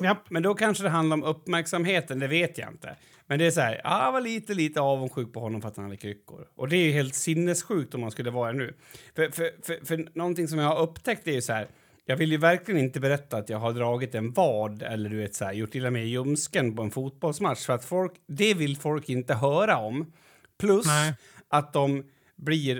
Japp. 0.00 0.30
Men 0.30 0.42
då 0.42 0.54
kanske 0.54 0.82
det 0.84 0.90
handlar 0.90 1.16
om 1.16 1.22
uppmärksamheten, 1.24 2.18
det 2.18 2.28
vet 2.28 2.58
jag 2.58 2.68
inte. 2.72 2.96
Men 3.30 3.38
det 3.38 3.46
är 3.46 3.50
så 3.50 3.60
här, 3.60 3.80
ja, 3.84 4.04
jag 4.04 4.12
var 4.12 4.20
lite, 4.20 4.54
lite 4.54 4.80
avundsjuk 4.80 5.32
på 5.32 5.40
honom 5.40 5.60
för 5.60 5.68
att 5.68 5.76
han 5.76 5.84
hade 5.84 5.96
kryckor. 5.96 6.48
Och 6.56 6.68
det 6.68 6.76
är 6.76 6.84
ju 6.84 6.92
helt 6.92 7.14
sinnessjukt 7.14 7.94
om 7.94 8.00
man 8.00 8.10
skulle 8.10 8.30
vara 8.30 8.52
nu. 8.52 8.74
För, 9.16 9.30
för, 9.30 9.50
för, 9.62 9.86
för 9.86 10.08
någonting 10.14 10.48
som 10.48 10.58
jag 10.58 10.68
har 10.68 10.80
upptäckt 10.82 11.26
är 11.26 11.32
ju 11.32 11.42
så 11.42 11.52
här, 11.52 11.68
Jag 12.10 12.16
vill 12.16 12.32
ju 12.32 12.38
verkligen 12.38 12.80
inte 12.80 13.00
berätta 13.00 13.36
att 13.36 13.48
jag 13.48 13.58
har 13.58 13.72
dragit 13.72 14.14
en 14.14 14.32
vad 14.32 14.82
eller 14.82 15.10
du 15.10 15.16
vet 15.16 15.34
så 15.34 15.44
här, 15.44 15.52
gjort 15.52 15.74
illa 15.74 15.90
mig 15.90 16.02
i 16.02 16.08
ljumsken 16.08 16.76
på 16.76 16.82
en 16.82 16.90
fotbollsmatch 16.90 17.66
för 17.66 17.72
att 17.72 17.84
folk, 17.84 18.12
det 18.26 18.54
vill 18.54 18.76
folk 18.76 19.08
inte 19.08 19.34
höra 19.34 19.76
om. 19.76 20.12
Plus 20.58 20.86
Nej. 20.86 21.14
att 21.48 21.72
de 21.72 22.04
blir... 22.36 22.74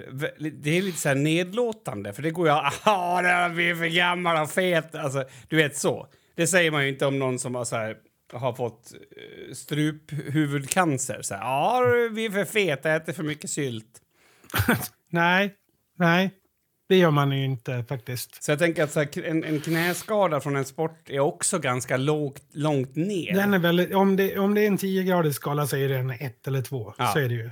Det 0.51 0.79
är 0.79 0.83
lite 0.83 0.99
så 0.99 1.09
här 1.09 1.17
nedlåtande, 1.17 2.13
för 2.13 2.23
det 2.23 2.31
går 2.31 2.49
ju... 2.49 2.55
Ja, 2.85 3.23
det 3.23 3.55
blir 3.55 3.75
för 3.75 3.87
gammal 3.87 4.43
och 4.43 4.51
fet. 4.51 4.95
Alltså, 4.95 5.25
du 5.49 5.57
vet 5.57 5.77
så. 5.77 6.07
Det 6.35 6.47
säger 6.47 6.71
man 6.71 6.83
ju 6.83 6.89
inte 6.89 7.07
om 7.07 7.19
någon 7.19 7.39
som 7.39 7.55
har, 7.55 7.65
så 7.65 7.77
här, 7.77 7.97
har 8.33 8.53
fått 8.53 8.93
uh, 8.95 9.55
struphuvudcancer. 9.55 11.23
Så 11.23 11.35
här, 11.35 11.41
ja, 11.41 11.83
vi 12.13 12.27
är 12.27 12.31
för 12.31 12.45
feta, 12.45 12.93
äter 12.97 13.13
för 13.13 13.23
mycket 13.23 13.51
sylt. 13.51 14.01
Nej, 15.11 15.55
nej. 15.99 16.31
Det 16.89 16.97
gör 16.97 17.11
man 17.11 17.33
ju 17.33 17.45
inte 17.45 17.85
faktiskt. 17.89 18.43
Så 18.43 18.51
jag 18.51 18.59
tänker 18.59 18.85
att 18.85 18.93
så 18.93 19.01
här, 19.01 19.25
en, 19.25 19.45
en 19.45 19.61
knäskada 19.61 20.41
från 20.41 20.57
en 20.57 20.65
sport 20.65 21.11
är 21.11 21.21
också 21.21 21.59
ganska 21.59 21.97
lågt, 21.97 22.43
långt 22.53 22.97
ner. 22.97 23.35
Den 23.35 23.55
är 23.55 23.59
väldigt, 23.59 23.95
om, 23.95 24.17
det, 24.17 24.39
om 24.39 24.55
det 24.55 24.61
är 24.61 24.67
en 24.67 24.79
10-gradig 24.79 25.33
skala 25.33 25.67
så 25.67 25.77
är 25.77 25.89
det 25.89 25.97
en 25.97 26.11
1 26.11 26.47
eller 26.47 26.63
2. 26.63 26.95
Ja. 26.99 27.07
Så 27.07 27.19
är 27.19 27.29
det 27.29 27.35
ju. 27.35 27.51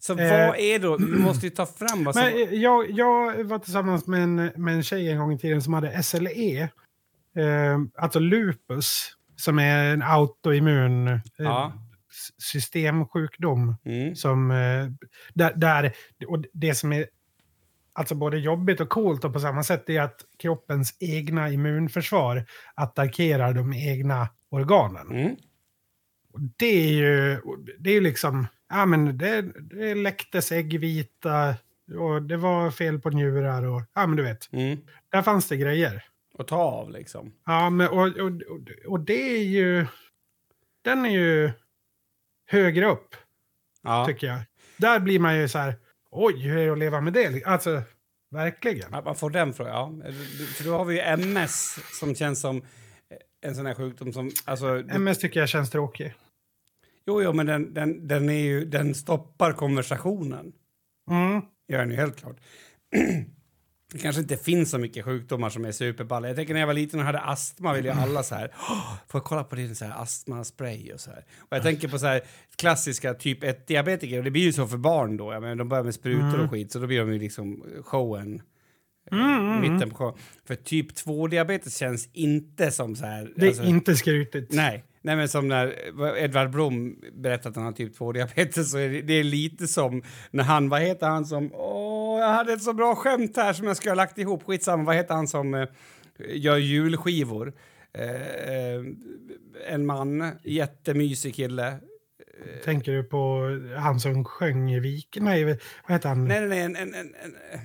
Så 0.00 0.18
Eh, 0.18 0.46
vad 0.46 0.58
är 0.58 0.78
då... 0.78 0.96
Vi 0.96 1.04
måste 1.04 1.46
ju 1.46 1.50
ta 1.50 1.66
fram 1.66 2.04
vad 2.04 2.14
som... 2.14 2.24
Men 2.24 2.32
eh, 2.32 2.54
jag, 2.54 2.90
jag 2.90 3.44
var 3.44 3.58
tillsammans 3.58 4.06
med 4.06 4.22
en, 4.22 4.34
med 4.36 4.74
en 4.74 4.82
tjej 4.82 5.10
en 5.10 5.18
gång 5.18 5.32
i 5.32 5.38
tiden 5.38 5.62
som 5.62 5.74
hade 5.74 6.02
SLE. 6.02 6.62
Eh, 6.62 7.78
alltså 7.96 8.18
lupus, 8.18 9.16
som 9.40 9.58
är 9.58 9.92
en 9.92 10.02
autoimmun 10.02 11.08
eh, 11.08 11.20
Ja. 11.38 11.72
systemsjukdom. 12.38 13.76
Mm. 13.84 14.14
Som, 14.16 14.50
eh, 14.50 14.86
där, 15.34 15.52
där, 15.56 15.92
och 16.26 16.44
det 16.52 16.74
som 16.74 16.92
är 16.92 17.06
alltså 17.92 18.14
både 18.14 18.38
jobbigt 18.38 18.80
och 18.80 18.88
coolt 18.88 19.24
och 19.24 19.32
på 19.32 19.40
samma 19.40 19.62
sätt 19.62 19.90
är 19.90 20.00
att 20.00 20.20
kroppens 20.38 20.96
egna 21.00 21.50
immunförsvar 21.50 22.44
attackerar 22.74 23.52
de 23.52 23.72
egna 23.72 24.28
organen. 24.50 25.10
Mm. 25.10 25.36
Det 26.58 26.66
är 26.66 26.88
ju 26.92 27.40
det 27.78 27.90
är 27.90 28.00
liksom, 28.00 28.46
ja 28.68 28.86
men 28.86 29.18
det, 29.18 29.42
det 29.70 29.94
läcktes 29.94 30.52
äggvita 30.52 31.54
och 31.98 32.22
det 32.22 32.36
var 32.36 32.70
fel 32.70 32.98
på 33.00 33.10
njurar 33.10 33.62
och, 33.62 33.82
ja 33.94 34.06
men 34.06 34.16
du 34.16 34.22
vet, 34.22 34.52
Mm. 34.52 34.78
där 35.12 35.22
fanns 35.22 35.48
det 35.48 35.56
grejer. 35.56 36.04
Och 36.38 36.46
ta 36.46 36.56
av, 36.56 36.90
liksom. 36.90 37.32
Ja 37.46 37.70
men 37.70 37.88
och, 37.88 38.06
och, 38.06 38.32
och, 38.86 39.00
det 39.00 39.36
är 39.36 39.44
ju, 39.44 39.86
den 40.84 41.04
är 41.04 41.10
ju 41.10 41.50
högre 42.46 42.86
upp 42.86 43.14
Ja. 43.82 44.06
tycker 44.06 44.26
jag. 44.26 44.40
Där 44.76 45.00
blir 45.00 45.18
man 45.18 45.38
ju 45.38 45.48
så 45.48 45.58
här, 45.58 45.74
oj 46.10 46.42
hur 46.42 46.56
är 46.56 46.66
det 46.66 46.72
att 46.72 46.78
leva 46.78 47.00
med 47.00 47.12
det? 47.12 47.44
Alltså, 47.44 47.82
verkligen. 48.30 48.94
Att 48.94 49.04
man 49.04 49.16
får 49.16 49.30
den 49.30 49.54
frågan, 49.54 50.02
ja. 50.06 50.12
För 50.56 50.64
då 50.64 50.76
har 50.76 50.84
vi 50.84 50.94
ju 50.94 51.00
MS 51.00 51.78
som 52.00 52.14
känns 52.14 52.40
som 52.40 52.62
en 53.40 53.54
sån 53.54 53.66
här 53.66 53.74
sjukdom 53.74 54.12
som... 54.12 54.30
Alltså, 54.44 54.66
MS 54.90 55.18
tycker 55.18 55.40
jag 55.40 55.48
känns 55.48 55.70
tråkig. 55.70 56.14
jo, 57.06 57.22
jo, 57.22 57.32
men 57.32 57.46
den, 57.46 57.74
den, 57.74 58.08
den, 58.08 58.28
är 58.28 58.40
ju, 58.40 58.64
den 58.64 58.94
stoppar 58.94 59.52
konversationen. 59.52 60.52
Mm. 61.10 61.42
Gör 61.68 61.78
den 61.78 61.90
ju 61.90 61.96
helt 61.96 62.16
klart. 62.16 62.36
Det 63.92 63.98
kanske 63.98 64.22
inte 64.22 64.36
finns 64.36 64.70
så 64.70 64.78
mycket 64.78 65.04
sjukdomar 65.04 65.50
som 65.50 65.64
är 65.64 65.72
superballa. 65.72 66.26
Jag 66.28 66.36
tänker 66.36 66.52
när 66.54 66.60
jag 66.60 66.66
var 66.66 66.74
liten 66.74 67.00
och 67.00 67.06
hade 67.06 67.20
astma 67.20 67.72
ville 67.74 67.88
ju 67.88 67.94
alla 67.94 68.22
så 68.22 68.34
här, 68.34 68.50
"Åh, 68.70 68.94
får 69.08 69.18
jag 69.18 69.24
kolla 69.24 69.44
på 69.44 69.54
din 69.56 69.74
så 69.76 69.84
här 69.84 70.02
astmaspray 70.02 70.92
och 70.92 71.00
så 71.00 71.10
här. 71.10 71.24
Och 71.38 71.56
jag 71.56 71.62
tänker 71.62 71.88
på 71.88 71.98
så 71.98 72.06
här 72.06 72.20
klassiska 72.56 73.14
typ 73.14 73.44
1 73.44 73.66
diabetiker 73.66 74.18
och 74.18 74.24
det 74.24 74.30
blir 74.30 74.42
ju 74.42 74.52
så 74.52 74.66
för 74.66 74.76
barn 74.76 75.16
då. 75.16 75.32
Jag 75.32 75.42
menar, 75.42 75.54
de 75.54 75.68
börjar 75.68 75.84
med 75.84 75.94
sprutor 75.94 76.44
och 76.44 76.50
skit 76.50 76.72
så 76.72 76.78
då 76.78 76.86
blir 76.86 76.98
de 77.00 77.12
ju 77.12 77.18
liksom 77.18 77.64
showen. 77.84 78.42
eh, 79.12 79.60
Mitten 79.60 79.90
på 79.90 79.96
showen. 79.96 80.14
För 80.46 80.54
typ 80.54 80.94
2 80.94 81.26
diabetes 81.26 81.76
känns 81.78 82.08
inte 82.12 82.70
som 82.70 82.96
så 82.96 83.06
här. 83.06 83.32
Det 83.36 83.42
är 83.46 83.48
alltså- 83.48 83.62
inte 83.64 83.96
skrutigt. 83.96 84.52
Nej, 84.52 84.84
nej 85.02 85.16
men 85.16 85.28
som 85.28 85.48
när 85.48 85.74
Edvard 86.18 86.50
Blom 86.50 86.96
berättade 87.16 87.48
att 87.48 87.56
han 87.56 87.64
har 87.64 87.72
typ 87.72 87.96
2-diabetes 87.98 88.70
så 88.70 88.78
är 88.78 88.88
det, 88.88 89.02
det 89.02 89.12
är 89.14 89.24
lite 89.24 89.68
som 89.68 90.02
när 90.30 90.44
han, 90.44 90.68
vad 90.68 90.80
heter 90.82 91.06
han 91.08 91.26
som, 91.26 91.50
åh, 91.54 91.97
jag 92.18 92.32
hade 92.32 92.52
ett 92.52 92.62
så 92.62 92.72
bra 92.72 92.94
skämt 92.94 93.36
här 93.36 93.52
som 93.52 93.66
jag 93.66 93.76
skulle 93.76 93.90
ha 93.90 93.96
lagt 93.96 94.18
ihop, 94.18 94.42
skitsamma, 94.42 94.84
vad 94.84 94.96
heter 94.96 95.14
han 95.14 95.28
som 95.28 95.54
eh, 95.54 95.68
gör 96.28 96.56
julskivor? 96.56 97.52
Eh, 97.92 98.54
eh, 98.54 98.82
en 99.68 99.86
man, 99.86 100.32
jättemysig 100.42 101.34
kille. 101.34 101.78
Tänker 102.64 102.92
du 102.92 103.04
på 103.04 103.48
han 103.76 104.00
som 104.00 104.24
sjöng 104.24 104.72
i 104.72 104.80
Vik? 104.80 105.18
Nej, 105.20 105.44
vad 105.44 105.56
heter 105.86 106.08
han? 106.08 106.28
Nej, 106.28 106.40
nej, 106.40 106.48
nej, 106.48 106.60
en, 106.60 106.76
en, 106.76 106.94
en, 106.94 107.14
en 107.52 107.60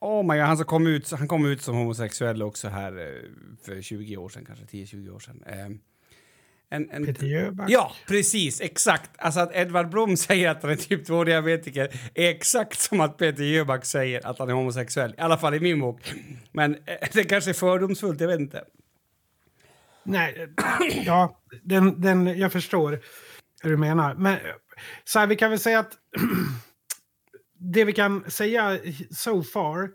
Oh 0.00 0.22
my 0.22 0.36
god, 0.36 0.46
han, 0.46 0.56
som 0.56 0.66
kom 0.66 0.86
ut, 0.86 1.10
han 1.10 1.28
kom 1.28 1.46
ut 1.46 1.62
som 1.62 1.76
homosexuell 1.76 2.42
också 2.42 2.68
här 2.68 2.98
eh, 2.98 3.22
för 3.62 3.82
20 3.82 4.16
år 4.16 4.28
sedan, 4.28 4.44
kanske 4.44 4.64
10-20 4.64 5.14
år 5.14 5.18
sedan. 5.18 5.42
Eh, 5.46 5.68
en, 6.70 6.90
en, 6.90 7.06
Peter 7.06 7.26
Jöback? 7.26 7.70
Ja, 7.70 7.92
precis. 8.06 8.60
Exakt. 8.60 9.10
Alltså 9.18 9.40
att 9.40 9.54
Edvard 9.54 9.88
Blom 9.88 10.16
säger 10.26 10.50
att 10.50 10.62
han 10.62 10.70
är 10.70 10.76
typ 10.76 11.08
2-diabetiker 11.08 11.88
är 12.14 12.30
exakt 12.30 12.80
som 12.80 13.00
att 13.00 13.16
Peter 13.16 13.42
Jöback 13.42 13.84
säger 13.84 14.26
att 14.26 14.38
han 14.38 14.48
är 14.48 14.52
homosexuell. 14.52 15.14
I 15.18 15.20
alla 15.20 15.38
fall 15.38 15.54
i 15.54 15.60
min 15.60 15.80
bok. 15.80 16.14
Men 16.52 16.74
eh, 16.74 16.80
det 17.12 17.24
kanske 17.24 17.50
är 17.50 17.54
fördomsfullt, 17.54 18.20
jag 18.20 18.28
vet 18.28 18.40
inte. 18.40 18.64
Nej, 20.02 20.48
ja, 21.06 21.40
den, 21.62 22.00
den, 22.00 22.38
jag 22.38 22.52
förstår 22.52 23.00
hur 23.62 23.70
du 23.70 23.76
menar. 23.76 24.14
Men 24.14 24.38
så 25.04 25.18
här, 25.18 25.26
vi 25.26 25.36
kan 25.36 25.50
väl 25.50 25.58
säga 25.58 25.78
att 25.78 25.92
det 27.58 27.84
vi 27.84 27.92
kan 27.92 28.30
säga 28.30 28.78
so 29.10 29.42
far 29.42 29.82
eh, 29.82 29.88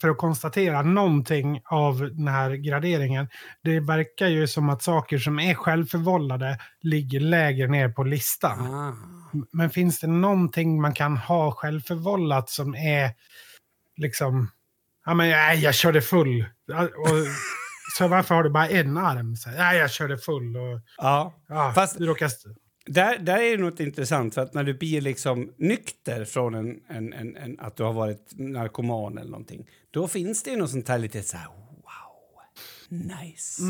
för 0.00 0.08
att 0.08 0.18
konstatera 0.18 0.82
någonting 0.82 1.60
av 1.64 1.98
den 2.12 2.28
här 2.28 2.50
graderingen. 2.50 3.28
Det 3.62 3.80
verkar 3.80 4.26
ju 4.26 4.46
som 4.46 4.68
att 4.68 4.82
saker 4.82 5.18
som 5.18 5.38
är 5.38 5.54
självförvållade 5.54 6.58
ligger 6.80 7.20
lägre 7.20 7.66
ner 7.66 7.88
på 7.88 8.02
listan. 8.04 8.74
Ah. 8.74 8.94
Men 9.52 9.70
finns 9.70 10.00
det 10.00 10.06
någonting 10.06 10.80
man 10.80 10.94
kan 10.94 11.16
ha 11.16 11.52
självförvållat 11.52 12.50
som 12.50 12.74
är 12.74 13.10
liksom... 13.96 14.50
Ja, 15.06 15.14
men 15.14 15.30
nej, 15.30 15.58
jag 15.58 15.74
körde 15.74 16.00
full. 16.02 16.44
Och, 16.72 17.08
så 17.98 18.08
varför 18.08 18.34
har 18.34 18.42
du 18.42 18.50
bara 18.50 18.68
en 18.68 18.96
arm? 18.96 19.36
Så, 19.36 19.50
nej, 19.50 19.78
jag 19.78 19.90
körde 19.90 20.18
full. 20.18 20.56
Och, 20.56 20.80
Ja. 20.96 21.34
ja, 21.48 21.72
Fast- 21.74 21.98
du 21.98 22.06
råkar... 22.06 22.30
Där, 22.88 23.18
där 23.18 23.38
är 23.38 23.56
det 23.56 23.62
något 23.62 23.80
intressant, 23.80 24.34
för 24.34 24.40
att 24.40 24.54
när 24.54 24.64
du 24.64 24.74
blir 24.74 25.00
liksom 25.00 25.52
nykter 25.56 26.24
från 26.24 26.54
en, 26.54 26.80
en, 26.88 27.12
en, 27.12 27.36
en, 27.36 27.60
att 27.60 27.76
du 27.76 27.82
har 27.82 27.92
varit 27.92 28.32
narkoman 28.36 29.18
eller 29.18 29.30
någonting, 29.30 29.66
då 29.90 30.08
finns 30.08 30.42
det 30.42 30.50
ju 30.50 30.56
något 30.56 30.70
sånt 30.70 30.88
här 30.88 30.98
lite 30.98 31.22
så 31.22 31.36
här 31.36 31.46
wow, 31.48 33.08
nice. 33.22 33.62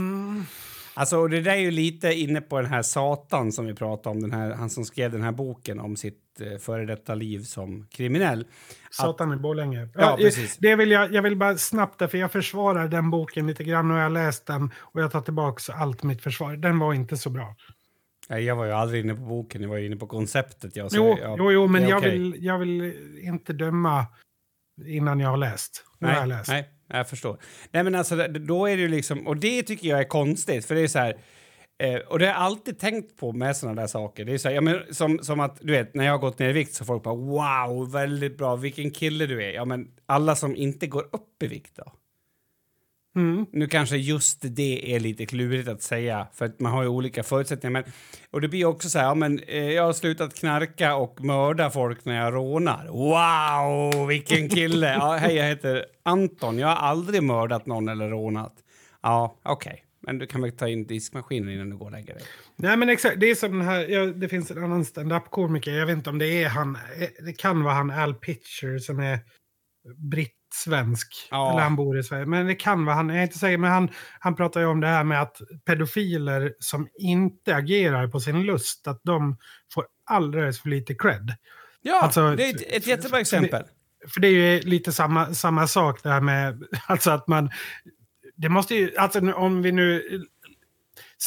Alltså, 0.95 1.19
och 1.19 1.31
det 1.31 1.41
där 1.41 1.53
är 1.53 1.57
ju 1.57 1.71
lite 1.71 2.13
inne 2.15 2.41
på 2.41 2.61
den 2.61 2.71
här 2.71 2.83
Satan 2.83 3.53
som 3.53 3.67
vi 3.67 3.75
pratade 3.75 4.17
om, 4.17 4.23
den 4.23 4.33
här, 4.33 4.51
han 4.51 4.71
som 4.71 4.85
skrev 4.85 5.13
den 5.13 5.23
här 5.23 5.33
boken 5.33 5.81
om 5.81 5.97
sitt 5.97 6.41
eh, 6.41 6.59
före 6.59 6.87
detta 6.87 7.15
liv 7.15 7.43
som 7.43 7.87
kriminell. 7.91 8.47
Satan 8.91 9.33
i 9.33 9.37
Borlänge. 9.37 9.89
Ja, 9.95 10.17
precis. 10.19 10.57
Det 10.57 10.77
vill 10.77 10.91
jag, 10.91 11.15
jag 11.15 11.23
vill 11.23 11.37
bara 11.37 11.59
snabbt, 11.59 11.99
där, 11.99 12.07
för 12.07 12.19
jag 12.19 12.33
försvarar 12.33 12.89
den 12.89 13.11
boken 13.11 13.47
lite 13.47 13.65
grann 13.65 13.91
och 13.91 13.97
jag 13.97 14.03
har 14.03 14.11
läst 14.11 14.47
den 14.47 14.71
och 14.79 15.01
jag 15.03 15.13
tar 15.13 15.21
tillbaka 15.21 15.73
allt 15.73 16.03
mitt 16.03 16.23
försvar. 16.23 16.57
Den 16.57 16.79
var 16.79 16.95
inte 16.95 17.17
så 17.17 17.31
bra. 17.31 17.57
Nej, 18.31 18.45
jag 18.45 18.57
var 18.57 18.65
ju 18.65 18.73
aldrig 18.73 19.05
inne 19.05 19.15
på 19.15 19.21
boken, 19.21 19.63
jag 19.63 19.69
var 19.69 19.79
inne 19.79 19.97
på 19.97 20.07
konceptet. 20.07 20.77
Jag, 20.77 20.91
så 20.91 20.97
Jo, 20.97 21.17
jag, 21.21 21.39
jo, 21.39 21.53
jo 21.53 21.67
men 21.67 21.89
jag, 21.89 21.99
okej. 21.99 22.11
vill, 22.11 22.45
jag 22.45 22.59
vill 22.59 22.95
inte 23.23 23.53
döma 23.53 24.07
innan 24.87 25.21
jag 25.21 25.29
har 25.29 25.37
läst. 25.37 25.85
Har 26.01 26.09
jag 26.09 26.19
Nej, 26.19 26.29
läst. 26.29 26.51
nej, 26.51 26.69
jag 26.89 27.09
förstår. 27.09 27.39
Nej, 27.71 27.85
men 27.85 27.95
alltså, 27.95 28.29
då 28.29 28.67
är 28.67 28.77
det 28.77 28.83
ju 28.83 28.89
liksom, 28.89 29.27
och 29.27 29.37
det 29.37 29.63
tycker 29.63 29.89
jag 29.89 30.01
är 30.01 30.09
konstigt, 30.09 30.65
för 30.65 30.75
det 30.75 30.81
är 30.81 30.89
så 30.89 30.99
här, 30.99 31.19
eh, 31.83 31.97
och 31.97 32.19
det 32.19 32.25
har 32.27 32.33
jag 32.33 32.43
alltid 32.43 32.79
tänkt 32.79 33.17
på 33.17 33.33
med 33.33 33.57
såna 33.57 33.75
där 33.75 33.87
saker. 33.87 34.25
Det 34.25 34.35
är 34.35 34.39
så 34.39 34.49
här, 34.49 34.55
ja, 34.55 34.61
men 34.61 34.95
som, 34.95 35.19
som 35.19 35.41
att, 35.41 35.59
du 35.61 35.73
vet, 35.73 35.95
när 35.95 36.05
jag 36.05 36.13
har 36.13 36.19
gått 36.19 36.39
ner 36.39 36.49
i 36.49 36.53
vikt 36.53 36.75
så 36.75 36.85
folk 36.85 37.03
bara 37.03 37.15
wow, 37.15 37.93
väldigt 37.93 38.39
bra, 38.39 38.57
vilken 38.57 38.91
kille 38.91 39.27
du 39.27 39.45
är. 39.45 39.51
Ja, 39.51 39.65
men 39.65 39.89
alla 40.07 40.37
som 40.37 40.57
inte 40.57 40.87
går 40.87 41.03
upp 41.13 41.43
i 41.43 41.47
vikt 41.47 41.77
då? 41.77 41.93
Mm. 43.17 43.47
Nu 43.53 43.67
kanske 43.67 43.97
just 43.97 44.39
det 44.43 44.95
är 44.95 45.01
lite 45.01 45.27
klurigt 45.27 45.69
att 45.69 45.83
säga, 45.83 46.27
för 46.35 46.45
att 46.45 46.61
man 46.61 46.73
har 46.73 46.83
ju 46.83 46.89
olika 46.89 47.23
förutsättningar. 47.23 47.73
Men, 47.73 47.85
och 48.31 48.41
det 48.41 48.49
blir 48.49 48.65
också 48.65 48.89
så 48.89 48.99
här, 48.99 49.07
ja, 49.07 49.15
men, 49.15 49.39
eh, 49.39 49.71
jag 49.71 49.83
har 49.83 49.93
slutat 49.93 50.35
knarka 50.35 50.97
och 50.97 51.25
mörda 51.25 51.71
folk 51.71 52.05
när 52.05 52.25
jag 52.25 52.35
rånar. 52.35 52.87
Wow, 52.87 54.07
vilken 54.07 54.49
kille! 54.49 54.93
ja, 54.93 55.17
hej, 55.17 55.37
jag 55.37 55.45
heter 55.45 55.85
Anton. 56.03 56.59
Jag 56.59 56.69
har 56.69 56.77
aldrig 56.77 57.23
mördat 57.23 57.67
någon 57.67 57.89
eller 57.89 58.09
rånat. 58.09 58.55
Ja, 59.03 59.39
okej. 59.43 59.85
Men 60.01 60.19
du 60.19 60.27
kan 60.27 60.43
väl 60.43 60.53
ta 60.53 60.69
in 60.69 60.87
diskmaskinen 60.87 61.55
innan 61.55 61.71
du 61.71 61.77
går 61.77 61.87
och 61.87 61.93
lägger 61.93 62.15
dig. 62.15 62.23
Nej 62.57 62.77
men 62.77 62.89
exakt, 62.89 63.21
det 63.21 63.31
är 63.31 63.35
som 63.35 63.59
den 63.59 63.67
här, 63.67 63.89
ja, 63.89 64.07
det 64.07 64.29
finns 64.29 64.51
en 64.51 64.65
annan 64.65 64.85
stand-up-komiker, 64.85 65.71
jag 65.71 65.87
vet 65.87 65.97
inte 65.97 66.11
om 66.11 66.19
det 66.19 66.43
är 66.43 66.49
han, 66.49 66.77
eh, 66.77 67.09
det 67.25 67.33
kan 67.33 67.63
vara 67.63 67.75
han 67.75 67.91
Al 67.91 68.15
Pitcher 68.15 68.79
som 68.79 68.99
är 68.99 69.19
britt-svensk. 70.49 71.29
Ja. 71.31 71.51
Eller 71.53 71.63
han 71.63 71.77
bor 71.77 71.99
i 71.99 72.03
Sverige. 72.03 72.27
Men 72.27 72.47
det 72.47 72.55
kan 72.55 72.85
vara 72.85 72.97
han, 72.97 73.09
jag 73.09 73.19
är 73.19 73.23
inte 73.23 73.39
säker, 73.39 73.59
men 73.59 73.71
han, 73.71 73.89
han 74.21 74.37
pratar 74.37 74.61
ju 74.61 74.67
om 74.67 74.81
det 74.81 74.87
här 74.87 75.05
med 75.05 75.23
att 75.23 75.41
pedofiler 75.67 76.55
som 76.59 76.89
inte 76.99 77.55
agerar 77.55 78.09
på 78.09 78.21
sin 78.21 78.43
lust, 78.43 78.89
att 78.89 79.01
de 79.05 79.37
får 79.75 79.87
alldeles 80.07 80.61
för 80.61 80.69
lite 80.69 80.95
cred. 80.95 81.35
Ja, 81.83 82.01
Alltså, 82.03 82.37
det 82.37 82.45
är 82.45 82.55
ett, 82.55 82.73
ett 82.73 82.87
jättebra 82.87 83.21
exempel. 83.21 83.65
för 84.15 84.21
det 84.21 84.29
är 84.29 84.33
ju 84.33 84.61
lite 84.61 84.93
samma, 84.93 85.35
samma 85.35 85.67
sak 85.67 86.03
det 86.03 86.09
här 86.09 86.21
med, 86.21 86.65
alltså 86.87 87.11
att 87.11 87.29
man, 87.29 87.51
det 88.37 88.49
måste 88.49 88.75
ju, 88.75 88.97
alltså 88.97 89.33
om 89.33 89.63
vi 89.63 89.73
nu 89.73 90.03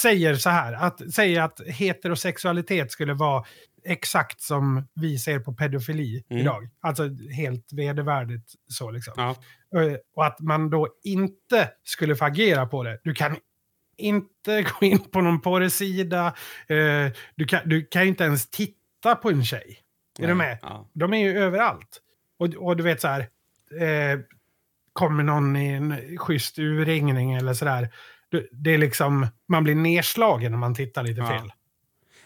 säger 0.01 0.35
så 0.35 0.49
här, 0.49 0.73
att 0.73 1.13
säga 1.13 1.43
att 1.43 1.61
heterosexualitet 1.67 2.91
skulle 2.91 3.13
vara 3.13 3.43
exakt 3.85 4.41
som 4.41 4.87
vi 4.93 5.17
ser 5.17 5.39
på 5.39 5.53
pedofili 5.53 6.23
Mm. 6.29 6.41
idag. 6.41 6.69
Alltså 6.81 7.09
helt 7.37 7.73
vedervärdigt 7.73 8.53
så 8.67 8.91
liksom. 8.91 9.13
Ja. 9.17 9.29
Eh, 9.81 9.93
Och 10.15 10.25
att 10.25 10.39
man 10.39 10.69
då 10.69 10.87
inte 11.03 11.69
skulle 11.83 12.15
få 12.15 12.25
agera 12.25 12.65
på 12.65 12.83
det. 12.83 12.99
Du 13.03 13.13
kan 13.13 13.37
inte 13.97 14.61
gå 14.79 14.85
in 14.85 14.99
på 14.99 15.21
någon 15.21 15.41
porrsida. 15.41 16.27
eh, 16.67 17.11
Du 17.35 17.45
kan, 17.45 17.61
du 17.69 17.85
kan 17.85 18.03
inte 18.07 18.23
ens 18.23 18.49
titta 18.49 19.15
på 19.15 19.29
en 19.29 19.45
tjej. 19.45 19.77
Är 20.19 20.27
du 20.27 20.33
med? 20.33 20.57
Ja. 20.61 20.89
De 20.93 21.13
är 21.13 21.17
ju 21.17 21.37
överallt. 21.39 22.01
Och, 22.39 22.47
och 22.47 22.77
du 22.77 22.83
vet 22.83 23.01
så 23.01 23.07
här, 23.07 23.19
eh, 23.81 24.19
kommer 24.93 25.23
någon 25.23 25.55
i 25.55 25.67
en 25.67 26.17
schysst 26.17 26.59
urringning 26.59 27.33
eller 27.33 27.53
sådär. 27.53 27.89
Det, 28.31 28.47
det 28.51 28.71
är 28.71 28.77
liksom, 28.77 29.27
man 29.47 29.63
blir 29.63 29.75
nedslagen 29.75 30.51
när 30.51 30.59
man 30.59 30.75
tittar 30.75 31.03
lite 31.03 31.19
Ja. 31.21 31.27
fel. 31.27 31.51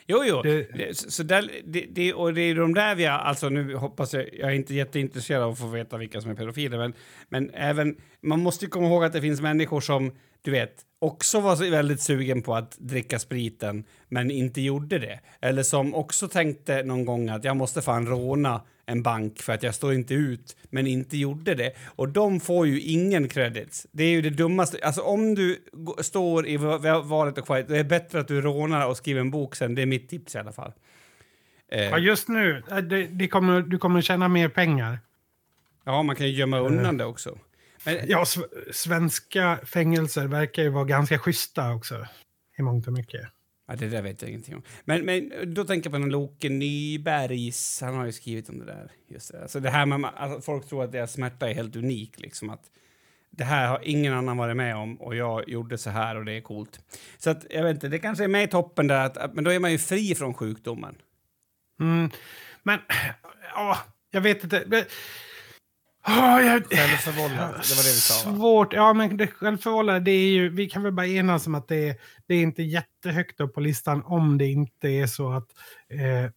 Jo, 0.07 0.23
jo. 0.27 0.41
Det- 0.41 0.97
så 0.97 1.23
där, 1.23 1.49
det, 1.65 1.85
det, 1.91 2.13
och 2.13 2.33
det 2.33 2.41
är 2.41 2.55
de 2.55 2.73
där 2.73 2.95
vi 2.95 3.05
har, 3.05 3.17
alltså 3.19 3.49
nu 3.49 3.75
hoppas 3.75 4.13
jag, 4.13 4.23
jag 4.33 4.49
är 4.51 4.55
inte 4.55 4.73
jätteintresserad 4.73 5.43
av 5.43 5.51
att 5.51 5.59
få 5.59 5.67
veta 5.67 5.97
vilka 5.97 6.21
som 6.21 6.31
är 6.31 6.35
pedofiler, 6.35 6.77
men, 6.77 6.93
men 7.29 7.49
även, 7.53 7.95
man 8.21 8.39
måste 8.39 8.65
ju 8.65 8.69
komma 8.71 8.87
ihåg 8.87 9.03
att 9.03 9.13
det 9.13 9.21
finns 9.21 9.41
människor 9.41 9.81
som, 9.81 10.11
du 10.41 10.51
vet, 10.51 10.75
också 10.99 11.39
var 11.39 11.69
väldigt 11.71 12.01
sugen 12.01 12.41
på 12.41 12.55
att 12.55 12.77
dricka 12.79 13.19
spriten, 13.19 13.83
men 14.07 14.31
inte 14.31 14.61
gjorde 14.61 14.99
det. 14.99 15.19
Eller 15.41 15.63
som 15.63 15.95
också 15.95 16.27
tänkte 16.27 16.83
någon 16.83 17.05
gång 17.05 17.29
att 17.29 17.43
jag 17.43 17.57
måste 17.57 17.81
fan 17.81 18.07
råna 18.07 18.61
en 18.85 19.03
bank 19.03 19.41
för 19.41 19.53
att 19.53 19.63
jag 19.63 19.75
står 19.75 19.93
inte 19.93 20.13
ut, 20.13 20.55
men 20.69 20.87
inte 20.87 21.17
gjorde 21.17 21.55
det. 21.55 21.71
Och 21.85 22.09
de 22.09 22.39
får 22.39 22.67
ju 22.67 22.81
ingen 22.81 23.27
credits. 23.27 23.87
Det 23.91 24.03
är 24.03 24.09
ju 24.09 24.21
det 24.21 24.29
dummaste. 24.29 24.79
Alltså 24.83 25.01
om 25.01 25.35
du 25.35 25.59
står 26.01 26.47
i 26.47 26.57
va- 26.57 27.01
valet 27.01 27.37
och 27.37 27.45
kvalet, 27.45 27.67
det 27.67 27.77
är 27.79 27.83
bättre 27.83 28.19
att 28.19 28.27
du 28.27 28.41
rånar 28.41 28.87
och 28.87 28.97
skriver 28.97 29.21
en 29.21 29.31
bok 29.31 29.55
sen. 29.55 29.75
Det 29.75 29.81
är 29.81 29.85
mitt 29.85 30.09
tips 30.09 30.35
i 30.35 30.37
alla 30.37 30.51
fall. 30.51 30.73
Eh, 31.71 31.81
Ja, 31.83 31.97
just 31.97 32.27
nu, 32.27 32.63
eh, 32.71 32.77
det, 32.77 33.07
det 33.07 33.27
kommer, 33.27 33.61
du 33.61 33.77
kommer 33.77 34.01
tjäna 34.01 34.27
mer 34.27 34.49
pengar. 34.49 34.99
ja, 35.85 36.03
man 36.03 36.15
kan 36.15 36.27
ju 36.27 36.33
gömma 36.33 36.59
undan 36.59 36.97
det 36.97 37.05
också. 37.05 37.37
Men, 37.85 37.97
Ja, 38.07 38.23
sv- 38.23 38.71
svenska 38.73 39.59
fängelser 39.65 40.27
verkar 40.27 40.63
ju 40.63 40.69
vara 40.69 40.83
ganska 40.85 41.19
schyssta 41.19 41.73
också. 41.73 42.07
I 42.57 42.61
mångt 42.61 42.87
och 42.87 42.93
mycket 42.93 43.21
ja, 43.67 43.75
det 43.75 43.87
där 43.87 44.01
vet 44.01 44.21
jag 44.21 44.29
ingenting 44.29 44.55
om. 44.55 44.61
Men, 44.85 45.05
men 45.05 45.53
då 45.53 45.63
tänker 45.63 45.89
jag 45.89 45.93
på 45.93 45.99
den 45.99 46.09
Loke 46.09 46.49
Nybergs, 46.49 47.81
han 47.81 47.95
har 47.95 48.05
ju 48.05 48.11
skrivit 48.11 48.49
om 48.49 48.59
det 48.59 48.65
där. 48.65 48.91
Just 49.07 49.31
det. 49.31 49.41
Alltså 49.41 49.59
det 49.59 49.69
här 49.69 49.85
med 49.85 50.11
alltså, 50.15 50.41
folk 50.41 50.67
tror 50.67 50.83
att 50.83 50.91
deras 50.91 51.13
smärta 51.13 51.49
är 51.49 51.53
helt 51.53 51.75
unik, 51.75 52.19
liksom 52.19 52.49
att 52.49 52.71
det 53.37 53.43
här 53.43 53.67
har 53.67 53.79
ingen 53.83 54.13
annan 54.13 54.37
varit 54.37 54.55
med 54.55 54.75
om 54.75 55.01
och 55.01 55.15
jag 55.15 55.49
gjorde 55.49 55.77
så 55.77 55.89
här 55.89 56.15
och 56.15 56.25
det 56.25 56.31
är 56.31 56.41
coolt. 56.41 56.79
Så 57.17 57.29
att, 57.29 57.45
jag 57.49 57.63
vet 57.63 57.73
inte, 57.73 57.87
det 57.87 57.99
kanske 57.99 58.23
är 58.23 58.27
med 58.27 58.43
i 58.43 58.47
toppen 58.47 58.87
där, 58.87 59.05
att, 59.05 59.17
att, 59.17 59.33
men 59.33 59.43
då 59.43 59.51
är 59.51 59.59
man 59.59 59.71
ju 59.71 59.77
fri 59.77 60.15
från 60.15 60.33
sjukdomen. 60.33 60.95
Mm. 61.79 62.09
Men, 62.63 62.79
ja, 63.55 63.77
jag 64.11 64.21
vet 64.21 64.43
inte. 64.43 64.85
Ja, 66.07 66.41
jag, 66.41 66.63
Självförvållat, 66.65 67.51
det 67.51 67.75
var 67.75 67.83
det 67.83 67.93
vi 67.93 67.99
sa 67.99 68.29
va? 68.31 68.35
Svårt. 68.37 68.73
Ja, 68.73 68.93
men 68.93 69.17
det 69.17 69.27
självförvållade, 69.27 69.99
det 69.99 70.11
är 70.11 70.27
ju, 70.29 70.49
vi 70.49 70.69
kan 70.69 70.83
väl 70.83 70.91
bara 70.93 71.07
enas 71.07 71.47
om 71.47 71.55
att 71.55 71.67
det, 71.67 71.89
är- 71.89 71.95
det 72.27 72.35
är 72.35 72.41
inte 72.41 72.63
jättehögt 72.63 73.39
upp 73.39 73.53
på 73.53 73.59
listan 73.61 74.03
om 74.05 74.37
det 74.37 74.45
inte 74.45 74.87
är 74.89 75.07
så 75.07 75.31
att 75.31 75.47
eh, 75.89 76.31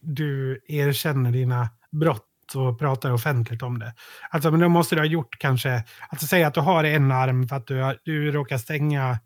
du 0.00 0.60
erkänner 0.68 1.30
dina 1.32 1.68
brott 1.90 2.22
och 2.54 2.78
pratar 2.78 3.10
offentligt 3.10 3.62
om 3.62 3.78
det. 3.78 3.94
Alltså, 4.30 4.50
men 4.50 4.60
då 4.60 4.68
måste 4.68 4.94
du 4.94 5.00
ha 5.00 5.06
gjort 5.06 5.38
kanske, 5.38 5.84
alltså 6.08 6.26
säg 6.26 6.44
att 6.44 6.54
du 6.54 6.60
har 6.60 6.84
en 6.84 7.12
arm 7.12 7.48
för 7.48 7.56
att 7.56 7.66
du, 7.66 7.80
har, 7.80 7.98
du 8.04 8.30
råkar 8.32 8.58
stänga 8.58 9.18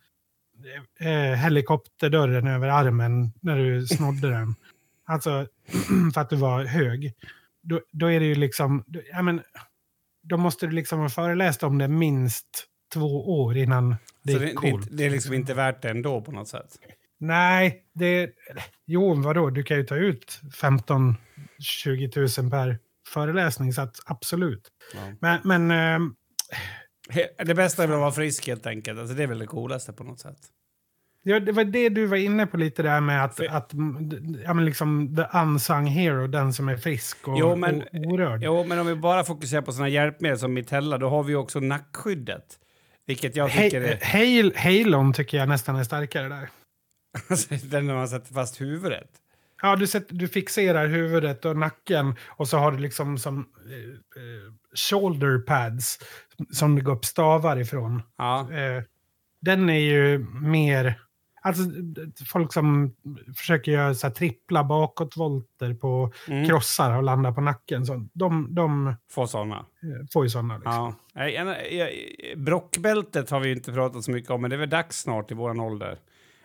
eh, 1.01 1.39
helikopterdörren 1.39 2.47
över 2.47 2.69
armen 2.69 3.33
när 3.41 3.57
du 3.57 3.87
snodde 3.87 4.31
den. 4.31 4.55
Alltså, 5.07 5.47
för 6.15 6.21
att 6.21 6.31
du 6.31 6.37
var 6.37 6.65
hög. 6.65 7.13
Då, 7.63 7.81
då 7.93 8.11
är 8.11 8.21
det 8.21 8.27
ju 8.27 8.35
liksom, 8.35 8.85
ja 9.13 9.23
men, 9.23 9.41
då 10.23 10.37
måste 10.37 10.67
du 10.67 10.73
liksom 10.73 10.99
ha 10.99 11.09
föreläst 11.09 11.63
om 11.63 11.79
det 11.79 11.89
minst 11.89 12.47
två 12.95 13.41
år 13.43 13.57
innan 13.57 13.97
det 14.23 14.33
Så 14.33 14.39
är 14.39 14.47
det, 14.47 14.53
coolt. 14.53 14.89
det 14.91 15.07
är 15.07 15.11
liksom 15.11 15.35
inte 15.35 15.55
värt 15.55 15.83
det 15.83 15.91
ändå 15.91 16.21
på 16.23 16.33
något 16.33 16.49
sätt. 16.49 16.69
Nej, 17.21 17.85
det... 17.95 18.31
Jo, 18.87 19.15
vadå? 19.15 19.51
Du 19.51 19.63
kan 19.63 19.77
ju 19.77 19.85
ta 19.85 19.97
ut 19.97 20.41
15-20 20.53 22.43
000 22.43 22.51
per 22.51 22.79
föreläsning, 23.09 23.73
så 23.73 23.83
att 23.83 23.97
absolut. 24.07 24.69
Ja. 24.95 25.01
Men, 25.21 25.41
men 25.69 25.71
He- 27.11 27.45
Det 27.45 27.55
bästa 27.55 27.83
är 27.83 27.87
väl 27.87 27.95
att 27.97 28.01
vara 28.01 28.13
frisk 28.13 28.47
helt 28.47 28.67
enkelt. 28.67 28.99
Alltså, 29.01 29.15
det 29.15 29.23
är 29.23 29.27
väl 29.27 29.39
det 29.39 29.47
coolaste 29.47 29.93
på 29.93 30.05
något 30.05 30.21
sätt. 30.21 30.39
Ja, 31.23 31.41
det 31.41 31.53
var 31.53 31.65
det 31.65 31.89
du 31.89 32.07
var 32.07 32.17
inne 32.17 32.47
på 32.47 32.57
lite 32.57 32.83
där 32.83 33.01
med 33.01 33.25
att, 33.25 33.37
För- 33.37 33.47
att 33.47 33.71
ja, 34.45 34.55
men 34.55 34.65
liksom 34.65 35.17
the 35.17 35.39
unsung 35.39 35.87
hero, 35.87 36.27
den 36.27 36.53
som 36.53 36.69
är 36.69 36.77
frisk 36.77 37.29
och, 37.29 37.39
Jo, 37.39 37.57
men- 37.57 37.83
och 37.83 37.89
orörd. 37.93 38.43
Jo, 38.43 38.65
men 38.65 38.79
om 38.79 38.87
vi 38.87 38.95
bara 38.95 39.25
fokuserar 39.25 39.63
på 39.63 39.73
såna 39.73 39.89
hjälpmedel 39.89 40.39
som 40.39 40.55
Mitella, 40.55 40.99
då 40.99 41.09
har 41.09 41.23
vi 41.23 41.33
ju 41.33 41.37
också 41.37 41.61
nackskyddet. 41.61 42.45
Vilket 43.07 43.37
jag 43.37 43.51
tycker 43.53 43.81
är... 43.81 43.99
Hail, 44.05 44.53
Halon 44.57 45.13
tycker 45.13 45.39
jag 45.39 45.49
nästan 45.49 45.77
är 45.77 45.85
starkare 45.85 46.29
där. 46.29 46.49
Alltså, 47.31 47.55
den 47.65 47.87
när 47.87 47.95
man 47.95 48.09
sätter 48.09 48.35
fast 48.35 48.61
huvudet. 48.61 49.11
Ja, 49.63 49.77
du, 49.77 49.87
sätter, 49.87 50.15
du 50.15 50.29
fixerar 50.29 50.87
huvudet 50.87 51.45
och 51.45 51.57
nacken 51.57 52.15
och 52.29 52.49
så 52.49 52.59
har 52.59 52.73
du 52.73 52.79
liksom 52.79 53.19
som 53.19 53.39
eh, 53.39 53.77
eh, 54.23 54.53
shoulder 54.91 55.39
pads 55.39 55.99
som 56.53 56.75
det 56.75 56.81
går 56.81 56.93
upp 56.93 57.05
stavar 57.05 57.57
ifrån. 57.57 58.03
Ja. 58.19 58.41
Eh, 58.53 58.83
den 59.41 59.71
är 59.71 59.79
ju 59.81 60.19
mer... 60.43 61.01
Alltså 61.43 61.63
folk 62.33 62.53
som 62.53 62.95
försöker 63.37 63.73
göra 63.73 63.95
så 63.95 64.07
här 64.07 64.15
trippla 64.15 64.65
bakåtvolter 64.65 65.75
på 65.75 66.13
Mm. 66.29 66.49
krossar 66.49 66.97
och 66.97 67.03
landa 67.03 67.33
på 67.33 67.41
nacken. 67.41 67.87
Så 67.87 68.07
de 68.13 68.55
de 68.55 68.95
Få 69.11 69.27
såna. 69.27 69.57
eh, 69.57 70.07
får 70.13 70.25
ju 70.25 70.31
sådana. 70.31 70.55
Liksom. 70.59 70.95
Ja. 71.15 71.29
Jag- 71.69 71.91
Brockbältet 72.37 73.31
har 73.31 73.41
vi 73.41 73.53
inte 73.53 73.73
pratat 73.73 74.05
så 74.05 74.11
mycket 74.11 74.31
om, 74.31 74.41
men 74.41 74.51
det 74.51 74.57
är 74.57 74.61
väl 74.61 74.71
dags 74.71 75.01
snart 75.01 75.31
i 75.31 75.35
våran 75.35 75.61
ålder. 75.61 75.99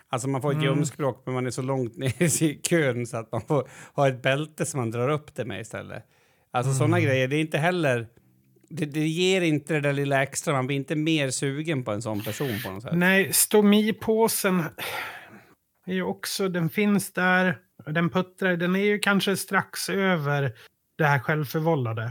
Alltså 0.09 0.29
man 0.29 0.41
får 0.41 0.49
ett 0.51 0.55
Mm. 0.57 0.65
ljumskbråck, 0.65 1.21
men 1.25 1.33
man 1.35 1.45
är 1.45 1.51
så 1.51 1.61
långt 1.61 1.97
ner 1.97 2.43
i 2.43 2.59
kön 2.69 3.05
så 3.07 3.17
att 3.17 3.31
man 3.31 3.41
får 3.41 3.67
ha 3.93 4.07
ett 4.07 4.21
bälte 4.21 4.65
som 4.65 4.79
man 4.79 4.91
drar 4.91 5.09
upp 5.09 5.35
det 5.35 5.45
med 5.45 5.61
istället. 5.61 6.03
Alltså 6.51 6.83
Mm. 6.83 7.01
grejer, 7.03 7.27
det 7.27 7.35
är 7.35 7.41
inte 7.41 7.57
heller... 7.57 8.07
Det, 8.69 8.85
det 8.85 9.07
ger 9.07 9.41
inte 9.41 9.73
det 9.73 9.81
där 9.81 9.93
lilla 9.93 10.23
extra, 10.23 10.53
man 10.53 10.67
blir 10.67 10.77
inte 10.77 10.95
mer 10.95 11.29
sugen 11.29 11.83
på 11.83 11.91
en 11.91 12.01
sån 12.01 12.21
person 12.23 12.59
på 12.65 12.71
något 12.71 12.83
sätt. 12.83 12.91
Nej, 12.95 13.33
stomipåsen 13.33 14.63
är 15.85 15.93
ju 15.93 16.03
också, 16.03 16.49
den 16.49 16.69
finns 16.69 17.13
där. 17.13 17.57
Den 17.85 18.09
puttrar, 18.09 18.55
den 18.57 18.75
är 18.75 18.83
ju 18.83 18.99
kanske 18.99 19.37
strax 19.37 19.89
över 19.89 20.53
det 20.97 21.05
här 21.05 21.19
självförvållade. 21.19 22.03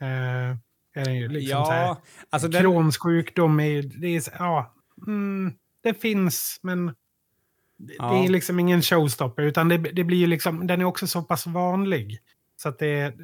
Eh, 0.00 0.56
är 0.94 1.04
den 1.04 1.14
ju 1.16 1.28
liksom 1.28 1.64
så 1.64 1.70
här. 1.70 1.82
ja, 1.86 2.02
alltså 2.30 2.48
den, 2.48 2.62
Crohns 2.62 2.98
sjukdom 2.98 3.60
är 3.60 3.64
ju, 3.66 3.82
det 3.82 4.16
är, 4.16 4.22
ja, 4.38 4.74
mm, 5.06 5.52
det 5.82 5.94
finns, 5.94 6.60
men 6.62 6.86
det, 7.78 7.94
Ja. 7.98 8.12
det 8.12 8.24
är 8.24 8.28
liksom 8.28 8.60
ingen 8.60 8.82
showstopper, 8.82 9.42
utan 9.42 9.68
det, 9.68 9.78
det 9.78 10.04
blir 10.04 10.18
ju 10.18 10.26
liksom, 10.26 10.66
den 10.66 10.80
är 10.80 10.84
också 10.84 11.06
så 11.06 11.22
pass 11.22 11.46
vanlig. 11.46 12.18
Så 12.56 12.68
att 12.68 12.78
det 12.78 13.14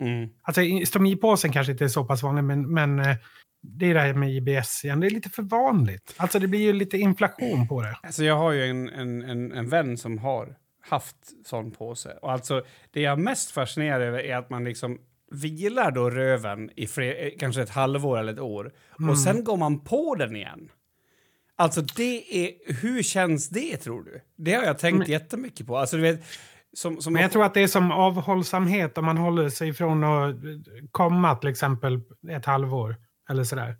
mm. 0.00 0.28
alltså 0.42 0.62
i- 0.62 0.86
stomipåsen 0.86 1.52
kanske 1.52 1.72
inte 1.72 1.84
är 1.84 1.88
så 1.88 2.04
pass 2.04 2.22
vanlig, 2.22 2.44
men, 2.44 2.74
men 2.74 2.98
eh, 2.98 3.16
det 3.62 3.86
är 3.90 3.94
det 3.94 4.00
här 4.00 4.14
med 4.14 4.30
IBS 4.30 4.84
igen, 4.84 5.00
det 5.00 5.06
är 5.06 5.10
lite 5.10 5.30
för 5.30 5.42
vanligt. 5.42 6.14
Alltså 6.16 6.38
det 6.38 6.46
blir 6.48 6.60
ju 6.60 6.72
lite 6.72 6.98
inflation 6.98 7.68
på 7.68 7.82
det. 7.82 7.96
Alltså 8.02 8.24
jag 8.24 8.36
har 8.36 8.52
ju 8.52 8.64
en, 8.64 8.88
en, 8.88 9.22
en, 9.22 9.52
en 9.52 9.68
vän 9.68 9.96
som 9.96 10.18
har 10.18 10.56
haft 10.88 11.16
sån 11.46 11.70
påse. 11.70 12.10
Och 12.22 12.32
alltså 12.32 12.62
det 12.90 13.00
jag 13.00 13.12
är 13.12 13.16
mest 13.16 13.50
fascinerad 13.50 14.02
över 14.02 14.18
är 14.18 14.36
att 14.36 14.50
man 14.50 14.64
liksom 14.64 14.98
vilar 15.32 15.90
då 15.90 16.10
röven 16.10 16.70
i 16.76 16.82
eh, 16.84 17.38
kanske 17.38 17.62
ett 17.62 17.70
halvår 17.70 18.18
eller 18.18 18.32
ett 18.32 18.38
år 18.40 18.72
Mm. 18.98 19.10
och 19.10 19.18
sen 19.18 19.44
går 19.44 19.56
man 19.56 19.80
på 19.80 20.14
den 20.14 20.36
igen. 20.36 20.68
Alltså 21.56 21.80
det 21.82 22.44
är, 22.46 22.52
hur 22.82 23.02
känns 23.02 23.48
det 23.48 23.76
tror 23.76 24.02
du? 24.02 24.20
Det 24.36 24.52
har 24.54 24.64
jag 24.64 24.78
tänkt 24.78 24.98
Men- 24.98 25.10
jättemycket 25.10 25.66
på. 25.66 25.76
Alltså 25.78 25.96
du 25.96 26.02
vet, 26.02 26.20
som, 26.76 27.00
som 27.02 27.12
Men 27.12 27.22
jag 27.22 27.32
tror 27.32 27.44
att 27.44 27.54
det 27.54 27.60
är 27.62 27.66
som 27.66 27.90
avhållsamhet 27.92 28.98
om 28.98 29.04
man 29.04 29.16
håller 29.16 29.48
sig 29.48 29.68
ifrån 29.68 30.04
att 30.04 30.36
komma 30.90 31.34
till 31.34 31.48
exempel 31.48 32.00
ett 32.30 32.44
halvår 32.44 32.96
eller 33.30 33.44
sådär. 33.44 33.76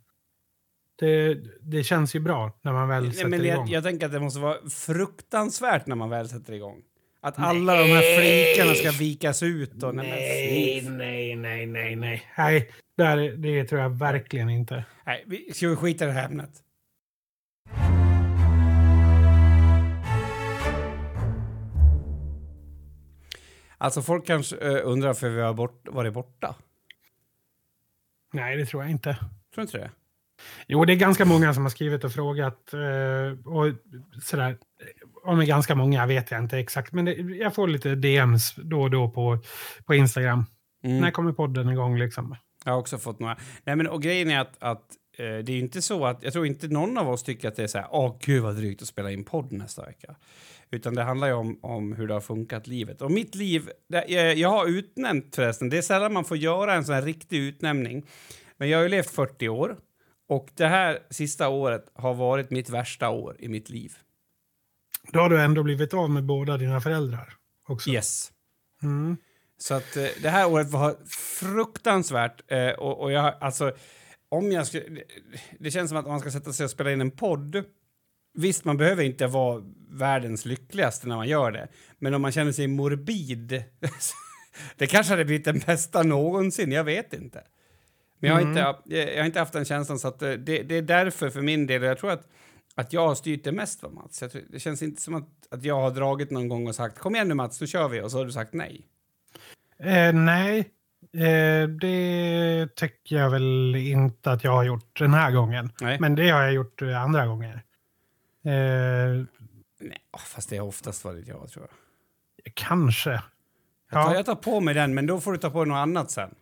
Det, 0.99 1.39
det 1.61 1.85
känns 1.85 2.15
ju 2.17 2.21
bra 2.21 2.59
när 2.63 2.73
man 2.73 2.89
väl 2.89 3.03
Nej, 3.05 3.13
sätter 3.13 3.29
men 3.29 3.45
igång. 3.45 3.67
jag, 3.69 3.69
jag 3.69 3.85
tänker 3.85 4.07
att 4.07 4.13
det 4.13 4.21
måste 4.21 4.41
vara 4.41 4.69
fruktansvärt 4.71 5.87
när 5.87 5.97
man 5.97 6.11
väl 6.11 6.29
sätter 6.29 6.53
igång. 6.53 6.83
Att 7.23 7.39
alla 7.39 7.75
de 7.77 7.85
här 7.85 8.19
flikarna 8.19 8.75
ska 8.75 8.91
vikas 8.99 9.43
ut 9.43 9.83
och... 9.83 9.95
Nej, 9.95 10.11
Nej, 10.11 10.89
nej, 10.91 11.37
nej, 11.37 11.67
nej, 11.67 11.97
nej. 11.97 12.23
Nej, 12.39 12.71
där, 12.97 13.17
det 13.37 13.65
tror 13.65 13.81
jag 13.81 13.91
verkligen 13.91 14.51
inte. 14.51 14.85
Nej, 15.07 15.25
vi 15.27 15.53
ska 15.55 15.69
vi 15.69 15.77
skita 15.77 16.05
i 16.05 16.07
det 16.07 16.13
här 16.13 16.25
ämnet? 16.25 16.51
Alltså 23.83 24.03
folk 24.03 24.27
kanske 24.27 24.57
uh, 24.57 24.81
undrar 24.85 25.15
för 25.15 25.29
vi 25.29 25.41
har 25.41 25.55
bort, 25.55 25.89
varit 25.91 26.15
borta. 26.15 26.55
Nej, 28.33 28.57
det 28.57 28.67
tror 28.67 28.83
jag 28.83 28.91
inte. 28.91 29.19
Tror 29.55 29.63
inte 29.63 29.79
det? 29.79 29.91
Jo, 30.67 30.85
det 30.85 30.93
är 30.93 30.97
ganska 30.97 31.25
många 31.25 31.55
som 31.55 31.63
har 31.63 31.71
skrivit 31.71 32.05
och 32.05 32.13
frågat. 32.13 32.73
eh, 32.73 33.49
Och 33.53 33.75
sådär. 34.23 34.59
Om 35.25 35.45
ganska 35.45 35.75
många 35.75 36.07
vet 36.07 36.31
jag 36.31 36.41
inte 36.41 36.59
exakt. 36.59 36.93
Men 36.93 37.05
det, 37.05 37.13
jag 37.15 37.55
får 37.55 37.69
lite 37.69 37.95
DMs 37.95 38.55
då 38.57 38.83
och 38.83 38.91
då 38.91 39.11
på, 39.11 39.39
på 39.85 39.95
Instagram. 39.95 40.45
Mm. 40.85 41.01
När 41.01 41.11
kommer 41.11 41.33
podden 41.33 41.69
igång 41.69 41.99
liksom? 41.99 42.37
Jag 42.65 42.73
har 42.73 42.79
också 42.79 42.99
fått 42.99 43.21
några. 43.21 43.37
Nej, 43.65 43.77
men 43.77 43.87
och 43.87 44.03
grejen 44.03 44.31
är 44.31 44.41
att, 44.41 44.63
att 44.63 44.83
eh, 44.83 44.85
det 45.23 45.53
är 45.53 45.59
inte 45.59 45.83
så 45.83 46.07
att 46.07 46.23
jag 46.23 46.33
tror 46.33 46.47
inte 46.47 46.69
någon 46.69 46.99
av 46.99 47.11
oss 47.11 47.23
tycker 47.23 47.49
att 47.49 47.57
det 47.57 47.63
är 47.63 47.67
så 47.67 47.79
här. 47.79 47.89
Åh, 47.91 48.17
gud 48.21 48.43
vad 48.43 48.57
drygt 48.57 48.83
att 48.83 48.89
spela 48.89 49.11
in 49.11 49.25
podd 49.25 49.53
nästa 49.53 49.87
vecka. 49.87 50.15
Utan 50.71 50.95
det 50.95 51.03
handlar 51.03 51.29
ju 51.29 51.35
om, 51.35 51.59
om 51.63 51.93
hur 51.93 52.09
det 52.09 52.15
har 52.15 52.21
funkat 52.21 52.67
livet. 52.67 53.03
Och 53.03 53.11
mitt 53.11 53.35
liv, 53.35 53.71
det, 53.89 54.05
jag, 54.09 54.35
jag 54.35 54.49
har 54.49 54.67
utnämnt 54.67 55.37
förresten. 55.37 55.69
Det 55.69 55.79
är 55.79 55.83
sällan 55.83 56.13
man 56.13 56.25
får 56.25 56.37
göra 56.37 56.75
en 56.75 56.85
sån 56.85 56.95
här 56.95 57.03
riktig 57.03 57.39
utnämning. 57.39 58.07
Men 58.57 58.69
jag 58.69 58.79
har 58.79 58.83
ju 58.83 58.89
levt 58.89 59.11
40 59.11 59.49
år 59.49 59.77
och 60.29 60.49
det 60.55 60.67
här 60.67 60.99
sista 61.11 61.49
året 61.49 61.91
har 61.95 62.15
varit 62.15 62.51
mitt 62.51 62.71
värsta 62.71 63.09
år 63.09 63.37
i 63.39 63.49
mitt 63.49 63.71
liv. 63.71 63.93
Då 65.13 65.21
har 65.21 65.31
du 65.31 65.41
ändå 65.41 65.63
blivit 65.63 65.95
av 65.95 66.11
med 66.11 66.25
båda 66.25 66.57
dina 66.57 66.81
föräldrar. 66.81 67.35
Också. 67.69 67.91
Yes. 67.91 68.33
Mm. 68.83 69.17
Så 69.59 69.75
att 69.75 69.97
eh, 69.97 70.07
det 70.23 70.29
här 70.29 70.49
året 70.49 70.71
var 70.71 70.97
fruktansvärt. 71.41 72.53
Eh, 72.53 72.71
och, 72.71 73.01
och 73.01 73.13
jag, 73.13 73.35
alltså, 73.41 73.73
om 74.31 74.53
jag 74.53 74.67
skulle, 74.67 75.03
det, 75.59 75.71
känns 75.71 75.89
som 75.89 75.99
att 75.99 76.05
om 76.05 76.11
man 76.11 76.21
ska 76.21 76.31
sätta 76.31 76.53
sig 76.53 76.65
och 76.65 76.71
spela 76.71 76.93
in 76.93 77.01
en 77.01 77.11
podd 77.11 77.65
Visst, 78.35 78.65
man 78.65 78.77
behöver 78.77 79.03
inte 79.03 79.27
vara 79.27 79.63
världens 79.91 80.45
lyckligaste 80.45 81.09
när 81.09 81.17
man 81.17 81.29
gör 81.29 81.53
det. 81.53 81.69
Men 81.99 82.15
om 82.15 82.23
man 82.23 82.33
känner 82.33 82.53
sig 82.53 82.67
morbid... 82.67 83.65
det 84.77 84.87
kanske 84.87 85.13
hade 85.13 85.25
blivit 85.25 85.45
den 85.45 85.59
bästa 85.59 86.03
någonsin, 86.03 86.73
jag 86.73 86.85
vet 86.85 87.13
inte. 87.13 87.45
Men 88.19 88.29
jag 88.29 88.37
har, 88.37 88.43
Mm. 88.43 88.51
inte, 88.51 88.95
jag 88.95 89.19
har 89.19 89.27
inte 89.27 89.39
haft 89.39 89.53
den 89.53 89.65
känslan, 89.65 89.99
så 89.99 90.09
att 90.09 90.23
eh, 90.23 90.33
det, 90.33 90.63
det 90.63 90.75
är 90.75 90.83
därför 90.83 91.31
för 91.31 91.41
min 91.41 91.67
del. 91.67 91.83
och 91.83 91.89
Jag 91.89 91.99
tror 91.99 92.11
att, 92.11 92.29
att 92.75 92.93
jag 92.93 93.09
har 93.09 93.15
styrt 93.15 93.45
det 93.45 93.53
mest, 93.53 93.83
va, 93.83 93.91
Mats. 93.91 94.19
Tror, 94.19 94.43
det 94.49 94.61
känns 94.61 94.83
inte 94.83 95.03
som 95.03 95.15
att, 95.15 95.29
att 95.51 95.65
jag 95.65 95.81
har 95.81 95.91
dragit 95.91 96.31
någon 96.31 96.49
gång 96.49 96.69
och 96.69 96.75
sagt 96.75 96.99
kom 96.99 97.15
igen 97.15 97.29
nu 97.29 97.35
Mats, 97.35 97.61
nu 97.61 97.67
kör 97.67 97.89
vi. 97.89 98.01
Och 98.01 98.11
så 98.11 98.19
har 98.19 98.25
du 98.25 98.33
sagt 98.33 98.55
nej. 98.55 98.87
Eh, 99.79 100.13
nej, 100.13 100.69
eh, 101.15 101.69
det 101.69 102.69
tycker 102.77 103.17
jag 103.17 103.31
väl 103.31 103.77
inte 103.77 104.33
att 104.33 104.45
jag 104.45 104.53
har 104.53 104.65
gjort 104.65 104.99
den 104.99 105.15
här 105.15 105.31
gången. 105.33 105.73
Nej. 105.81 105.97
Men 106.01 106.15
det 106.15 106.29
har 106.31 106.43
jag 106.43 106.53
gjort 106.53 106.83
eh, 106.83 107.03
andra 107.03 107.27
gånger. 107.27 107.55
Eh, 108.45 109.25
nej. 109.81 109.99
Fast 110.19 110.51
det 110.51 110.57
har 110.57 110.67
oftast 110.67 111.05
varit 111.05 111.29
jag, 111.29 111.49
tror 111.51 111.67
jag. 112.45 112.55
kanske. 112.55 113.11
Jag 113.11 113.23
tar, 114.05 114.11
Ja. 114.11 114.15
jag 114.15 114.27
tar 114.27 114.35
på 114.35 114.61
mig 114.61 114.75
den, 114.75 114.95
men 114.95 115.07
då 115.07 115.21
får 115.21 115.33
du 115.33 115.39
ta 115.39 115.51
på 115.51 115.65
dig 115.65 115.69
något 115.69 115.77
annat 115.77 116.11
sen. 116.11 116.35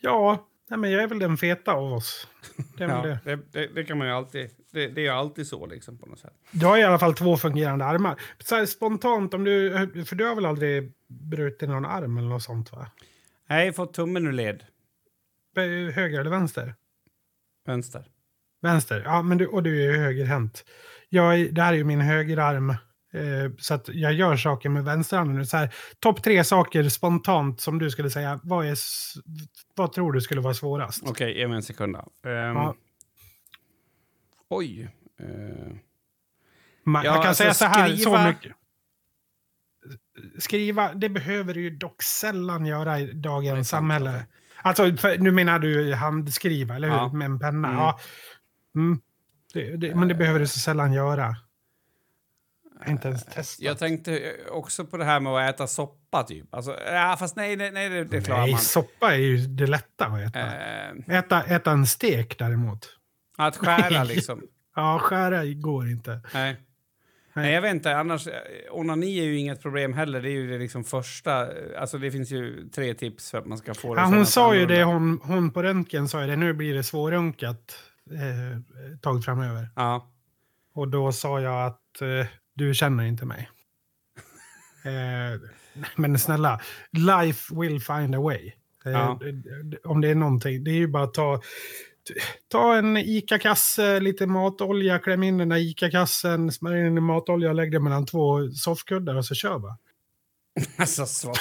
Ja, 0.00 0.46
nej, 0.70 0.78
men 0.78 0.90
jag 0.90 1.02
är 1.02 1.06
väl 1.06 1.18
den 1.18 1.36
feta 1.36 1.72
av 1.72 1.92
oss. 1.92 2.28
Det 2.76 2.84
Ja, 2.84 3.02
det. 3.02 3.18
det, 3.24 3.38
det, 3.52 3.66
det 3.74 3.84
kan 3.84 3.98
man 3.98 4.06
ju 4.06 4.12
alltid... 4.12 4.50
Det, 4.72 4.86
det 4.88 5.00
är 5.00 5.02
ju 5.02 5.08
alltid 5.08 5.46
så, 5.46 5.66
liksom, 5.66 5.98
på 5.98 6.06
något 6.06 6.18
sätt. 6.18 6.32
Du 6.50 6.66
har 6.66 6.78
i 6.78 6.82
alla 6.82 6.98
fall 6.98 7.14
två 7.14 7.36
fungerande 7.36 7.84
armar. 7.84 8.20
Så 8.38 8.54
här, 8.54 8.66
spontant, 8.66 9.34
om 9.34 9.44
du, 9.44 9.70
för 10.06 10.16
du 10.16 10.24
har 10.26 10.34
väl 10.34 10.46
aldrig 10.46 10.92
brutit 11.08 11.68
någon 11.68 11.84
arm 11.84 12.18
eller 12.18 12.28
något 12.28 12.42
sånt 12.42 12.72
va? 12.72 12.86
Nej, 13.50 13.72
fått 13.72 13.94
tummen 13.94 14.26
ur 14.26 14.32
led. 14.32 14.64
Höger 15.94 16.20
eller 16.20 16.30
vänster? 16.30 16.74
Vänster. 17.66 18.04
Vänster, 18.62 19.02
ja, 19.04 19.22
men 19.22 19.38
du, 19.38 19.46
och 19.46 19.62
du 19.62 19.82
är 19.88 19.92
ju 19.92 19.98
högerhänt. 19.98 20.64
Jag, 21.08 21.54
det 21.54 21.62
här 21.62 21.72
är 21.72 21.76
ju 21.76 21.84
min 21.84 22.00
högerarm. 22.00 22.70
Eh, 23.12 23.50
så 23.58 23.74
att 23.74 23.88
jag 23.88 24.12
gör 24.12 24.36
saker 24.36 24.68
med 24.68 24.84
vänsterarmen 24.84 25.36
nu. 25.36 25.46
Så 25.46 25.56
här, 25.56 25.74
Topp 25.98 26.22
tre 26.22 26.44
saker 26.44 26.88
spontant 26.88 27.60
som 27.60 27.78
du 27.78 27.90
skulle 27.90 28.10
säga. 28.10 28.40
Vad, 28.42 28.66
är, 28.66 28.76
vad 29.74 29.92
tror 29.92 30.12
du 30.12 30.20
skulle 30.20 30.40
vara 30.40 30.54
svårast? 30.54 31.02
Okej, 31.06 31.38
ge 31.38 31.48
mig 31.48 31.56
en 31.56 31.62
sekund. 31.62 31.94
då. 32.22 32.28
Ehm, 32.30 32.56
Ja. 32.56 32.74
Oj. 34.48 34.82
Eh, 35.20 35.26
Man, 36.84 37.04
Ja, 37.04 37.12
jag 37.14 37.22
kan 37.22 37.28
alltså 37.28 37.42
säga 37.42 37.54
så 37.54 37.64
här, 37.64 37.88
så 37.88 37.96
skriva- 37.96 38.28
mycket. 38.28 38.52
Skriva, 40.38 40.94
det 40.94 41.08
behöver 41.08 41.54
du 41.54 41.60
ju 41.62 41.70
dock 41.70 42.02
sällan 42.02 42.66
göra 42.66 43.00
i 43.00 43.12
dagens 43.12 43.68
samhälle. 43.68 44.26
Alltså, 44.62 44.96
för, 44.96 45.18
nu 45.18 45.30
menar 45.30 45.58
du 45.58 45.94
handskriva, 45.94 46.76
eller 46.76 46.88
hur? 46.88 46.96
Ja. 46.96 47.12
Med 47.12 47.24
en 47.26 47.38
penna. 47.38 47.68
Mm. 47.68 47.80
Ja. 47.80 48.00
Mm. 48.74 49.00
Det, 49.52 49.76
det, 49.76 49.94
men 49.94 50.08
det 50.08 50.14
behöver 50.14 50.40
du 50.40 50.46
så 50.46 50.58
sällan 50.58 50.92
göra. 50.92 51.36
Inte 52.88 53.08
ens 53.08 53.24
testat. 53.24 53.64
jag 53.64 53.78
tänkte 53.78 54.18
eh, 54.18 54.30
också 54.50 54.84
på 54.84 54.96
det 54.96 55.04
här 55.04 55.20
med 55.20 55.32
att 55.32 55.54
äta 55.54 55.66
soppa, 55.66 56.22
typ. 56.22 56.54
Alltså, 56.54 56.76
ja, 56.86 57.16
fast 57.18 57.36
nej, 57.36 57.56
nej, 57.56 57.70
nej 57.70 57.88
det, 57.88 58.04
det 58.04 58.20
klarar 58.20 58.40
Nej, 58.40 58.50
man. 58.50 58.60
soppa 58.60 59.12
är 59.14 59.18
ju 59.18 59.36
det 59.36 59.66
lätta 59.66 60.06
att 60.06 60.20
äta. 60.20 60.40
Eh, 60.40 61.18
Äta, 61.18 61.42
äta 61.42 61.70
en 61.70 61.86
stek 61.86 62.38
däremot. 62.38 62.96
att 63.38 63.56
skära, 63.56 64.04
liksom. 64.04 64.42
Ja, 64.76 64.98
skära 65.02 65.44
går 65.46 65.88
inte. 65.88 66.20
Nej. 66.34 66.56
Nej, 67.32 67.54
jag 67.54 67.62
vet 67.62 67.74
inte. 67.74 67.96
Annars, 67.96 68.26
eh, 68.26 68.34
onani 68.70 69.18
är 69.18 69.24
ju 69.24 69.38
inget 69.38 69.62
problem 69.62 69.92
heller. 69.92 70.22
Det 70.22 70.28
är 70.28 70.32
ju 70.32 70.50
det 70.50 70.58
liksom 70.58 70.84
första... 70.84 71.48
Alltså 71.78 71.98
det 71.98 72.10
finns 72.10 72.30
ju 72.30 72.68
tre 72.68 72.94
tips 72.94 73.30
för 73.30 73.38
att 73.38 73.46
man 73.46 73.58
ska 73.58 73.74
få 73.74 73.94
det 73.94 74.00
Ja, 74.00 74.06
hon 74.06 74.26
sa 74.26 74.54
ju 74.54 74.66
det, 74.66 74.84
hon, 74.84 75.20
hon 75.22 75.50
på 75.50 75.62
röntgen 75.62 76.08
sa 76.08 76.20
ju 76.20 76.26
det, 76.26 76.36
nu 76.36 76.52
blir 76.52 76.74
det 76.74 76.82
svårrunkat 76.82 77.76
eh, 78.10 78.60
tag 79.00 79.24
framöver. 79.24 79.68
Ja. 79.76 80.10
Och 80.74 80.88
då 80.88 81.12
sa 81.12 81.40
jag 81.40 81.66
att 81.66 82.00
eh, 82.02 82.26
du 82.54 82.74
känner 82.74 83.04
inte 83.04 83.26
mig. 83.26 83.50
eh, 84.84 85.40
men 85.96 86.18
snälla, 86.18 86.60
life 86.92 87.54
will 87.60 87.80
find 87.80 88.14
a 88.14 88.20
way. 88.20 88.52
Eh, 88.84 88.92
Ja. 88.92 89.20
Om 89.84 90.00
det 90.00 90.08
är 90.08 90.14
någonting, 90.14 90.64
det 90.64 90.70
är 90.70 90.74
ju 90.74 90.86
bara 90.86 91.04
att 91.04 91.14
ta, 91.14 91.40
ta 92.48 92.76
en 92.76 92.96
ICA-kasse, 92.96 94.00
lite 94.00 94.26
matolja, 94.26 94.98
kläm 94.98 95.22
in 95.22 95.38
den 95.38 95.48
där 95.48 95.56
ICA-kassen, 95.56 96.52
smörj 96.52 96.86
in 96.86 96.98
i 96.98 97.00
matolja 97.00 97.52
lägg 97.52 97.72
det 97.72 97.80
mellan 97.80 98.06
två 98.06 98.50
soffkuddar 98.50 99.14
och 99.14 99.24
så 99.24 99.34
kör 99.34 99.58
bara. 99.58 99.76
Alltså, 100.76 101.06
så... 101.06 101.32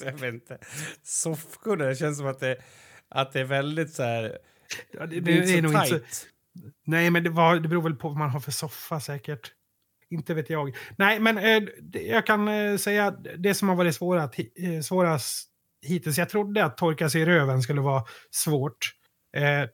jag 0.04 0.12
vet 0.12 0.34
inte. 0.34 0.58
Soffkuddar, 1.02 1.88
det 1.88 1.96
känns 1.96 2.18
som 2.18 2.26
att 2.26 2.40
det, 2.40 2.56
att 3.08 3.32
det 3.32 3.40
är 3.40 3.44
väldigt 3.44 3.92
så 3.92 4.02
här... 4.02 4.38
Ja, 4.92 5.06
Det, 5.06 5.16
är 5.16 5.56
inte 5.56 5.86
så. 5.86 5.98
Nej, 6.84 7.10
men 7.10 7.24
det, 7.24 7.30
var, 7.30 7.56
det 7.56 7.68
beror 7.68 7.82
väl 7.82 7.94
på 7.94 8.08
vad 8.08 8.18
man 8.18 8.30
har 8.30 8.40
för 8.40 8.52
soffa 8.52 9.00
säkert. 9.00 9.52
Inte 10.10 10.34
vet 10.34 10.50
jag. 10.50 10.76
Nej, 10.98 11.20
men 11.20 11.38
eh, 11.38 11.62
det, 11.82 12.02
jag 12.02 12.26
kan 12.26 12.48
eh, 12.48 12.76
säga 12.76 13.10
det 13.38 13.54
som 13.54 13.68
har 13.68 13.76
varit 13.76 13.94
svårat, 13.94 14.38
eh, 14.38 14.80
svårast 14.82 15.48
hittills. 15.86 16.18
Jag 16.18 16.28
trodde 16.28 16.64
att 16.64 16.76
torka 16.76 17.10
sig 17.10 17.22
i 17.22 17.26
röven 17.26 17.62
skulle 17.62 17.80
vara 17.80 18.04
svårt. 18.30 18.92
Eh, 19.36 19.68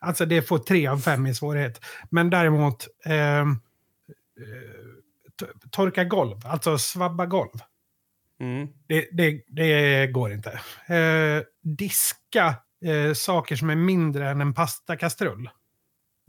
alltså 0.00 0.26
det 0.26 0.42
får 0.42 0.58
tre 0.58 0.86
av 0.86 0.98
fem 0.98 1.26
i 1.26 1.34
svårighet. 1.34 1.80
Men 2.10 2.30
däremot 2.30 2.88
ehm, 3.04 3.50
eh, 4.40 5.56
torka 5.70 6.04
golv, 6.04 6.36
alltså 6.44 6.78
svabba 6.78 7.26
golv. 7.26 7.60
Mm. 8.40 8.68
Det, 8.86 9.08
det, 9.12 9.42
det 9.48 10.06
går 10.06 10.32
inte. 10.32 10.60
Eh, 10.94 11.42
diska 11.62 12.54
eh, 12.84 13.12
saker 13.14 13.56
som 13.56 13.70
är 13.70 13.76
mindre 13.76 14.30
än 14.30 14.40
en 14.40 14.54
pastakastrull. 14.54 15.50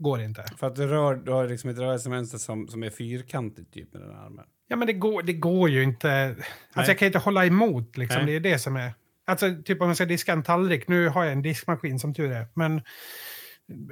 Går 0.00 0.20
inte. 0.20 0.44
För 0.56 0.66
att 0.66 0.76
du, 0.76 0.86
rör, 0.86 1.14
du 1.14 1.32
har 1.32 1.48
liksom 1.48 1.70
ett 1.70 1.78
rörelsemönster 1.78 2.38
som, 2.38 2.68
som 2.68 2.82
är 2.82 2.90
fyrkantigt 2.90 3.74
typ 3.74 3.92
med 3.92 4.02
den 4.02 4.10
armen. 4.10 4.44
Ja, 4.68 4.76
men 4.76 4.86
det 4.86 4.92
går, 4.92 5.22
det 5.22 5.32
går 5.32 5.70
ju 5.70 5.82
inte. 5.82 6.26
Alltså 6.28 6.44
Nej. 6.76 6.86
jag 6.88 6.98
kan 6.98 7.06
inte 7.06 7.18
hålla 7.18 7.46
emot 7.46 7.96
liksom. 7.96 8.24
Nej. 8.24 8.40
Det 8.40 8.48
är 8.48 8.52
det 8.52 8.58
som 8.58 8.76
är. 8.76 8.92
Alltså 9.26 9.62
typ 9.64 9.80
om 9.80 9.86
jag 9.86 9.96
ska 9.96 10.04
diska 10.04 10.32
en 10.32 10.42
tallrik. 10.42 10.88
Nu 10.88 11.08
har 11.08 11.24
jag 11.24 11.32
en 11.32 11.42
diskmaskin 11.42 11.98
som 11.98 12.14
tur 12.14 12.32
är. 12.32 12.46
Men, 12.54 12.82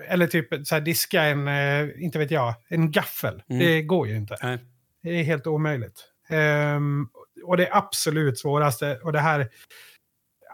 eller 0.09 0.27
typ 0.27 0.49
så 0.67 0.75
här, 0.75 0.83
diska 0.83 1.23
en, 1.23 1.49
eh, 1.49 2.05
inte 2.05 2.19
vet 2.19 2.31
jag, 2.31 2.55
en 2.69 2.91
gaffel. 2.91 3.43
Mm. 3.49 3.67
Det 3.67 3.83
går 3.83 4.09
ju 4.09 4.17
inte. 4.17 4.37
Nej. 4.43 4.59
Det 5.03 5.11
är 5.11 5.23
helt 5.23 5.47
omöjligt. 5.47 6.05
Ehm, 6.29 7.09
och 7.45 7.57
det 7.57 7.69
absolut 7.73 8.39
svåraste, 8.39 8.99
och 9.03 9.13
det 9.13 9.21
här... 9.21 9.49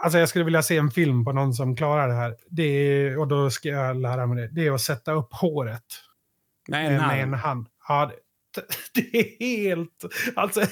Alltså 0.04 0.18
jag 0.18 0.28
skulle 0.28 0.44
vilja 0.44 0.62
se 0.62 0.76
en 0.76 0.90
film 0.90 1.24
på 1.24 1.32
någon 1.32 1.54
som 1.54 1.76
klarar 1.76 2.08
det 2.08 2.14
här. 2.14 2.36
Det 2.50 2.62
är, 2.62 3.18
och 3.18 3.28
då 3.28 3.50
ska 3.50 3.68
jag 3.68 3.96
lära 3.96 4.26
mig 4.26 4.42
det. 4.42 4.48
Det 4.54 4.66
är 4.66 4.72
att 4.72 4.80
sätta 4.80 5.12
upp 5.12 5.28
håret 5.32 5.84
Med 6.68 6.86
eh, 6.86 7.02
en 7.02 7.08
med 7.08 7.22
en 7.22 7.34
hand. 7.34 7.66
Ja, 7.88 8.12
det, 8.54 8.62
det 8.94 9.18
är 9.18 9.38
helt... 9.40 10.04
Alltså, 10.36 10.62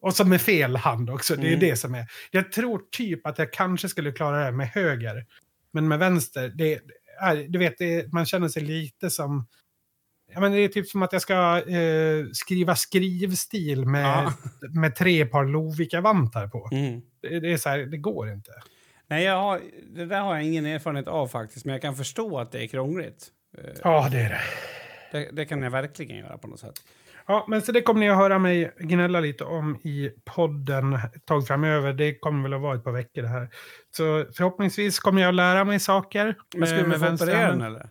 och 0.00 0.14
så 0.16 0.24
med 0.24 0.40
fel 0.40 0.76
hand 0.76 1.10
också. 1.10 1.36
Det 1.36 1.42
är 1.42 1.48
Mm. 1.48 1.60
det 1.60 1.76
som 1.76 1.94
är... 1.94 2.06
Jag 2.30 2.52
tror 2.52 2.80
typ 2.90 3.26
att 3.26 3.38
jag 3.38 3.52
kanske 3.52 3.88
skulle 3.88 4.12
klara 4.12 4.44
det 4.44 4.52
med 4.52 4.68
höger. 4.68 5.26
Men 5.72 5.88
med 5.88 5.98
vänster, 5.98 6.48
det 6.48 6.80
är, 7.20 7.48
du 7.48 7.58
vet, 7.58 7.78
det, 7.78 8.12
man 8.12 8.26
känner 8.26 8.48
sig 8.48 8.62
lite 8.62 9.10
som... 9.10 9.46
Ja, 10.34 10.40
men 10.40 10.52
det 10.52 10.58
är 10.58 10.68
typ 10.68 10.86
som 10.88 11.02
att 11.02 11.12
jag 11.12 11.22
ska 11.22 11.62
eh, 11.68 12.26
skriva 12.32 12.76
skrivstil 12.76 13.86
med, 13.86 14.04
Ja. 14.04 14.32
med 14.74 14.96
tre 14.96 15.26
par 15.26 15.44
Lovikka-vantar 15.44 16.48
på. 16.48 16.68
Mm. 16.72 17.00
Det, 17.22 17.40
det 17.40 17.52
är 17.52 17.56
så 17.56 17.68
här, 17.68 17.78
det 17.78 17.96
går 17.98 18.30
inte. 18.32 18.50
Nej, 19.10 19.24
jag 19.24 19.36
har, 19.36 19.60
det 19.94 20.06
där 20.06 20.20
har 20.20 20.34
jag 20.34 20.44
ingen 20.44 20.66
erfarenhet 20.66 21.08
av 21.08 21.28
faktiskt, 21.28 21.64
men 21.64 21.72
jag 21.72 21.82
kan 21.82 21.96
förstå 21.96 22.38
att 22.38 22.52
det 22.52 22.64
är 22.64 22.66
krångligt. 22.66 23.28
Eh, 23.58 23.64
Ja, 23.84 24.08
det 24.12 24.18
är 24.18 24.28
det. 24.28 24.40
Det, 25.12 25.30
det 25.32 25.44
kan 25.44 25.62
jag 25.62 25.70
verkligen 25.70 26.16
göra 26.16 26.38
på 26.38 26.48
något 26.48 26.60
sätt. 26.60 26.74
Ja, 27.26 27.44
men 27.48 27.62
så 27.62 27.72
det 27.72 27.82
kommer 27.82 28.00
ni 28.00 28.10
att 28.10 28.16
höra 28.16 28.38
mig 28.38 28.72
gnälla 28.78 29.20
lite 29.20 29.44
om 29.44 29.76
i 29.76 30.10
podden 30.24 30.94
ett 30.94 31.24
tag 31.24 31.46
framöver. 31.46 31.92
Det 31.92 32.14
kommer 32.18 32.42
väl 32.42 32.54
att 32.54 32.60
vara 32.60 32.76
ett 32.76 32.84
par 32.84 32.92
veckor 32.92 33.22
det 33.22 33.28
här. 33.28 33.48
Så 33.96 34.26
förhoppningsvis 34.36 34.98
kommer 34.98 35.22
jag 35.22 35.28
att 35.28 35.34
lära 35.34 35.64
mig 35.64 35.80
saker. 35.80 36.34
Men 36.56 36.66
skulle 36.68 36.82
eh, 36.82 36.88
vi 36.88 36.98
få 36.98 37.14
operera 37.14 37.50
den 37.50 37.62
eller? 37.62 37.88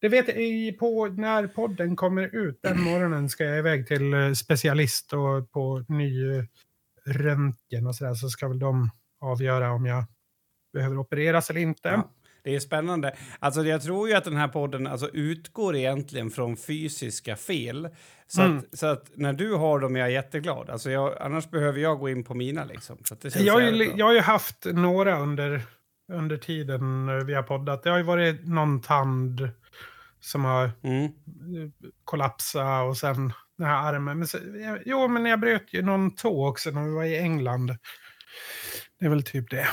Det 0.00 0.08
vet 0.08 0.28
jag 0.28 0.78
på 0.78 1.06
när 1.06 1.46
podden 1.46 1.96
kommer 1.96 2.36
ut. 2.36 2.60
Den 2.62 2.80
morgonen 2.84 3.28
ska 3.28 3.44
jag 3.44 3.58
iväg 3.58 3.86
till 3.86 4.14
eh, 4.14 4.32
specialist 4.32 5.12
och 5.12 5.50
på 5.50 5.84
ny 5.88 6.42
röntgen 7.06 7.86
och 7.86 7.94
sådär. 7.94 8.14
Så 8.14 8.28
ska 8.28 8.48
väl 8.48 8.58
de 8.58 8.90
avgöra 9.20 9.72
om 9.72 9.86
jag 9.86 10.04
behöver 10.72 10.98
opereras 10.98 11.50
eller 11.50 11.60
inte. 11.60 11.88
Ja. 11.88 12.10
Det 12.42 12.54
är 12.56 12.60
spännande. 12.60 13.16
Alltså, 13.38 13.64
jag 13.64 13.82
tror 13.82 14.08
ju 14.08 14.14
att 14.14 14.24
den 14.24 14.36
här 14.36 14.48
podden 14.48 14.86
alltså, 14.86 15.08
utgår 15.12 15.76
egentligen 15.76 16.30
från 16.30 16.56
fysiska 16.56 17.36
fel. 17.36 17.88
Så, 18.26 18.42
Mm. 18.42 18.58
att, 18.58 18.78
så 18.78 18.86
att 18.86 19.10
när 19.14 19.32
du 19.32 19.54
har 19.54 19.78
dem 19.80 19.96
är 19.96 20.00
jag 20.00 20.10
jätteglad. 20.10 20.70
Alltså, 20.70 20.90
jag, 20.90 21.16
annars 21.20 21.50
behöver 21.50 21.80
jag 21.80 21.98
gå 21.98 22.08
in 22.08 22.24
på 22.24 22.34
mina. 22.34 22.64
Liksom, 22.64 22.98
så 23.04 23.14
det 23.14 23.30
känns 23.30 23.44
Jag 23.44 23.52
har, 23.54 23.60
jag 23.98 24.06
har 24.06 24.12
ju 24.14 24.20
haft 24.20 24.64
några 24.72 25.18
under, 25.18 25.62
under 26.12 26.36
tiden 26.36 27.08
eh, 27.08 27.14
vi 27.24 27.34
har 27.34 27.42
poddat. 27.42 27.82
Det 27.82 27.90
har 27.90 27.96
ju 27.98 28.04
varit 28.04 28.46
någon 28.46 28.80
tand 28.82 29.48
som 30.20 30.44
har 30.44 30.70
Mm. 30.84 31.12
kollapsat 32.04 32.88
och 32.88 32.96
sen 32.96 33.32
den 33.58 33.66
här 33.66 33.92
armen. 33.94 34.18
Men 34.18 34.26
så, 34.28 34.38
jo, 34.84 35.08
men 35.08 35.26
jag 35.26 35.40
bröt 35.40 35.74
ju 35.74 35.82
någon 35.82 36.10
tå 36.10 36.48
också 36.48 36.70
när 36.70 36.82
vi 36.84 36.94
var 36.94 37.04
i 37.04 37.18
England. 37.18 37.76
Det 39.00 39.06
är 39.06 39.10
väl 39.10 39.22
typ 39.22 39.50
det. 39.50 39.66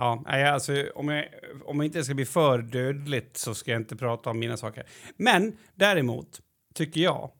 Ja, 0.00 0.22
nej, 0.26 0.44
alltså, 0.44 0.90
om, 0.94 1.08
jag, 1.08 1.28
om 1.64 1.76
jag 1.76 1.84
inte 1.86 2.04
ska 2.04 2.14
bli 2.14 2.24
för 2.24 2.58
dödligt 2.58 3.36
så 3.36 3.54
ska 3.54 3.70
jag 3.70 3.80
inte 3.80 3.96
prata 3.96 4.30
om 4.30 4.38
mina 4.38 4.56
saker. 4.56 4.86
Men 5.16 5.56
däremot 5.74 6.40
tycker 6.74 7.00
jag 7.00 7.30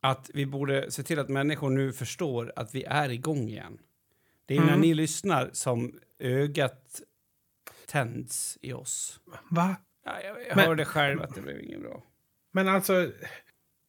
att 0.00 0.30
vi 0.34 0.46
borde 0.46 0.90
se 0.90 1.02
till 1.02 1.18
att 1.18 1.28
människor 1.28 1.70
nu 1.70 1.92
förstår 1.92 2.52
att 2.56 2.74
vi 2.74 2.84
är 2.84 3.08
igång 3.10 3.48
igen. 3.48 3.78
Det 4.46 4.54
är 4.56 4.60
när 4.60 4.68
Mm. 4.68 4.80
ni 4.80 4.94
lyssnar 4.94 5.50
som 5.52 5.98
ögat 6.18 7.00
tänds 7.86 8.58
i 8.62 8.72
oss. 8.72 9.20
Va? 9.50 9.76
Ja, 10.04 10.20
jag 10.24 10.40
jag 10.48 10.56
Men- 10.56 10.66
hörde 10.66 10.84
själv 10.84 11.22
att 11.22 11.34
det 11.34 11.40
blev 11.40 11.60
inget 11.60 11.80
bra. 11.80 12.02
Men 12.52 12.68
alltså, 12.68 13.10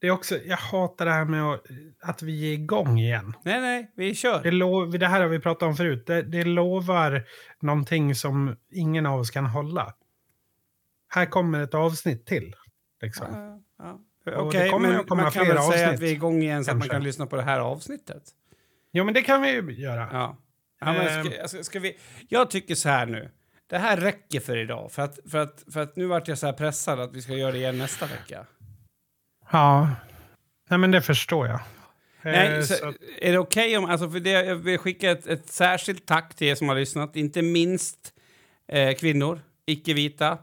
det 0.06 0.10
är 0.10 0.14
också, 0.14 0.38
jag 0.45 0.58
hatar 0.58 1.06
det 1.06 1.12
här 1.12 1.26
med 1.26 1.43
att, 1.43 1.66
att 2.01 2.22
vi 2.22 2.49
är 2.49 2.53
igång 2.53 2.99
igen. 2.99 3.34
Nej, 3.43 3.62
nej, 3.62 3.91
vi 3.95 4.16
kör. 4.16 4.43
Det, 4.43 4.51
lov, 4.51 4.99
det 4.99 5.08
här 5.08 5.22
har 5.22 5.28
vi 5.28 5.39
pratat 5.39 5.68
om 5.68 5.76
förut. 5.76 6.03
Det, 6.08 6.22
det 6.22 6.43
lovar 6.43 7.24
någonting 7.62 8.16
som 8.16 8.56
ingen 8.72 9.06
av 9.06 9.20
oss 9.20 9.32
kan 9.32 9.45
hålla. 9.45 9.93
Här 11.08 11.26
kommer 11.26 11.64
ett 11.64 11.74
avsnitt 11.74 12.26
till. 12.26 12.56
Liksom. 13.01 13.28
Ja, 13.32 13.99
ja. 14.26 14.38
Okej, 14.38 14.64
det 14.64 14.70
kommer 14.70 14.89
men 14.89 15.18
man 15.18 15.32
kan 15.32 15.47
väl 15.47 15.58
säga 15.58 15.60
avsnitt, 15.60 15.88
att 15.88 15.99
vi 15.99 16.10
är 16.10 16.14
igång 16.14 16.41
igen 16.41 16.66
så 16.66 16.72
att 16.72 16.76
man 16.78 16.82
kanske. 16.82 16.95
kan 16.95 17.03
lyssna 17.03 17.26
på 17.26 17.36
det 17.36 17.43
här 17.43 17.60
avsnittet. 17.60 18.24
Jo, 18.91 19.03
men 19.03 19.14
det 19.14 19.22
kan 19.22 19.41
vi 19.41 19.51
ju 19.51 19.72
göra. 19.72 20.10
Ja. 20.12 20.38
ja 20.80 20.93
men 20.93 21.08
Ehm. 21.08 21.47
ska, 21.47 21.64
ska 21.64 21.80
vi, 21.80 21.97
jag 22.30 22.49
tycker 22.49 22.76
så 22.76 22.89
här 22.89 23.06
nu. 23.06 23.32
Det 23.68 23.78
här 23.78 23.97
räcker 23.97 24.39
för 24.39 24.58
idag. 24.58 24.91
För 24.91 25.01
att, 25.01 25.20
för 25.32 25.38
att, 25.38 25.64
för 25.74 25.80
att 25.82 25.95
nu 25.95 26.06
vart 26.06 26.28
jag 26.28 26.38
så 26.38 26.45
här 26.45 26.53
pressad 26.53 26.99
att 26.99 27.14
vi 27.14 27.22
ska 27.22 27.34
göra 27.34 27.51
det 27.51 27.58
igen 27.58 27.78
nästa 27.78 28.06
vecka. 28.06 28.45
Ja. 29.52 29.89
Nej, 30.70 30.80
men 30.80 30.91
det 30.91 31.02
förstår 31.02 31.48
jag. 31.48 31.60
Nej, 32.22 32.58
Eh, 32.58 32.62
så, 32.62 32.93
är 33.22 33.32
det 33.32 33.38
okej 33.38 33.78
om... 33.78 33.86
Alltså 33.86 34.10
för 34.10 34.20
det, 34.20 34.30
jag 34.30 34.56
vill 34.56 34.78
skicka 34.78 35.12
ett, 35.12 35.28
ett 35.28 35.50
särskilt 35.50 36.06
tack 36.06 36.36
till 36.36 36.48
er 36.48 36.56
som 36.56 36.70
har 36.70 36.76
lyssnat. 36.76 37.16
Inte 37.16 37.41
minst 37.41 38.14
eh, 38.68 38.96
kvinnor, 38.96 39.39
icke-vita, 39.66 40.38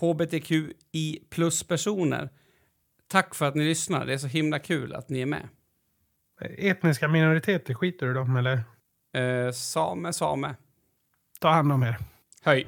hbtqi 0.00 1.18
plus-personer. 1.30 2.30
Tack 3.08 3.34
för 3.34 3.48
att 3.48 3.54
ni 3.54 3.64
lyssnar. 3.64 4.06
Det 4.06 4.12
är 4.12 4.18
så 4.18 4.26
himla 4.26 4.58
kul 4.58 4.94
att 4.94 5.08
ni 5.08 5.20
är 5.20 5.26
med. 5.26 5.48
Etniska 6.40 7.08
minoriteter, 7.08 7.74
skiter 7.74 8.06
du 8.06 8.14
dem 8.14 8.36
eller? 8.36 8.60
Eh, 9.16 9.52
same, 9.52 10.12
same. 10.12 10.54
Ta 11.40 11.48
hand 11.50 11.72
om 11.72 11.82
er. 11.82 11.96
Höj. 12.42 12.66